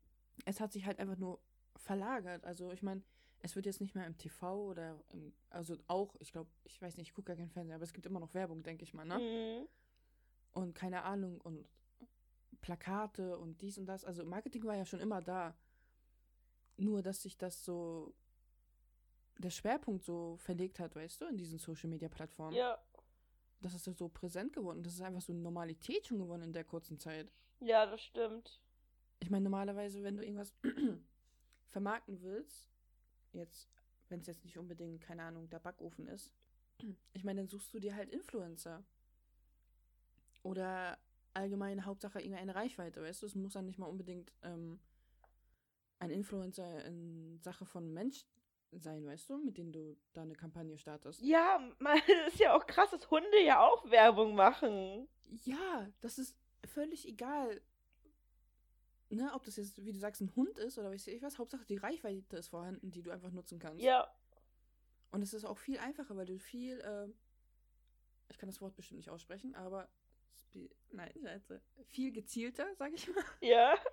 Es 0.44 0.60
hat 0.60 0.72
sich 0.72 0.86
halt 0.86 0.98
einfach 0.98 1.16
nur 1.16 1.40
verlagert. 1.76 2.44
Also 2.44 2.70
ich 2.72 2.82
meine, 2.82 3.02
es 3.40 3.56
wird 3.56 3.66
jetzt 3.66 3.80
nicht 3.80 3.94
mehr 3.94 4.06
im 4.06 4.18
TV 4.18 4.66
oder 4.66 5.02
im, 5.12 5.32
also 5.48 5.76
auch, 5.86 6.14
ich 6.20 6.32
glaube, 6.32 6.50
ich 6.64 6.80
weiß 6.80 6.96
nicht, 6.96 7.08
ich 7.08 7.14
gucke 7.14 7.28
gar 7.28 7.36
keinen 7.36 7.50
Fernsehen, 7.50 7.74
aber 7.74 7.84
es 7.84 7.92
gibt 7.92 8.06
immer 8.06 8.20
noch 8.20 8.34
Werbung, 8.34 8.62
denke 8.62 8.84
ich 8.84 8.94
mal, 8.94 9.04
ne? 9.06 9.18
Mhm. 9.18 9.68
Und 10.52 10.74
keine 10.74 11.04
Ahnung 11.04 11.40
und 11.40 11.66
Plakate 12.60 13.38
und 13.38 13.60
dies 13.62 13.78
und 13.78 13.86
das. 13.86 14.04
Also 14.04 14.24
Marketing 14.24 14.64
war 14.64 14.76
ja 14.76 14.84
schon 14.84 15.00
immer 15.00 15.22
da. 15.22 15.56
Nur, 16.76 17.02
dass 17.02 17.22
sich 17.22 17.36
das 17.36 17.64
so 17.64 18.14
der 19.38 19.50
Schwerpunkt 19.50 20.04
so 20.04 20.36
verlegt 20.36 20.78
hat, 20.78 20.94
weißt 20.94 21.20
du, 21.20 21.26
in 21.26 21.36
diesen 21.36 21.58
Social 21.58 21.88
Media 21.88 22.08
Plattformen. 22.08 22.54
Ja. 22.54 22.78
Das 23.60 23.74
ist 23.74 23.84
so 23.84 24.08
präsent 24.08 24.52
geworden. 24.52 24.82
Das 24.82 24.94
ist 24.94 25.02
einfach 25.02 25.20
so 25.20 25.32
eine 25.32 25.42
Normalität 25.42 26.06
schon 26.06 26.18
geworden 26.18 26.42
in 26.42 26.52
der 26.52 26.64
kurzen 26.64 26.98
Zeit. 26.98 27.30
Ja, 27.60 27.84
das 27.86 28.02
stimmt. 28.02 28.60
Ich 29.18 29.30
meine, 29.30 29.44
normalerweise, 29.44 30.02
wenn 30.02 30.16
du 30.16 30.22
irgendwas 30.22 30.54
vermarkten 31.68 32.22
willst, 32.22 32.70
jetzt, 33.32 33.68
wenn 34.08 34.20
es 34.20 34.26
jetzt 34.26 34.44
nicht 34.44 34.58
unbedingt, 34.58 35.02
keine 35.02 35.22
Ahnung, 35.24 35.48
der 35.50 35.58
Backofen 35.58 36.06
ist, 36.06 36.32
ich 37.12 37.24
meine, 37.24 37.40
dann 37.40 37.48
suchst 37.48 37.72
du 37.74 37.80
dir 37.80 37.94
halt 37.94 38.10
Influencer. 38.10 38.82
Oder 40.42 40.98
allgemein 41.34 41.84
Hauptsache 41.84 42.20
irgendeine 42.20 42.54
Reichweite, 42.54 43.02
weißt 43.02 43.22
du? 43.22 43.26
Es 43.26 43.34
muss 43.34 43.52
dann 43.52 43.66
nicht 43.66 43.78
mal 43.78 43.86
unbedingt 43.86 44.32
ähm, 44.42 44.80
ein 45.98 46.10
Influencer 46.10 46.84
in 46.84 47.38
Sache 47.40 47.66
von 47.66 47.92
Mensch 47.92 48.24
sein, 48.72 49.04
weißt 49.04 49.30
du, 49.30 49.38
mit 49.38 49.58
denen 49.58 49.72
du 49.72 49.96
da 50.12 50.22
eine 50.22 50.34
Kampagne 50.34 50.78
startest. 50.78 51.20
Ja, 51.22 51.60
man, 51.78 51.98
ist 52.28 52.38
ja 52.38 52.54
auch 52.54 52.66
krass, 52.66 52.90
dass 52.90 53.10
Hunde 53.10 53.42
ja 53.44 53.60
auch 53.60 53.90
Werbung 53.90 54.34
machen. 54.34 55.08
Ja, 55.44 55.88
das 56.00 56.18
ist 56.18 56.36
völlig 56.64 57.06
egal. 57.06 57.60
Ne, 59.12 59.32
ob 59.34 59.42
das 59.42 59.56
jetzt, 59.56 59.84
wie 59.84 59.92
du 59.92 59.98
sagst, 59.98 60.20
ein 60.20 60.34
Hund 60.36 60.56
ist 60.58 60.78
oder 60.78 60.92
weiß 60.92 61.08
ich 61.08 61.20
was, 61.20 61.38
Hauptsache 61.38 61.64
die 61.66 61.78
Reichweite 61.78 62.36
ist 62.36 62.48
vorhanden, 62.48 62.92
die 62.92 63.02
du 63.02 63.10
einfach 63.10 63.32
nutzen 63.32 63.58
kannst. 63.58 63.82
Ja. 63.82 64.08
Und 65.10 65.22
es 65.22 65.34
ist 65.34 65.44
auch 65.44 65.58
viel 65.58 65.78
einfacher, 65.78 66.16
weil 66.16 66.26
du 66.26 66.38
viel, 66.38 66.78
äh, 66.78 67.08
ich 68.28 68.38
kann 68.38 68.48
das 68.48 68.60
Wort 68.60 68.76
bestimmt 68.76 68.98
nicht 68.98 69.10
aussprechen, 69.10 69.56
aber 69.56 69.88
nein, 70.92 71.12
Scheiße, 71.22 71.60
viel 71.86 72.12
gezielter, 72.12 72.66
sag 72.76 72.92
ich 72.92 73.08
mal. 73.08 73.24
Ja. 73.40 73.74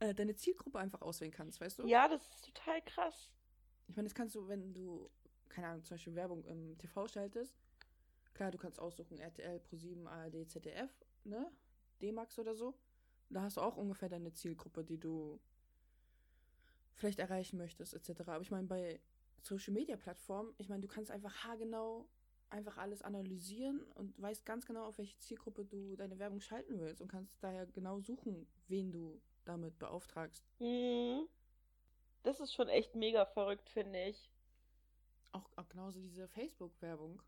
Äh, 0.00 0.14
deine 0.14 0.36
Zielgruppe 0.36 0.78
einfach 0.78 1.02
auswählen 1.02 1.32
kannst, 1.32 1.60
weißt 1.60 1.80
du? 1.80 1.86
Ja, 1.88 2.06
das 2.06 2.22
ist 2.28 2.44
total 2.44 2.80
krass. 2.82 3.32
Ich 3.88 3.96
meine, 3.96 4.06
das 4.06 4.14
kannst 4.14 4.36
du, 4.36 4.46
wenn 4.46 4.72
du, 4.72 5.10
keine 5.48 5.66
Ahnung, 5.66 5.82
zum 5.82 5.96
Beispiel 5.96 6.14
Werbung 6.14 6.44
im 6.44 6.78
TV 6.78 7.08
schaltest. 7.08 7.58
Klar, 8.32 8.52
du 8.52 8.58
kannst 8.58 8.78
aussuchen 8.78 9.18
RTL, 9.18 9.58
Pro7, 9.58 10.06
ARD, 10.06 10.48
ZDF, 10.48 11.04
ne? 11.24 11.50
D-Max 12.00 12.38
oder 12.38 12.54
so. 12.54 12.78
Da 13.28 13.42
hast 13.42 13.56
du 13.56 13.60
auch 13.60 13.76
ungefähr 13.76 14.08
deine 14.08 14.32
Zielgruppe, 14.32 14.84
die 14.84 15.00
du 15.00 15.40
vielleicht 16.94 17.18
erreichen 17.18 17.58
möchtest, 17.58 17.94
etc. 17.94 18.20
Aber 18.28 18.40
ich 18.40 18.52
meine, 18.52 18.68
bei 18.68 19.00
Social 19.42 19.72
Media 19.72 19.96
Plattformen, 19.96 20.54
ich 20.58 20.68
meine, 20.68 20.82
du 20.82 20.88
kannst 20.88 21.10
einfach 21.10 21.44
haargenau 21.44 22.08
einfach 22.50 22.78
alles 22.78 23.02
analysieren 23.02 23.82
und 23.94 24.20
weißt 24.20 24.44
ganz 24.46 24.66
genau, 24.66 24.86
auf 24.86 24.98
welche 24.98 25.18
Zielgruppe 25.18 25.64
du 25.64 25.96
deine 25.96 26.18
Werbung 26.18 26.40
schalten 26.40 26.78
willst 26.80 27.02
und 27.02 27.08
kannst 27.08 27.42
daher 27.42 27.66
genau 27.66 28.00
suchen, 28.00 28.46
wen 28.68 28.90
du 28.90 29.20
damit 29.44 29.78
beauftragst. 29.78 30.44
Mhm. 30.60 31.28
Das 32.22 32.40
ist 32.40 32.52
schon 32.52 32.68
echt 32.68 32.94
mega 32.94 33.26
verrückt, 33.26 33.68
finde 33.70 34.04
ich. 34.04 34.30
Auch, 35.32 35.48
auch 35.56 35.68
genauso 35.68 36.00
diese 36.00 36.28
Facebook-Werbung. 36.28 37.22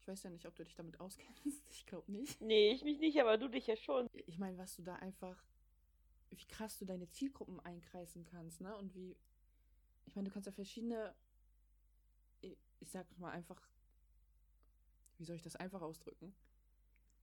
Ich 0.00 0.08
weiß 0.08 0.22
ja 0.24 0.30
nicht, 0.30 0.46
ob 0.46 0.54
du 0.54 0.64
dich 0.64 0.74
damit 0.74 1.00
auskennst. 1.00 1.64
Ich 1.70 1.86
glaube 1.86 2.10
nicht. 2.10 2.40
Nee, 2.40 2.72
ich 2.72 2.84
mich 2.84 2.98
nicht, 2.98 3.20
aber 3.20 3.38
du 3.38 3.48
dich 3.48 3.66
ja 3.66 3.76
schon. 3.76 4.08
Ich 4.12 4.38
meine, 4.38 4.56
was 4.58 4.76
du 4.76 4.82
da 4.82 4.96
einfach, 4.96 5.44
wie 6.30 6.46
krass 6.46 6.78
du 6.78 6.84
deine 6.84 7.08
Zielgruppen 7.10 7.60
einkreisen 7.60 8.24
kannst, 8.24 8.60
ne? 8.60 8.76
Und 8.76 8.94
wie, 8.94 9.16
ich 10.06 10.14
meine, 10.14 10.28
du 10.28 10.32
kannst 10.32 10.46
ja 10.46 10.52
verschiedene, 10.52 11.14
ich, 12.40 12.56
ich 12.80 12.90
sag 12.90 13.06
mal 13.18 13.30
einfach, 13.30 13.60
wie 15.18 15.24
soll 15.24 15.36
ich 15.36 15.42
das 15.42 15.56
einfach 15.56 15.82
ausdrücken? 15.82 16.34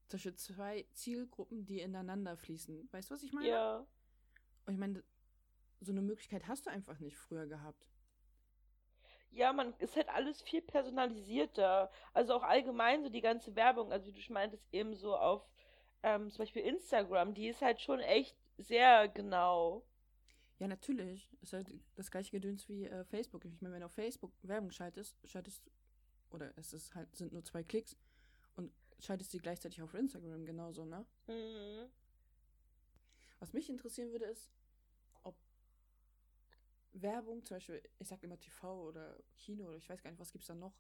Zwischen 0.08 0.36
zwei 0.38 0.86
Zielgruppen, 0.94 1.66
die 1.66 1.80
ineinander 1.80 2.38
fließen. 2.38 2.90
Weißt 2.92 3.10
du, 3.10 3.16
was 3.16 3.24
ich 3.24 3.34
meine? 3.34 3.48
Ja. 3.48 3.88
Und 4.66 4.74
ich 4.74 4.80
meine, 4.80 5.04
so 5.80 5.92
eine 5.92 6.02
Möglichkeit 6.02 6.48
hast 6.48 6.66
du 6.66 6.70
einfach 6.70 7.00
nicht 7.00 7.18
früher 7.18 7.48
gehabt. 7.48 7.88
Ja, 9.32 9.52
man 9.52 9.74
ist 9.80 9.96
halt 9.96 10.10
alles 10.10 10.42
viel 10.42 10.62
personalisierter. 10.62 11.92
Also 12.14 12.36
auch 12.36 12.44
allgemein 12.44 13.04
so 13.04 13.10
die 13.10 13.22
ganze 13.22 13.56
Werbung, 13.56 13.92
also 13.92 14.08
wie 14.08 14.12
du 14.12 14.22
schon 14.22 14.36
meintest, 14.36 14.64
eben 14.72 14.94
so 14.94 15.16
auf 15.16 15.50
ähm, 16.04 16.30
zum 16.30 16.40
Beispiel 16.40 16.62
Instagram, 16.64 17.34
die 17.34 17.48
ist 17.48 17.62
halt 17.62 17.82
schon 17.82 18.00
echt 18.00 18.38
sehr 18.58 19.08
genau. 19.08 19.84
Ja, 20.60 20.68
natürlich. 20.68 21.30
Ist 21.42 21.54
halt 21.54 21.74
das 21.96 22.12
gleiche 22.12 22.32
Gedöns 22.32 22.70
wie 22.70 22.86
äh, 22.86 23.04
Facebook. 23.06 23.44
Ich 23.46 23.62
meine, 23.62 23.74
wenn 23.74 23.82
du 23.82 23.88
auf 23.88 23.94
Facebook 23.94 24.32
Werbung 24.44 24.72
schaltest, 24.72 25.18
schaltest 25.28 25.64
oder 26.34 26.52
es 26.58 26.74
ist 26.74 26.94
halt, 26.96 27.16
sind 27.16 27.32
nur 27.32 27.44
zwei 27.44 27.64
Klicks 27.64 27.96
und 28.56 28.72
schaltest 29.00 29.32
sie 29.32 29.40
gleichzeitig 29.40 29.82
auf 29.82 29.94
Instagram 29.94 30.46
genauso, 30.46 30.86
ne? 30.86 31.06
Mhm. 31.28 31.90
Was 33.40 33.54
mich 33.54 33.70
interessieren 33.70 34.12
würde, 34.12 34.26
ist, 34.26 34.52
ob 35.24 35.36
Werbung, 36.94 37.44
zum 37.44 37.58
Beispiel, 37.58 37.82
ich 38.00 38.08
sag 38.08 38.24
immer 38.24 38.40
TV 38.40 38.88
oder 38.88 39.18
Kino 39.38 39.66
oder 39.68 39.78
ich 39.78 39.90
weiß 39.90 40.02
gar 40.02 40.10
nicht, 40.12 40.20
was 40.20 40.32
gibt's 40.32 40.48
da 40.48 40.56
noch? 40.56 40.74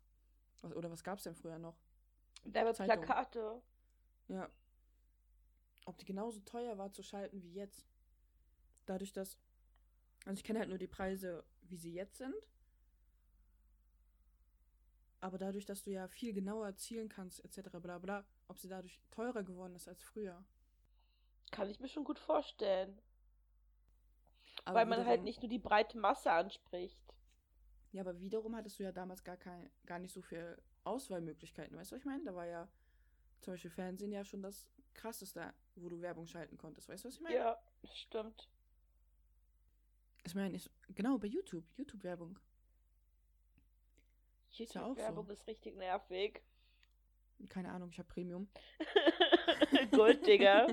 Was, 0.61 0.73
oder 0.73 0.89
was 0.89 1.03
gab's 1.03 1.23
denn 1.23 1.35
früher 1.35 1.59
noch? 1.59 1.77
Werbeplakate. 2.43 3.61
Ja. 4.27 4.49
Ob 5.85 5.97
die 5.97 6.05
genauso 6.05 6.39
teuer 6.41 6.77
war 6.77 6.91
zu 6.91 7.03
schalten 7.03 7.41
wie 7.43 7.53
jetzt. 7.53 7.85
Dadurch, 8.85 9.11
dass. 9.11 9.37
Also 10.25 10.37
ich 10.37 10.43
kenne 10.43 10.59
halt 10.59 10.69
nur 10.69 10.77
die 10.77 10.87
Preise, 10.87 11.43
wie 11.63 11.77
sie 11.77 11.93
jetzt 11.93 12.17
sind. 12.17 12.35
Aber 15.23 15.37
dadurch, 15.37 15.65
dass 15.65 15.83
du 15.83 15.89
ja 15.89 16.09
viel 16.09 16.33
genauer 16.33 16.75
zielen 16.75 17.07
kannst, 17.07 17.45
etc., 17.45 17.69
bla 17.81 17.97
bla, 17.97 18.25
ob 18.49 18.59
sie 18.59 18.67
dadurch 18.67 18.99
teurer 19.09 19.41
geworden 19.43 19.73
ist 19.73 19.87
als 19.87 20.03
früher. 20.03 20.43
Kann 21.49 21.69
ich 21.69 21.79
mir 21.79 21.87
schon 21.87 22.03
gut 22.03 22.19
vorstellen. 22.19 23.01
Aber 24.65 24.79
Weil 24.79 24.85
man 24.85 25.05
halt 25.05 25.23
nicht 25.23 25.41
nur 25.41 25.47
die 25.47 25.59
breite 25.59 25.97
Masse 25.97 26.29
anspricht. 26.29 27.01
Ja, 27.93 28.01
aber 28.01 28.19
wiederum 28.19 28.53
hattest 28.53 28.79
du 28.79 28.83
ja 28.83 28.91
damals 28.91 29.23
gar, 29.23 29.37
kein, 29.37 29.69
gar 29.85 29.97
nicht 29.97 30.11
so 30.11 30.21
viel 30.21 30.61
Auswahlmöglichkeiten. 30.83 31.77
Weißt 31.77 31.91
du, 31.91 31.95
was 31.95 32.01
ich 32.01 32.05
meine? 32.05 32.25
Da 32.25 32.35
war 32.35 32.45
ja 32.45 32.67
zum 33.39 33.53
Beispiel 33.53 33.71
Fernsehen 33.71 34.11
ja 34.11 34.25
schon 34.25 34.41
das 34.41 34.67
krasseste, 34.93 35.53
wo 35.75 35.87
du 35.87 36.01
Werbung 36.01 36.27
schalten 36.27 36.57
konntest. 36.57 36.89
Weißt 36.89 37.05
du, 37.05 37.07
was 37.07 37.15
ich 37.15 37.21
meine? 37.21 37.35
Ja, 37.37 37.63
stimmt. 37.93 38.49
Ich 40.25 40.35
meine, 40.35 40.57
ich, 40.57 40.69
genau, 40.89 41.17
bei 41.17 41.27
YouTube, 41.27 41.63
YouTube-Werbung. 41.77 42.37
Ja 44.59 44.65
auch 44.65 44.67
so. 44.73 44.77
YouTube-Werbung 44.77 45.29
ist 45.29 45.47
richtig 45.47 45.75
nervig. 45.75 46.41
Keine 47.49 47.71
Ahnung, 47.71 47.89
ich 47.89 47.99
habe 47.99 48.07
Premium. 48.07 48.47
Gold, 49.91 50.25
Digga. 50.25 50.67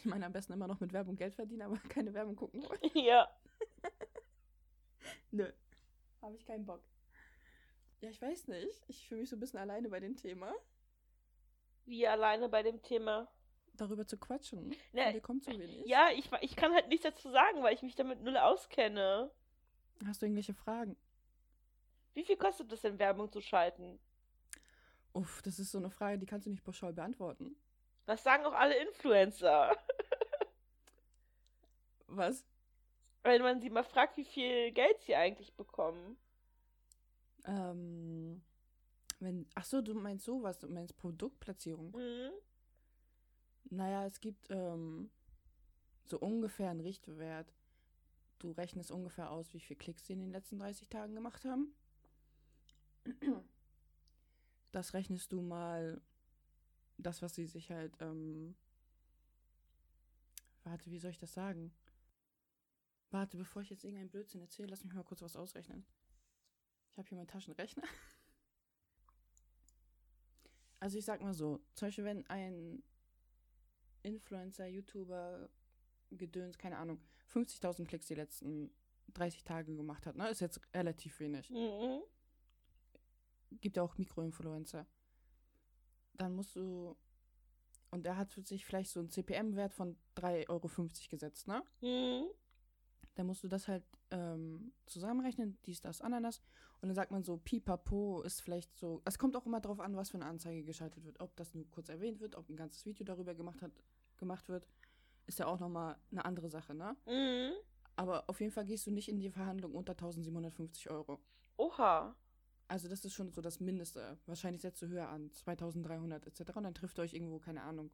Ich 0.00 0.06
meine, 0.06 0.24
am 0.24 0.32
besten 0.32 0.54
immer 0.54 0.66
noch 0.66 0.80
mit 0.80 0.94
Werbung 0.94 1.14
Geld 1.16 1.34
verdienen, 1.34 1.62
aber 1.62 1.76
keine 1.90 2.14
Werbung 2.14 2.34
gucken 2.34 2.62
wollen. 2.62 2.80
ja. 2.94 3.28
Nö. 5.30 5.52
Habe 6.22 6.36
ich 6.36 6.46
keinen 6.46 6.64
Bock. 6.64 6.82
Ja, 8.00 8.08
ich 8.08 8.20
weiß 8.20 8.48
nicht. 8.48 8.82
Ich 8.88 9.06
fühle 9.06 9.20
mich 9.20 9.30
so 9.30 9.36
ein 9.36 9.40
bisschen 9.40 9.58
alleine 9.58 9.90
bei 9.90 10.00
dem 10.00 10.16
Thema. 10.16 10.54
Wie 11.84 12.06
alleine 12.06 12.48
bei 12.48 12.62
dem 12.62 12.80
Thema. 12.80 13.28
Darüber 13.74 14.06
zu 14.06 14.16
quatschen. 14.16 14.72
Von 14.72 15.12
dir 15.12 15.20
kommt 15.20 15.44
so 15.44 15.52
wenig. 15.52 15.86
Ja, 15.86 16.08
ich, 16.10 16.30
ich 16.40 16.56
kann 16.56 16.72
halt 16.72 16.88
nichts 16.88 17.04
dazu 17.04 17.30
sagen, 17.30 17.62
weil 17.62 17.74
ich 17.74 17.82
mich 17.82 17.94
damit 17.94 18.22
null 18.22 18.38
auskenne. 18.38 19.30
Hast 20.06 20.22
du 20.22 20.26
irgendwelche 20.26 20.54
Fragen? 20.54 20.96
Wie 22.14 22.24
viel 22.24 22.36
kostet 22.36 22.72
es 22.72 22.80
denn, 22.80 22.98
Werbung 22.98 23.30
zu 23.30 23.40
schalten? 23.40 23.98
Uff, 25.12 25.42
das 25.42 25.58
ist 25.58 25.72
so 25.72 25.78
eine 25.78 25.90
Frage, 25.90 26.18
die 26.18 26.26
kannst 26.26 26.46
du 26.46 26.50
nicht 26.50 26.64
pauschal 26.64 26.92
beantworten. 26.92 27.56
Das 28.06 28.22
sagen 28.22 28.44
auch 28.44 28.54
alle 28.54 28.76
Influencer. 28.76 29.76
Was? 32.06 32.44
Wenn 33.22 33.42
man 33.42 33.60
sie 33.60 33.70
mal 33.70 33.84
fragt, 33.84 34.16
wie 34.16 34.24
viel 34.24 34.72
Geld 34.72 35.00
sie 35.02 35.14
eigentlich 35.14 35.54
bekommen. 35.54 36.16
Ähm, 37.44 38.42
wenn, 39.20 39.46
ach 39.54 39.64
so, 39.64 39.82
du 39.82 39.94
meinst 39.94 40.24
sowas, 40.24 40.58
du 40.58 40.68
meinst 40.68 40.96
Produktplatzierung. 40.96 41.92
Mhm. 41.92 42.32
Naja, 43.70 44.06
es 44.06 44.20
gibt 44.20 44.50
ähm, 44.50 45.10
so 46.04 46.18
ungefähr 46.18 46.70
einen 46.70 46.80
Richtwert. 46.80 47.52
Du 48.40 48.52
rechnest 48.52 48.90
ungefähr 48.90 49.30
aus, 49.30 49.52
wie 49.52 49.60
viele 49.60 49.78
Klicks 49.78 50.06
sie 50.06 50.14
in 50.14 50.20
den 50.20 50.32
letzten 50.32 50.58
30 50.58 50.88
Tagen 50.88 51.14
gemacht 51.14 51.44
haben. 51.44 51.72
Das 54.72 54.94
rechnest 54.94 55.32
du 55.32 55.42
mal, 55.42 56.00
das, 56.96 57.22
was 57.22 57.34
sie 57.34 57.46
sich 57.46 57.72
halt, 57.72 57.92
ähm, 57.98 58.54
warte, 60.62 60.88
wie 60.92 61.00
soll 61.00 61.10
ich 61.10 61.18
das 61.18 61.34
sagen? 61.34 61.72
Warte, 63.10 63.36
bevor 63.36 63.62
ich 63.62 63.70
jetzt 63.70 63.82
irgendeinen 63.82 64.10
Blödsinn 64.10 64.40
erzähle, 64.40 64.68
lass 64.68 64.84
mich 64.84 64.94
mal 64.94 65.02
kurz 65.02 65.22
was 65.22 65.34
ausrechnen. 65.34 65.84
Ich 66.92 66.98
habe 66.98 67.08
hier 67.08 67.16
meinen 67.18 67.26
Taschenrechner. 67.26 67.82
Also 70.82 70.96
ich 70.96 71.04
sag 71.04 71.20
mal 71.20 71.34
so, 71.34 71.60
zum 71.74 71.88
Beispiel 71.88 72.04
wenn 72.04 72.26
ein 72.28 72.82
Influencer, 74.02 74.66
YouTuber, 74.66 75.50
Gedöns, 76.10 76.56
keine 76.56 76.78
Ahnung, 76.78 76.98
50.000 77.32 77.86
Klicks 77.86 78.06
die 78.06 78.14
letzten 78.14 78.70
30 79.14 79.44
Tage 79.44 79.74
gemacht 79.74 80.06
hat, 80.06 80.16
ne? 80.16 80.28
Ist 80.28 80.40
jetzt 80.40 80.60
relativ 80.74 81.18
wenig. 81.20 81.50
Mhm. 81.50 82.02
Gibt 83.60 83.76
ja 83.76 83.82
auch 83.82 83.98
Mikroinfluencer. 83.98 84.86
Dann 86.14 86.34
musst 86.34 86.54
du, 86.56 86.96
und 87.90 88.06
er 88.06 88.16
hat 88.16 88.30
für 88.30 88.42
sich 88.42 88.64
vielleicht 88.64 88.90
so 88.90 89.00
einen 89.00 89.10
CPM-Wert 89.10 89.74
von 89.74 89.96
3,50 90.16 90.48
Euro 90.48 90.68
gesetzt, 91.10 91.48
ne? 91.48 91.62
Mhm. 91.80 92.28
Dann 93.14 93.26
musst 93.26 93.42
du 93.42 93.48
das 93.48 93.66
halt 93.68 93.84
ähm, 94.10 94.72
zusammenrechnen, 94.86 95.58
dies, 95.66 95.80
das, 95.80 96.00
Ananas. 96.00 96.40
Und 96.80 96.88
dann 96.88 96.94
sagt 96.94 97.10
man 97.10 97.24
so, 97.24 97.36
pipapo 97.36 98.22
ist 98.22 98.40
vielleicht 98.40 98.76
so. 98.76 99.02
Es 99.04 99.18
kommt 99.18 99.36
auch 99.36 99.46
immer 99.46 99.60
drauf 99.60 99.80
an, 99.80 99.96
was 99.96 100.10
für 100.10 100.16
eine 100.16 100.26
Anzeige 100.26 100.64
geschaltet 100.64 101.04
wird. 101.04 101.20
Ob 101.20 101.36
das 101.36 101.54
nur 101.54 101.68
kurz 101.70 101.88
erwähnt 101.88 102.20
wird, 102.20 102.36
ob 102.36 102.48
ein 102.48 102.56
ganzes 102.56 102.84
Video 102.86 103.04
darüber 103.04 103.34
gemacht, 103.34 103.60
hat, 103.60 103.72
gemacht 104.16 104.48
wird, 104.48 104.66
ist 105.30 105.38
ja 105.38 105.46
auch 105.46 105.60
nochmal 105.60 105.96
eine 106.10 106.24
andere 106.24 106.50
Sache, 106.50 106.74
ne? 106.74 106.96
Mhm. 107.06 107.52
Aber 107.96 108.28
auf 108.28 108.40
jeden 108.40 108.52
Fall 108.52 108.64
gehst 108.64 108.86
du 108.86 108.90
nicht 108.90 109.08
in 109.08 109.20
die 109.20 109.30
Verhandlung 109.30 109.74
unter 109.74 109.92
1750 109.92 110.90
Euro. 110.90 111.20
Oha. 111.56 112.16
Also 112.66 112.88
das 112.88 113.04
ist 113.04 113.14
schon 113.14 113.30
so 113.30 113.40
das 113.40 113.60
Mindeste. 113.60 114.18
Wahrscheinlich 114.26 114.62
setzt 114.62 114.82
du 114.82 114.88
höher 114.88 115.08
an, 115.08 115.32
2300 115.32 116.26
etc. 116.26 116.56
Und 116.56 116.64
dann 116.64 116.74
trifft 116.74 116.98
ihr 116.98 117.02
euch 117.02 117.14
irgendwo, 117.14 117.38
keine 117.38 117.62
Ahnung, 117.62 117.90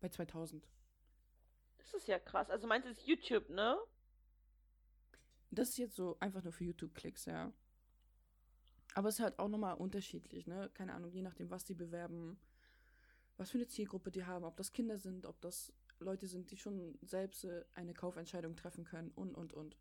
bei 0.00 0.08
2000. 0.08 0.68
Das 1.78 1.94
ist 1.94 2.06
ja 2.06 2.18
krass. 2.18 2.48
Also 2.48 2.66
meinst 2.66 2.86
du, 2.86 2.92
es 2.92 2.98
ist 2.98 3.06
YouTube, 3.06 3.48
ne? 3.50 3.76
Das 5.50 5.70
ist 5.70 5.78
jetzt 5.78 5.96
so 5.96 6.16
einfach 6.20 6.44
nur 6.44 6.52
für 6.52 6.64
YouTube-Klicks, 6.64 7.24
ja. 7.24 7.52
Aber 8.94 9.08
es 9.08 9.16
ist 9.16 9.24
halt 9.24 9.38
auch 9.38 9.48
nochmal 9.48 9.74
unterschiedlich, 9.74 10.46
ne? 10.46 10.70
Keine 10.74 10.94
Ahnung, 10.94 11.10
je 11.10 11.22
nachdem, 11.22 11.50
was 11.50 11.64
die 11.64 11.74
bewerben, 11.74 12.38
was 13.36 13.50
für 13.50 13.58
eine 13.58 13.66
Zielgruppe 13.66 14.10
die 14.10 14.24
haben, 14.24 14.44
ob 14.44 14.56
das 14.56 14.72
Kinder 14.72 14.98
sind, 14.98 15.26
ob 15.26 15.40
das 15.40 15.72
Leute 16.00 16.26
sind, 16.26 16.50
die 16.50 16.56
schon 16.56 16.98
selbst 17.02 17.44
äh, 17.44 17.64
eine 17.74 17.94
Kaufentscheidung 17.94 18.56
treffen 18.56 18.84
können 18.84 19.10
und, 19.12 19.34
und, 19.34 19.52
und. 19.52 19.76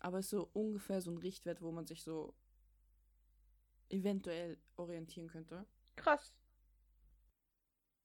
Aber 0.00 0.18
es 0.18 0.26
ist 0.26 0.30
so 0.30 0.50
ungefähr 0.52 1.00
so 1.00 1.10
ein 1.10 1.18
Richtwert, 1.18 1.62
wo 1.62 1.72
man 1.72 1.86
sich 1.86 2.02
so 2.02 2.34
eventuell 3.88 4.58
orientieren 4.76 5.28
könnte. 5.28 5.66
Krass. 5.96 6.34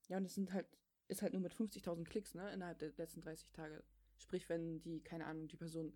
Ja, 0.08 0.16
und 0.16 0.24
es 0.24 0.34
sind 0.34 0.52
halt, 0.52 0.66
ist 1.08 1.22
halt 1.22 1.32
nur 1.32 1.42
mit 1.42 1.54
50.000 1.54 2.04
Klicks, 2.04 2.34
ne, 2.34 2.52
innerhalb 2.52 2.78
der 2.78 2.92
letzten 2.96 3.20
30 3.20 3.50
Tage. 3.52 3.82
Sprich, 4.16 4.48
wenn 4.48 4.80
die, 4.80 5.00
keine 5.00 5.26
Ahnung, 5.26 5.48
die 5.48 5.56
Person 5.56 5.92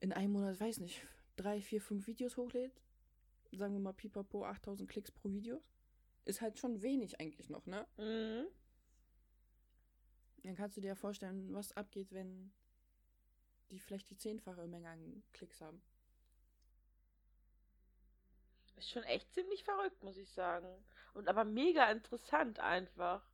in 0.00 0.12
einem 0.12 0.32
Monat, 0.32 0.60
weiß 0.60 0.78
nicht, 0.80 1.06
drei, 1.36 1.60
vier, 1.60 1.80
fünf 1.80 2.06
Videos 2.06 2.36
hochlädt, 2.36 2.80
sagen 3.52 3.74
wir 3.74 3.80
mal 3.80 3.92
pipapo 3.92 4.44
8.000 4.44 4.86
Klicks 4.86 5.10
pro 5.10 5.30
Video, 5.30 5.60
ist 6.24 6.40
halt 6.40 6.58
schon 6.58 6.82
wenig 6.82 7.20
eigentlich 7.20 7.48
noch, 7.48 7.66
ne? 7.66 7.86
Mhm. 7.96 8.46
Dann 10.42 10.54
kannst 10.54 10.76
du 10.76 10.80
dir 10.80 10.88
ja 10.88 10.94
vorstellen, 10.94 11.52
was 11.52 11.72
abgeht, 11.72 12.12
wenn 12.12 12.52
die 13.70 13.78
vielleicht 13.78 14.10
die 14.10 14.16
zehnfache 14.16 14.66
Menge 14.66 14.88
an 14.88 15.22
Klicks 15.32 15.60
haben. 15.60 15.82
Ist 18.76 18.90
schon 18.90 19.02
echt 19.02 19.32
ziemlich 19.32 19.64
verrückt, 19.64 20.02
muss 20.04 20.16
ich 20.16 20.30
sagen. 20.30 20.68
Und 21.12 21.28
aber 21.28 21.44
mega 21.44 21.90
interessant 21.90 22.60
einfach. 22.60 23.28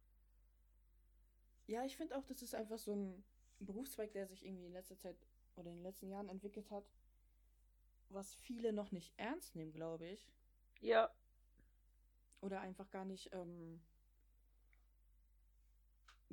Ja, 1.66 1.84
ich 1.84 1.96
finde 1.96 2.16
auch, 2.16 2.24
das 2.24 2.42
ist 2.42 2.54
einfach 2.54 2.78
so 2.78 2.94
ein 2.94 3.24
Berufszweig, 3.60 4.12
der 4.12 4.26
sich 4.26 4.44
irgendwie 4.44 4.66
in 4.66 4.72
letzter 4.72 4.98
Zeit 4.98 5.16
oder 5.56 5.70
in 5.70 5.76
den 5.76 5.82
letzten 5.82 6.08
Jahren 6.08 6.28
entwickelt 6.28 6.70
hat, 6.70 6.84
was 8.08 8.34
viele 8.34 8.72
noch 8.72 8.90
nicht 8.90 9.12
ernst 9.18 9.54
nehmen, 9.54 9.72
glaube 9.72 10.06
ich. 10.06 10.32
Ja. 10.80 11.14
Oder 12.40 12.60
einfach 12.60 12.90
gar 12.90 13.04
nicht 13.04 13.32
ähm, 13.32 13.82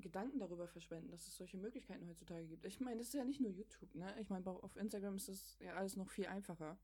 Gedanken 0.01 0.39
darüber 0.39 0.67
verschwenden, 0.67 1.11
dass 1.11 1.27
es 1.27 1.35
solche 1.35 1.57
Möglichkeiten 1.57 2.07
heutzutage 2.07 2.45
gibt. 2.47 2.65
Ich 2.65 2.79
meine, 2.79 2.97
das 2.97 3.07
ist 3.07 3.13
ja 3.13 3.23
nicht 3.23 3.39
nur 3.39 3.51
YouTube, 3.51 3.93
ne? 3.95 4.13
Ich 4.19 4.29
meine, 4.29 4.45
auf 4.47 4.75
Instagram 4.75 5.15
ist 5.15 5.29
das 5.29 5.57
ja 5.59 5.73
alles 5.75 5.95
noch 5.95 6.09
viel 6.09 6.27
einfacher. 6.27 6.77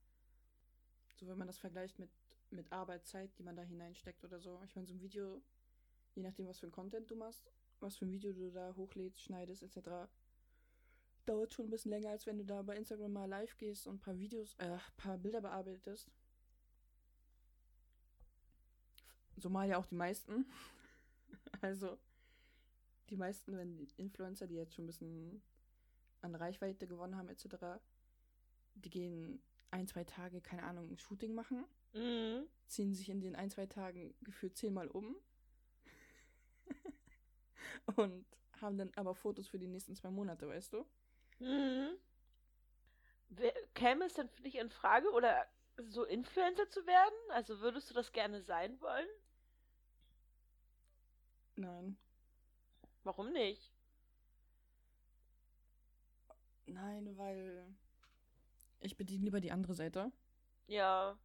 So, 1.15 1.27
wenn 1.27 1.37
man 1.37 1.47
das 1.47 1.57
vergleicht 1.57 1.99
mit, 1.99 2.11
mit 2.51 2.71
Arbeitszeit, 2.71 3.37
die 3.37 3.43
man 3.43 3.55
da 3.55 3.63
hineinsteckt 3.63 4.23
oder 4.23 4.39
so. 4.39 4.61
Ich 4.65 4.75
meine, 4.75 4.87
so 4.87 4.93
ein 4.93 5.01
Video, 5.01 5.41
je 6.13 6.21
nachdem, 6.21 6.47
was 6.47 6.59
für 6.59 6.67
ein 6.67 6.71
Content 6.71 7.09
du 7.09 7.15
machst, 7.15 7.51
was 7.79 7.97
für 7.97 8.05
ein 8.05 8.11
Video 8.11 8.33
du 8.33 8.51
da 8.51 8.75
hochlädst, 8.75 9.21
schneidest, 9.21 9.63
etc., 9.63 10.09
dauert 11.25 11.53
schon 11.53 11.65
ein 11.65 11.69
bisschen 11.69 11.91
länger, 11.91 12.11
als 12.11 12.25
wenn 12.25 12.37
du 12.37 12.45
da 12.45 12.61
bei 12.61 12.77
Instagram 12.77 13.11
mal 13.11 13.25
live 13.25 13.57
gehst 13.57 13.87
und 13.87 13.95
ein 13.95 13.99
paar 13.99 14.17
Videos, 14.17 14.55
äh, 14.59 14.65
ein 14.65 14.81
paar 14.95 15.17
Bilder 15.17 15.41
bearbeitest. 15.41 16.09
So 19.35 19.49
mal 19.49 19.67
ja 19.67 19.77
auch 19.77 19.85
die 19.85 19.95
meisten. 19.95 20.45
also, 21.61 21.97
die 23.09 23.15
meisten, 23.17 23.57
wenn 23.57 23.75
die 23.77 23.87
Influencer, 23.97 24.47
die 24.47 24.55
jetzt 24.55 24.73
schon 24.75 24.85
ein 24.85 24.87
bisschen 24.87 25.41
an 26.21 26.35
Reichweite 26.35 26.87
gewonnen 26.87 27.15
haben, 27.15 27.29
etc., 27.29 27.79
die 28.75 28.89
gehen 28.89 29.41
ein, 29.71 29.87
zwei 29.87 30.03
Tage, 30.03 30.41
keine 30.41 30.63
Ahnung, 30.63 30.89
ein 30.89 30.97
Shooting 30.97 31.33
machen, 31.33 31.65
Mhm. 31.93 32.47
ziehen 32.67 32.93
sich 32.93 33.09
in 33.09 33.21
den 33.21 33.35
ein, 33.35 33.49
zwei 33.49 33.65
Tagen 33.65 34.13
gefühlt 34.21 34.57
zehnmal 34.57 34.87
um 34.87 35.15
und 37.95 38.25
haben 38.61 38.77
dann 38.77 38.91
aber 38.95 39.15
Fotos 39.15 39.47
für 39.47 39.59
die 39.59 39.67
nächsten 39.67 39.95
zwei 39.95 40.09
Monate, 40.09 40.47
weißt 40.47 40.73
du? 40.73 40.85
Mhm. 41.39 41.97
Käme 43.73 44.05
es 44.05 44.13
dann 44.13 44.29
für 44.29 44.41
dich 44.41 44.55
in 44.55 44.69
Frage 44.69 45.11
oder 45.11 45.45
so 45.89 46.03
Influencer 46.05 46.69
zu 46.69 46.85
werden? 46.85 47.13
Also 47.29 47.59
würdest 47.59 47.89
du 47.89 47.93
das 47.93 48.11
gerne 48.11 48.41
sein 48.41 48.79
wollen? 48.81 49.07
Nein. 51.55 51.97
Warum 53.07 53.31
nicht? 53.31 53.71
Nein, 56.65 57.17
weil 57.17 57.65
ich 58.81 58.97
bediene 58.97 59.23
lieber 59.23 59.39
die 59.39 59.53
andere 59.53 59.75
Seite. 59.75 60.11
Ja. 60.67 61.17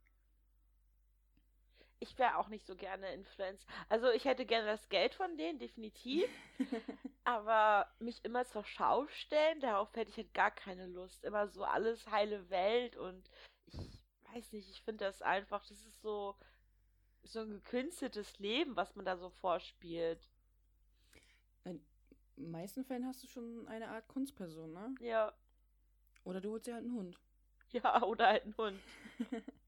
Ich 1.99 2.16
wäre 2.18 2.37
auch 2.37 2.47
nicht 2.47 2.68
so 2.68 2.76
gerne 2.76 3.12
Influencer. 3.12 3.66
Also 3.89 4.11
ich 4.11 4.26
hätte 4.26 4.47
gerne 4.47 4.66
das 4.68 4.89
Geld 4.91 5.12
von 5.14 5.37
denen, 5.37 5.59
definitiv. 5.59 6.28
Aber 7.24 7.93
mich 7.99 8.24
immer 8.24 8.45
zur 8.45 8.64
Schau 8.64 9.09
stellen, 9.09 9.59
darauf 9.59 9.93
hätte 9.97 10.12
ich 10.12 10.18
halt 10.18 10.35
gar 10.35 10.53
keine 10.53 10.87
Lust. 10.87 11.24
Immer 11.24 11.49
so 11.49 11.64
alles 11.64 12.09
heile 12.12 12.49
Welt 12.49 12.95
und 12.95 13.28
ich 13.66 14.05
weiß 14.33 14.53
nicht, 14.53 14.70
ich 14.70 14.83
finde 14.83 15.05
das 15.07 15.20
einfach, 15.20 15.66
das 15.66 15.85
ist 15.85 16.01
so, 16.01 16.37
so 17.24 17.41
ein 17.41 17.51
gekünsteltes 17.51 18.39
Leben, 18.39 18.76
was 18.76 18.95
man 18.95 19.05
da 19.05 19.16
so 19.16 19.30
vorspielt. 19.30 20.28
In 21.65 21.81
den 22.37 22.51
meisten 22.51 22.85
Fällen 22.85 23.07
hast 23.07 23.23
du 23.23 23.27
schon 23.27 23.67
eine 23.69 23.89
Art 23.89 24.09
Kunstperson, 24.09 24.73
ne? 24.73 24.95
Ja. 25.01 25.33
Oder 26.25 26.41
du 26.41 26.51
holst 26.51 26.67
dir 26.67 26.75
halt 26.75 26.85
einen 26.85 26.95
Hund. 26.95 27.19
Ja, 27.73 28.03
oder 28.03 28.27
halt 28.27 28.45
ein 28.45 28.57
Hund. 28.59 28.81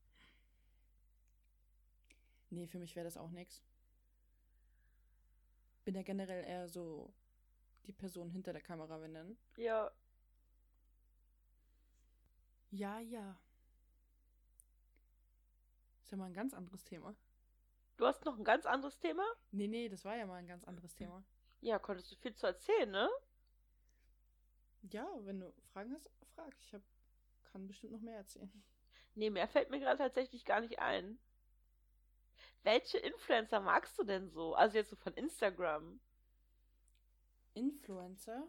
Nee, 2.51 2.68
für 2.68 2.78
mich 2.78 2.95
wäre 2.95 3.05
das 3.05 3.16
auch 3.16 3.30
nix. 3.30 3.62
Bin 5.84 5.97
ja 5.97 6.03
generell 6.03 6.45
eher 6.45 6.68
so 6.68 7.12
die 7.86 7.92
Person 7.92 8.30
hinter 8.30 8.53
der 8.53 8.62
Kamera, 8.62 9.01
wenn 9.01 9.12
dann. 9.12 9.36
Ja. 9.57 9.90
Ja, 12.70 13.01
ja. 13.01 13.36
Ist 16.03 16.12
ja 16.12 16.16
mal 16.16 16.26
ein 16.26 16.32
ganz 16.32 16.55
anderes 16.55 16.84
Thema. 16.84 17.14
Du 17.97 18.07
hast 18.07 18.24
noch 18.24 18.38
ein 18.38 18.45
ganz 18.45 18.66
anderes 18.66 18.99
Thema? 18.99 19.24
Nee, 19.51 19.68
nee, 19.68 19.88
das 19.88 20.05
war 20.05 20.16
ja 20.16 20.26
mal 20.26 20.36
ein 20.36 20.47
ganz 20.47 20.64
anderes 20.64 20.95
Thema. 20.95 21.24
Ja, 21.64 21.78
konntest 21.78 22.12
du 22.12 22.16
viel 22.16 22.34
zu 22.34 22.46
erzählen, 22.46 22.90
ne? 22.90 23.08
Ja, 24.82 25.08
wenn 25.20 25.40
du 25.40 25.50
Fragen 25.72 25.94
hast, 25.94 26.10
frag. 26.34 26.54
Ich 26.60 26.74
hab, 26.74 26.82
kann 27.50 27.66
bestimmt 27.66 27.92
noch 27.92 28.02
mehr 28.02 28.18
erzählen. 28.18 28.62
Nee, 29.14 29.30
mehr 29.30 29.48
fällt 29.48 29.70
mir 29.70 29.80
gerade 29.80 29.96
tatsächlich 29.96 30.44
gar 30.44 30.60
nicht 30.60 30.78
ein. 30.78 31.18
Welche 32.64 32.98
Influencer 32.98 33.60
magst 33.60 33.98
du 33.98 34.04
denn 34.04 34.28
so? 34.28 34.54
Also 34.54 34.76
jetzt 34.76 34.90
so 34.90 34.96
von 34.96 35.14
Instagram. 35.14 36.00
Influencer? 37.54 38.46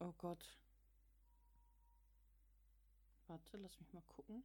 Oh 0.00 0.12
Gott. 0.18 0.58
Warte, 3.28 3.58
lass 3.58 3.78
mich 3.78 3.92
mal 3.92 4.02
gucken. 4.16 4.42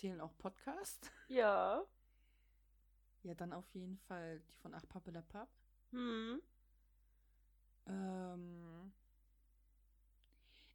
Zählen 0.00 0.20
auch 0.22 0.36
Podcast? 0.38 1.12
Ja. 1.28 1.84
Ja, 3.22 3.34
dann 3.34 3.52
auf 3.52 3.68
jeden 3.74 3.98
Fall 3.98 4.40
die 4.40 4.54
von 4.54 4.72
Ach 4.72 4.88
Pappelapapp. 4.88 5.50
Hm. 5.90 6.40
Ähm, 7.86 8.92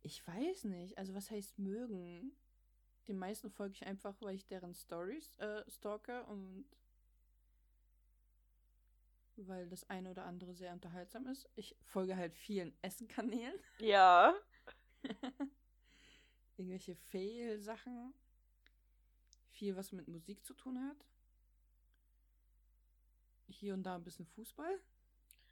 ich 0.04 0.26
weiß 0.28 0.66
nicht. 0.66 0.96
Also 1.00 1.16
was 1.16 1.32
heißt 1.32 1.58
mögen? 1.58 2.34
Den 3.08 3.18
meisten 3.18 3.50
folge 3.50 3.74
ich 3.74 3.88
einfach, 3.88 4.16
weil 4.22 4.36
ich 4.36 4.46
deren 4.46 4.76
Stories 4.76 5.36
äh, 5.40 5.68
stalke 5.72 6.24
und 6.26 6.70
weil 9.38 9.68
das 9.68 9.90
eine 9.90 10.12
oder 10.12 10.26
andere 10.26 10.54
sehr 10.54 10.72
unterhaltsam 10.72 11.26
ist. 11.26 11.50
Ich 11.56 11.76
folge 11.82 12.16
halt 12.16 12.36
vielen 12.36 12.78
Essenkanälen. 12.84 13.60
Ja. 13.80 14.36
Irgendwelche 16.58 16.96
Fail-Sachen. 16.96 18.14
Viel, 19.56 19.76
was 19.78 19.94
mit 19.94 20.10
Musik 20.10 20.46
zu 20.46 20.54
tun 20.54 20.78
hat. 20.78 21.06
Hier 23.48 23.74
und 23.74 23.84
da 23.84 23.96
ein 23.96 24.04
bisschen 24.04 24.26
Fußball. 24.26 24.82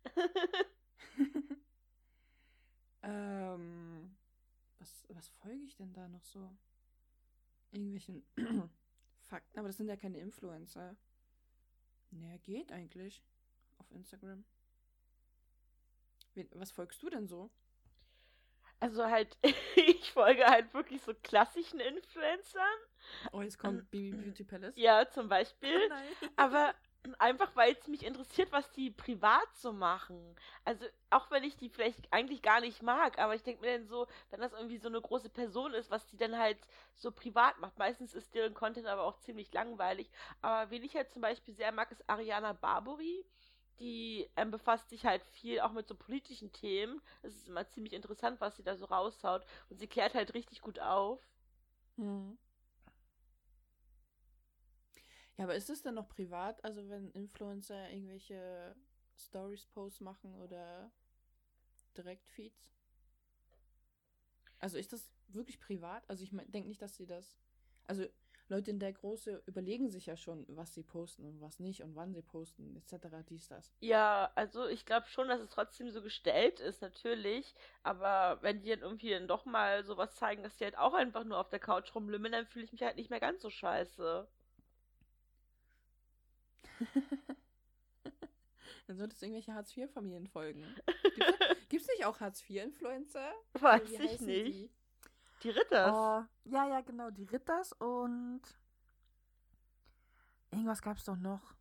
ähm, 3.02 4.14
was, 4.80 5.06
was 5.08 5.30
folge 5.30 5.64
ich 5.64 5.78
denn 5.78 5.94
da 5.94 6.10
noch 6.10 6.26
so? 6.26 6.54
Irgendwelchen 7.72 8.26
Fakten, 9.22 9.58
aber 9.58 9.70
das 9.70 9.78
sind 9.78 9.88
ja 9.88 9.96
keine 9.96 10.18
Influencer. 10.20 10.98
Naja, 12.12 12.36
geht 12.40 12.74
eigentlich 12.74 13.24
auf 13.78 13.90
Instagram. 13.92 14.44
Wen, 16.34 16.50
was 16.52 16.72
folgst 16.72 17.02
du 17.02 17.10
denn 17.10 17.30
so? 17.30 17.50
Also 18.84 19.06
halt, 19.10 19.38
ich 19.78 20.12
folge 20.12 20.46
halt 20.46 20.74
wirklich 20.74 21.02
so 21.02 21.14
klassischen 21.24 21.80
Influencern. 21.80 22.62
Oh, 23.32 23.42
jetzt 23.42 23.58
kommt 23.58 23.90
Baby 23.92 24.12
Beauty 24.12 24.44
Palace. 24.44 24.76
Ja, 24.76 25.10
zum 25.10 25.30
Beispiel. 25.30 25.90
Oh. 25.90 26.28
Aber 26.36 26.74
einfach, 27.20 27.56
weil 27.56 27.74
es 27.80 27.88
mich 27.88 28.06
interessiert, 28.06 28.52
was 28.52 28.70
die 28.72 28.92
privat 28.92 29.48
so 29.56 29.72
machen. 29.72 30.36
Also, 30.66 30.86
auch 31.12 31.32
wenn 31.32 31.46
ich 31.46 31.56
die 31.56 31.70
vielleicht 31.70 32.12
eigentlich 32.12 32.42
gar 32.42 32.60
nicht 32.60 32.82
mag, 32.82 33.20
aber 33.20 33.36
ich 33.36 33.44
denke 33.44 33.62
mir 33.62 33.78
dann 33.78 33.88
so, 33.88 34.08
wenn 34.32 34.42
das 34.42 34.52
irgendwie 34.52 34.78
so 34.78 34.90
eine 34.90 35.00
große 35.00 35.30
Person 35.30 35.74
ist, 35.74 35.90
was 35.90 36.06
die 36.08 36.18
dann 36.18 36.38
halt 36.38 36.58
so 36.94 37.12
privat 37.12 37.60
macht. 37.60 37.78
Meistens 37.78 38.14
ist 38.14 38.36
deren 38.36 38.54
Content 38.54 38.88
aber 38.88 39.04
auch 39.04 39.18
ziemlich 39.20 39.54
langweilig. 39.54 40.12
Aber 40.42 40.70
wen 40.72 40.84
ich 40.84 40.96
halt 40.96 41.10
zum 41.10 41.22
Beispiel 41.22 41.54
sehr 41.54 41.72
mag, 41.72 41.90
ist 41.92 42.10
Ariana 42.10 42.52
Barbary. 42.52 43.26
Die 43.84 44.30
ähm, 44.38 44.50
befasst 44.50 44.90
sich 44.90 45.06
halt 45.06 45.22
viel 45.26 45.60
auch 45.60 45.74
mit 45.74 45.90
so 45.90 45.96
politischen 45.96 46.54
Themen. 46.54 47.02
Es 47.22 47.36
ist 47.36 47.50
immer 47.50 47.68
ziemlich 47.68 47.92
interessant, 47.92 48.40
was 48.40 48.56
sie 48.56 48.64
da 48.64 48.78
so 48.78 48.86
raushaut. 48.86 49.46
Und 49.70 49.78
sie 49.78 49.88
klärt 49.88 50.14
halt 50.14 50.34
richtig 50.34 50.62
gut 50.62 50.80
auf. 50.80 51.20
Hm. 51.98 52.38
Ja, 55.36 55.44
aber 55.44 55.56
ist 55.56 55.70
es 55.70 55.82
denn 55.82 55.96
noch 55.96 56.08
privat? 56.08 56.64
Also 56.64 56.88
wenn 56.88 57.12
Influencer 57.12 57.90
irgendwelche 57.90 58.74
Stories-Posts 59.18 60.00
machen 60.00 60.34
oder 60.36 60.90
Direktfeeds? 61.98 62.72
Also 64.60 64.78
ist 64.78 64.94
das 64.94 65.12
wirklich 65.28 65.60
privat? 65.60 66.10
Also 66.10 66.24
ich 66.24 66.30
denke 66.32 66.70
nicht, 66.70 66.82
dass 66.82 66.96
sie 66.96 67.06
das. 67.06 67.38
Also 67.86 68.06
Leute 68.54 68.70
in 68.72 68.80
der 68.80 68.94
Große 68.94 69.42
überlegen 69.48 69.90
sich 69.90 70.06
ja 70.06 70.16
schon, 70.16 70.46
was 70.48 70.74
sie 70.76 70.84
posten 70.84 71.26
und 71.26 71.42
was 71.42 71.60
nicht 71.60 71.82
und 71.82 71.96
wann 71.96 72.14
sie 72.14 72.22
posten, 72.22 72.76
etc. 72.76 73.08
dies, 73.28 73.48
das. 73.48 73.74
Ja, 73.80 74.32
also 74.36 74.68
ich 74.68 74.86
glaube 74.86 75.08
schon, 75.08 75.28
dass 75.28 75.42
es 75.42 75.50
trotzdem 75.50 75.90
so 75.90 76.04
gestellt 76.04 76.60
ist, 76.60 76.82
natürlich. 76.82 77.56
Aber 77.82 78.38
wenn 78.42 78.62
die 78.62 78.70
dann 78.70 78.82
irgendwie 78.82 79.10
dann 79.10 79.28
doch 79.28 79.46
mal 79.46 79.84
sowas 79.84 80.14
zeigen, 80.16 80.44
dass 80.44 80.56
die 80.58 80.66
halt 80.66 80.78
auch 80.78 80.94
einfach 80.94 81.24
nur 81.24 81.40
auf 81.40 81.50
der 81.50 81.60
Couch 81.60 81.96
rumlümmeln, 81.96 82.32
dann 82.32 82.46
fühle 82.46 82.66
ich 82.66 82.72
mich 82.72 82.84
halt 82.84 82.96
nicht 82.96 83.10
mehr 83.10 83.20
ganz 83.20 83.42
so 83.42 83.50
scheiße. 83.50 84.28
Dann 88.86 88.98
solltest 88.98 89.22
du 89.22 89.28
irgendwelche 89.28 89.54
Hartz-IV-Familien 89.54 90.28
folgen. 90.28 90.62
Gibt's, 91.16 91.70
gibt's 91.70 91.88
nicht 91.88 92.06
auch 92.06 92.20
Hartz-IV-Influencer? 92.20 93.32
Weiß 93.54 93.90
ich 93.92 94.20
nicht. 94.20 94.48
die? 94.54 94.70
Die 95.44 95.50
Ritters. 95.50 95.94
Oh, 95.94 96.24
ja, 96.46 96.66
ja, 96.68 96.82
genau, 96.82 97.12
die 97.12 97.26
Ritters 97.26 97.74
und 97.74 98.42
irgendwas 100.52 100.82
gab's 100.82 101.04
doch 101.04 101.18
noch. 101.18 101.54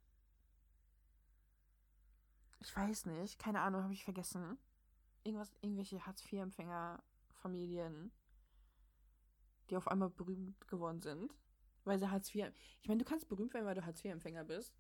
Ich 2.61 2.77
weiß 2.77 3.07
nicht, 3.07 3.41
keine 3.41 3.61
Ahnung, 3.61 3.83
habe 3.83 3.93
ich 3.93 4.05
vergessen. 4.05 4.57
Irgendwas, 5.25 5.53
irgendwelche 5.63 6.07
Hartz-IV-Empfänger-Familien, 6.07 8.13
die 9.69 9.77
auf 9.77 9.89
einmal 9.89 10.11
berühmt 10.11 10.69
geworden 10.69 11.01
sind, 11.01 11.35
weil 11.83 11.99
sie 11.99 12.09
Hartz 12.09 12.33
IV. 12.33 12.53
Ich 12.83 12.89
meine, 12.89 13.03
du 13.03 13.05
kannst 13.05 13.29
berühmt 13.29 13.53
werden, 13.53 13.67
weil 13.67 13.75
du 13.75 13.85
Hartz-IV-Empfänger 13.85 14.45
bist. 14.45 14.73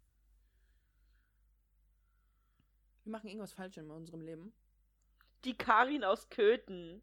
Wir 3.03 3.11
machen 3.11 3.27
irgendwas 3.27 3.53
falsch 3.53 3.79
in 3.79 3.91
unserem 3.91 4.21
Leben. 4.21 4.53
Die 5.45 5.57
Karin 5.57 6.05
aus 6.05 6.29
Köthen. 6.29 7.03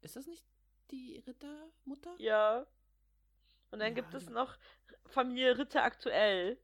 Ist 0.00 0.16
das 0.16 0.26
nicht 0.26 0.44
die 0.90 1.18
Rittermutter? 1.26 2.18
Ja. 2.18 2.66
Und 3.70 3.78
dann 3.80 3.94
Ja, 3.94 3.94
gibt 3.94 4.14
es 4.14 4.28
noch 4.28 4.58
Familie 5.06 5.56
Ritter 5.58 5.82
aktuell. 5.84 6.58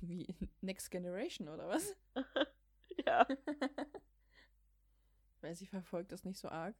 Wie 0.00 0.26
Next 0.60 0.90
Generation 0.90 1.48
oder 1.48 1.68
was? 1.68 1.96
Ja. 3.06 3.26
Weil 5.40 5.54
sie 5.56 5.66
verfolgt 5.66 6.12
das 6.12 6.24
nicht 6.24 6.38
so 6.38 6.48
arg. 6.48 6.76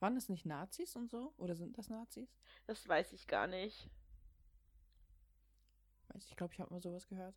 Waren 0.00 0.14
das 0.16 0.28
nicht 0.28 0.46
Nazis 0.46 0.96
und 0.96 1.08
so? 1.10 1.32
Oder 1.36 1.54
sind 1.56 1.78
das 1.78 1.88
Nazis? 1.88 2.36
Das 2.66 2.86
weiß 2.88 3.12
ich 3.14 3.26
gar 3.26 3.46
nicht. 3.46 3.88
Weiß 6.08 6.24
ich, 6.26 6.36
glaube, 6.36 6.54
ich 6.54 6.60
habe 6.60 6.72
mal 6.72 6.80
sowas 6.80 7.06
gehört. 7.08 7.34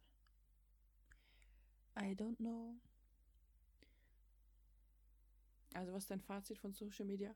I 1.97 2.13
don't 2.15 2.37
know. 2.37 2.77
Also, 5.73 5.93
was 5.93 6.03
ist 6.03 6.11
dein 6.11 6.21
Fazit 6.21 6.57
von 6.57 6.73
Social 6.73 7.05
Media? 7.05 7.35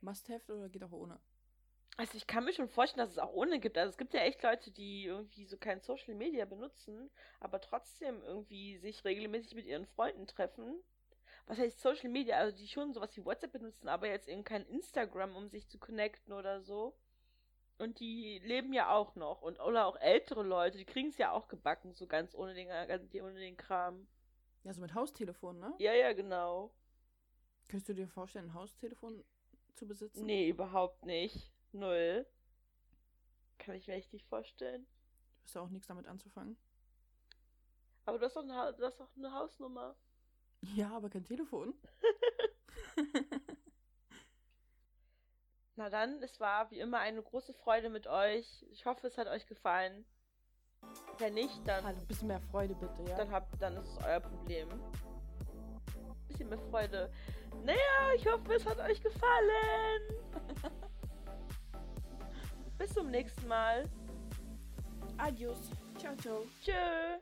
Must 0.00 0.28
have 0.28 0.52
oder 0.52 0.68
geht 0.68 0.84
auch 0.84 0.92
ohne? 0.92 1.18
Also 1.98 2.16
ich 2.16 2.28
kann 2.28 2.44
mir 2.44 2.52
schon 2.52 2.68
vorstellen, 2.68 3.04
dass 3.04 3.10
es 3.10 3.18
auch 3.18 3.32
ohne 3.32 3.58
gibt. 3.58 3.76
Also 3.76 3.90
es 3.90 3.98
gibt 3.98 4.14
ja 4.14 4.20
echt 4.20 4.40
Leute, 4.44 4.70
die 4.70 5.04
irgendwie 5.04 5.44
so 5.46 5.56
kein 5.56 5.80
Social 5.80 6.14
Media 6.14 6.44
benutzen, 6.44 7.10
aber 7.40 7.60
trotzdem 7.60 8.22
irgendwie 8.22 8.78
sich 8.78 9.04
regelmäßig 9.04 9.56
mit 9.56 9.66
ihren 9.66 9.84
Freunden 9.84 10.28
treffen. 10.28 10.80
Was 11.46 11.58
heißt 11.58 11.80
Social 11.80 12.08
Media? 12.08 12.36
Also 12.36 12.56
die 12.56 12.68
schon 12.68 12.92
sowas 12.92 13.16
wie 13.16 13.24
WhatsApp 13.24 13.50
benutzen, 13.50 13.88
aber 13.88 14.06
jetzt 14.06 14.28
eben 14.28 14.44
kein 14.44 14.64
Instagram, 14.66 15.34
um 15.34 15.48
sich 15.48 15.66
zu 15.66 15.78
connecten 15.78 16.32
oder 16.32 16.60
so. 16.60 16.96
Und 17.78 17.98
die 17.98 18.38
leben 18.44 18.72
ja 18.72 18.94
auch 18.94 19.16
noch. 19.16 19.42
Und 19.42 19.58
oder 19.58 19.86
auch 19.86 19.96
ältere 19.96 20.44
Leute, 20.44 20.78
die 20.78 20.84
kriegen 20.84 21.08
es 21.08 21.18
ja 21.18 21.32
auch 21.32 21.48
gebacken, 21.48 21.94
so 21.94 22.06
ganz 22.06 22.32
ohne 22.32 22.54
den, 22.54 22.68
ganz 22.68 23.12
ohne 23.12 23.40
den 23.40 23.56
Kram. 23.56 24.06
Ja, 24.62 24.72
so 24.72 24.80
mit 24.80 24.94
Haustelefon, 24.94 25.58
ne? 25.58 25.74
Ja, 25.78 25.94
ja, 25.94 26.12
genau. 26.12 26.70
Könntest 27.68 27.88
du 27.90 27.94
dir 27.94 28.08
vorstellen, 28.08 28.46
ein 28.46 28.54
Haustelefon 28.54 29.24
zu 29.74 29.86
besitzen? 29.86 30.24
Nee, 30.26 30.48
überhaupt 30.48 31.04
nicht. 31.04 31.52
Null. 31.72 32.26
Kann 33.58 33.74
ich 33.74 33.86
mir 33.86 33.94
echt 33.94 34.12
nicht 34.12 34.26
vorstellen. 34.26 34.86
Du 35.42 35.44
hast 35.44 35.56
auch 35.58 35.68
nichts 35.68 35.88
damit 35.88 36.06
anzufangen. 36.06 36.56
Aber 38.06 38.18
du 38.18 38.24
hast 38.24 38.36
doch 38.36 38.42
eine, 38.42 38.74
du 38.74 38.84
hast 38.84 38.98
doch 38.98 39.14
eine 39.16 39.32
Hausnummer. 39.32 39.96
Ja, 40.62 40.96
aber 40.96 41.10
kein 41.10 41.24
Telefon. 41.24 41.74
Na 45.76 45.88
dann, 45.90 46.20
es 46.22 46.40
war 46.40 46.70
wie 46.70 46.80
immer 46.80 46.98
eine 46.98 47.22
große 47.22 47.52
Freude 47.52 47.88
mit 47.88 48.08
euch. 48.08 48.66
Ich 48.70 48.84
hoffe, 48.84 49.06
es 49.06 49.16
hat 49.16 49.28
euch 49.28 49.46
gefallen. 49.46 50.04
Wenn 51.18 51.34
nicht, 51.34 51.66
dann. 51.66 51.84
Also 51.84 52.00
ein 52.00 52.06
bisschen 52.06 52.28
mehr 52.28 52.40
Freude 52.40 52.74
bitte, 52.74 53.02
ja. 53.08 53.16
Dann, 53.16 53.30
habt, 53.30 53.60
dann 53.62 53.76
ist 53.76 53.86
es 53.86 53.98
euer 54.04 54.20
Problem. 54.20 54.68
Ein 54.70 56.26
bisschen 56.26 56.48
mehr 56.48 56.58
Freude. 56.58 57.12
Naja, 57.64 58.14
ich 58.16 58.26
hoffe, 58.26 58.54
es 58.54 58.66
hat 58.66 58.78
euch 58.80 59.02
gefallen. 59.02 60.02
Bis 62.78 62.94
zum 62.94 63.10
nächsten 63.10 63.46
Mal. 63.48 63.88
Adios. 65.18 65.70
Ciao, 65.98 66.14
ciao. 66.16 66.44
Tschö. 66.62 67.18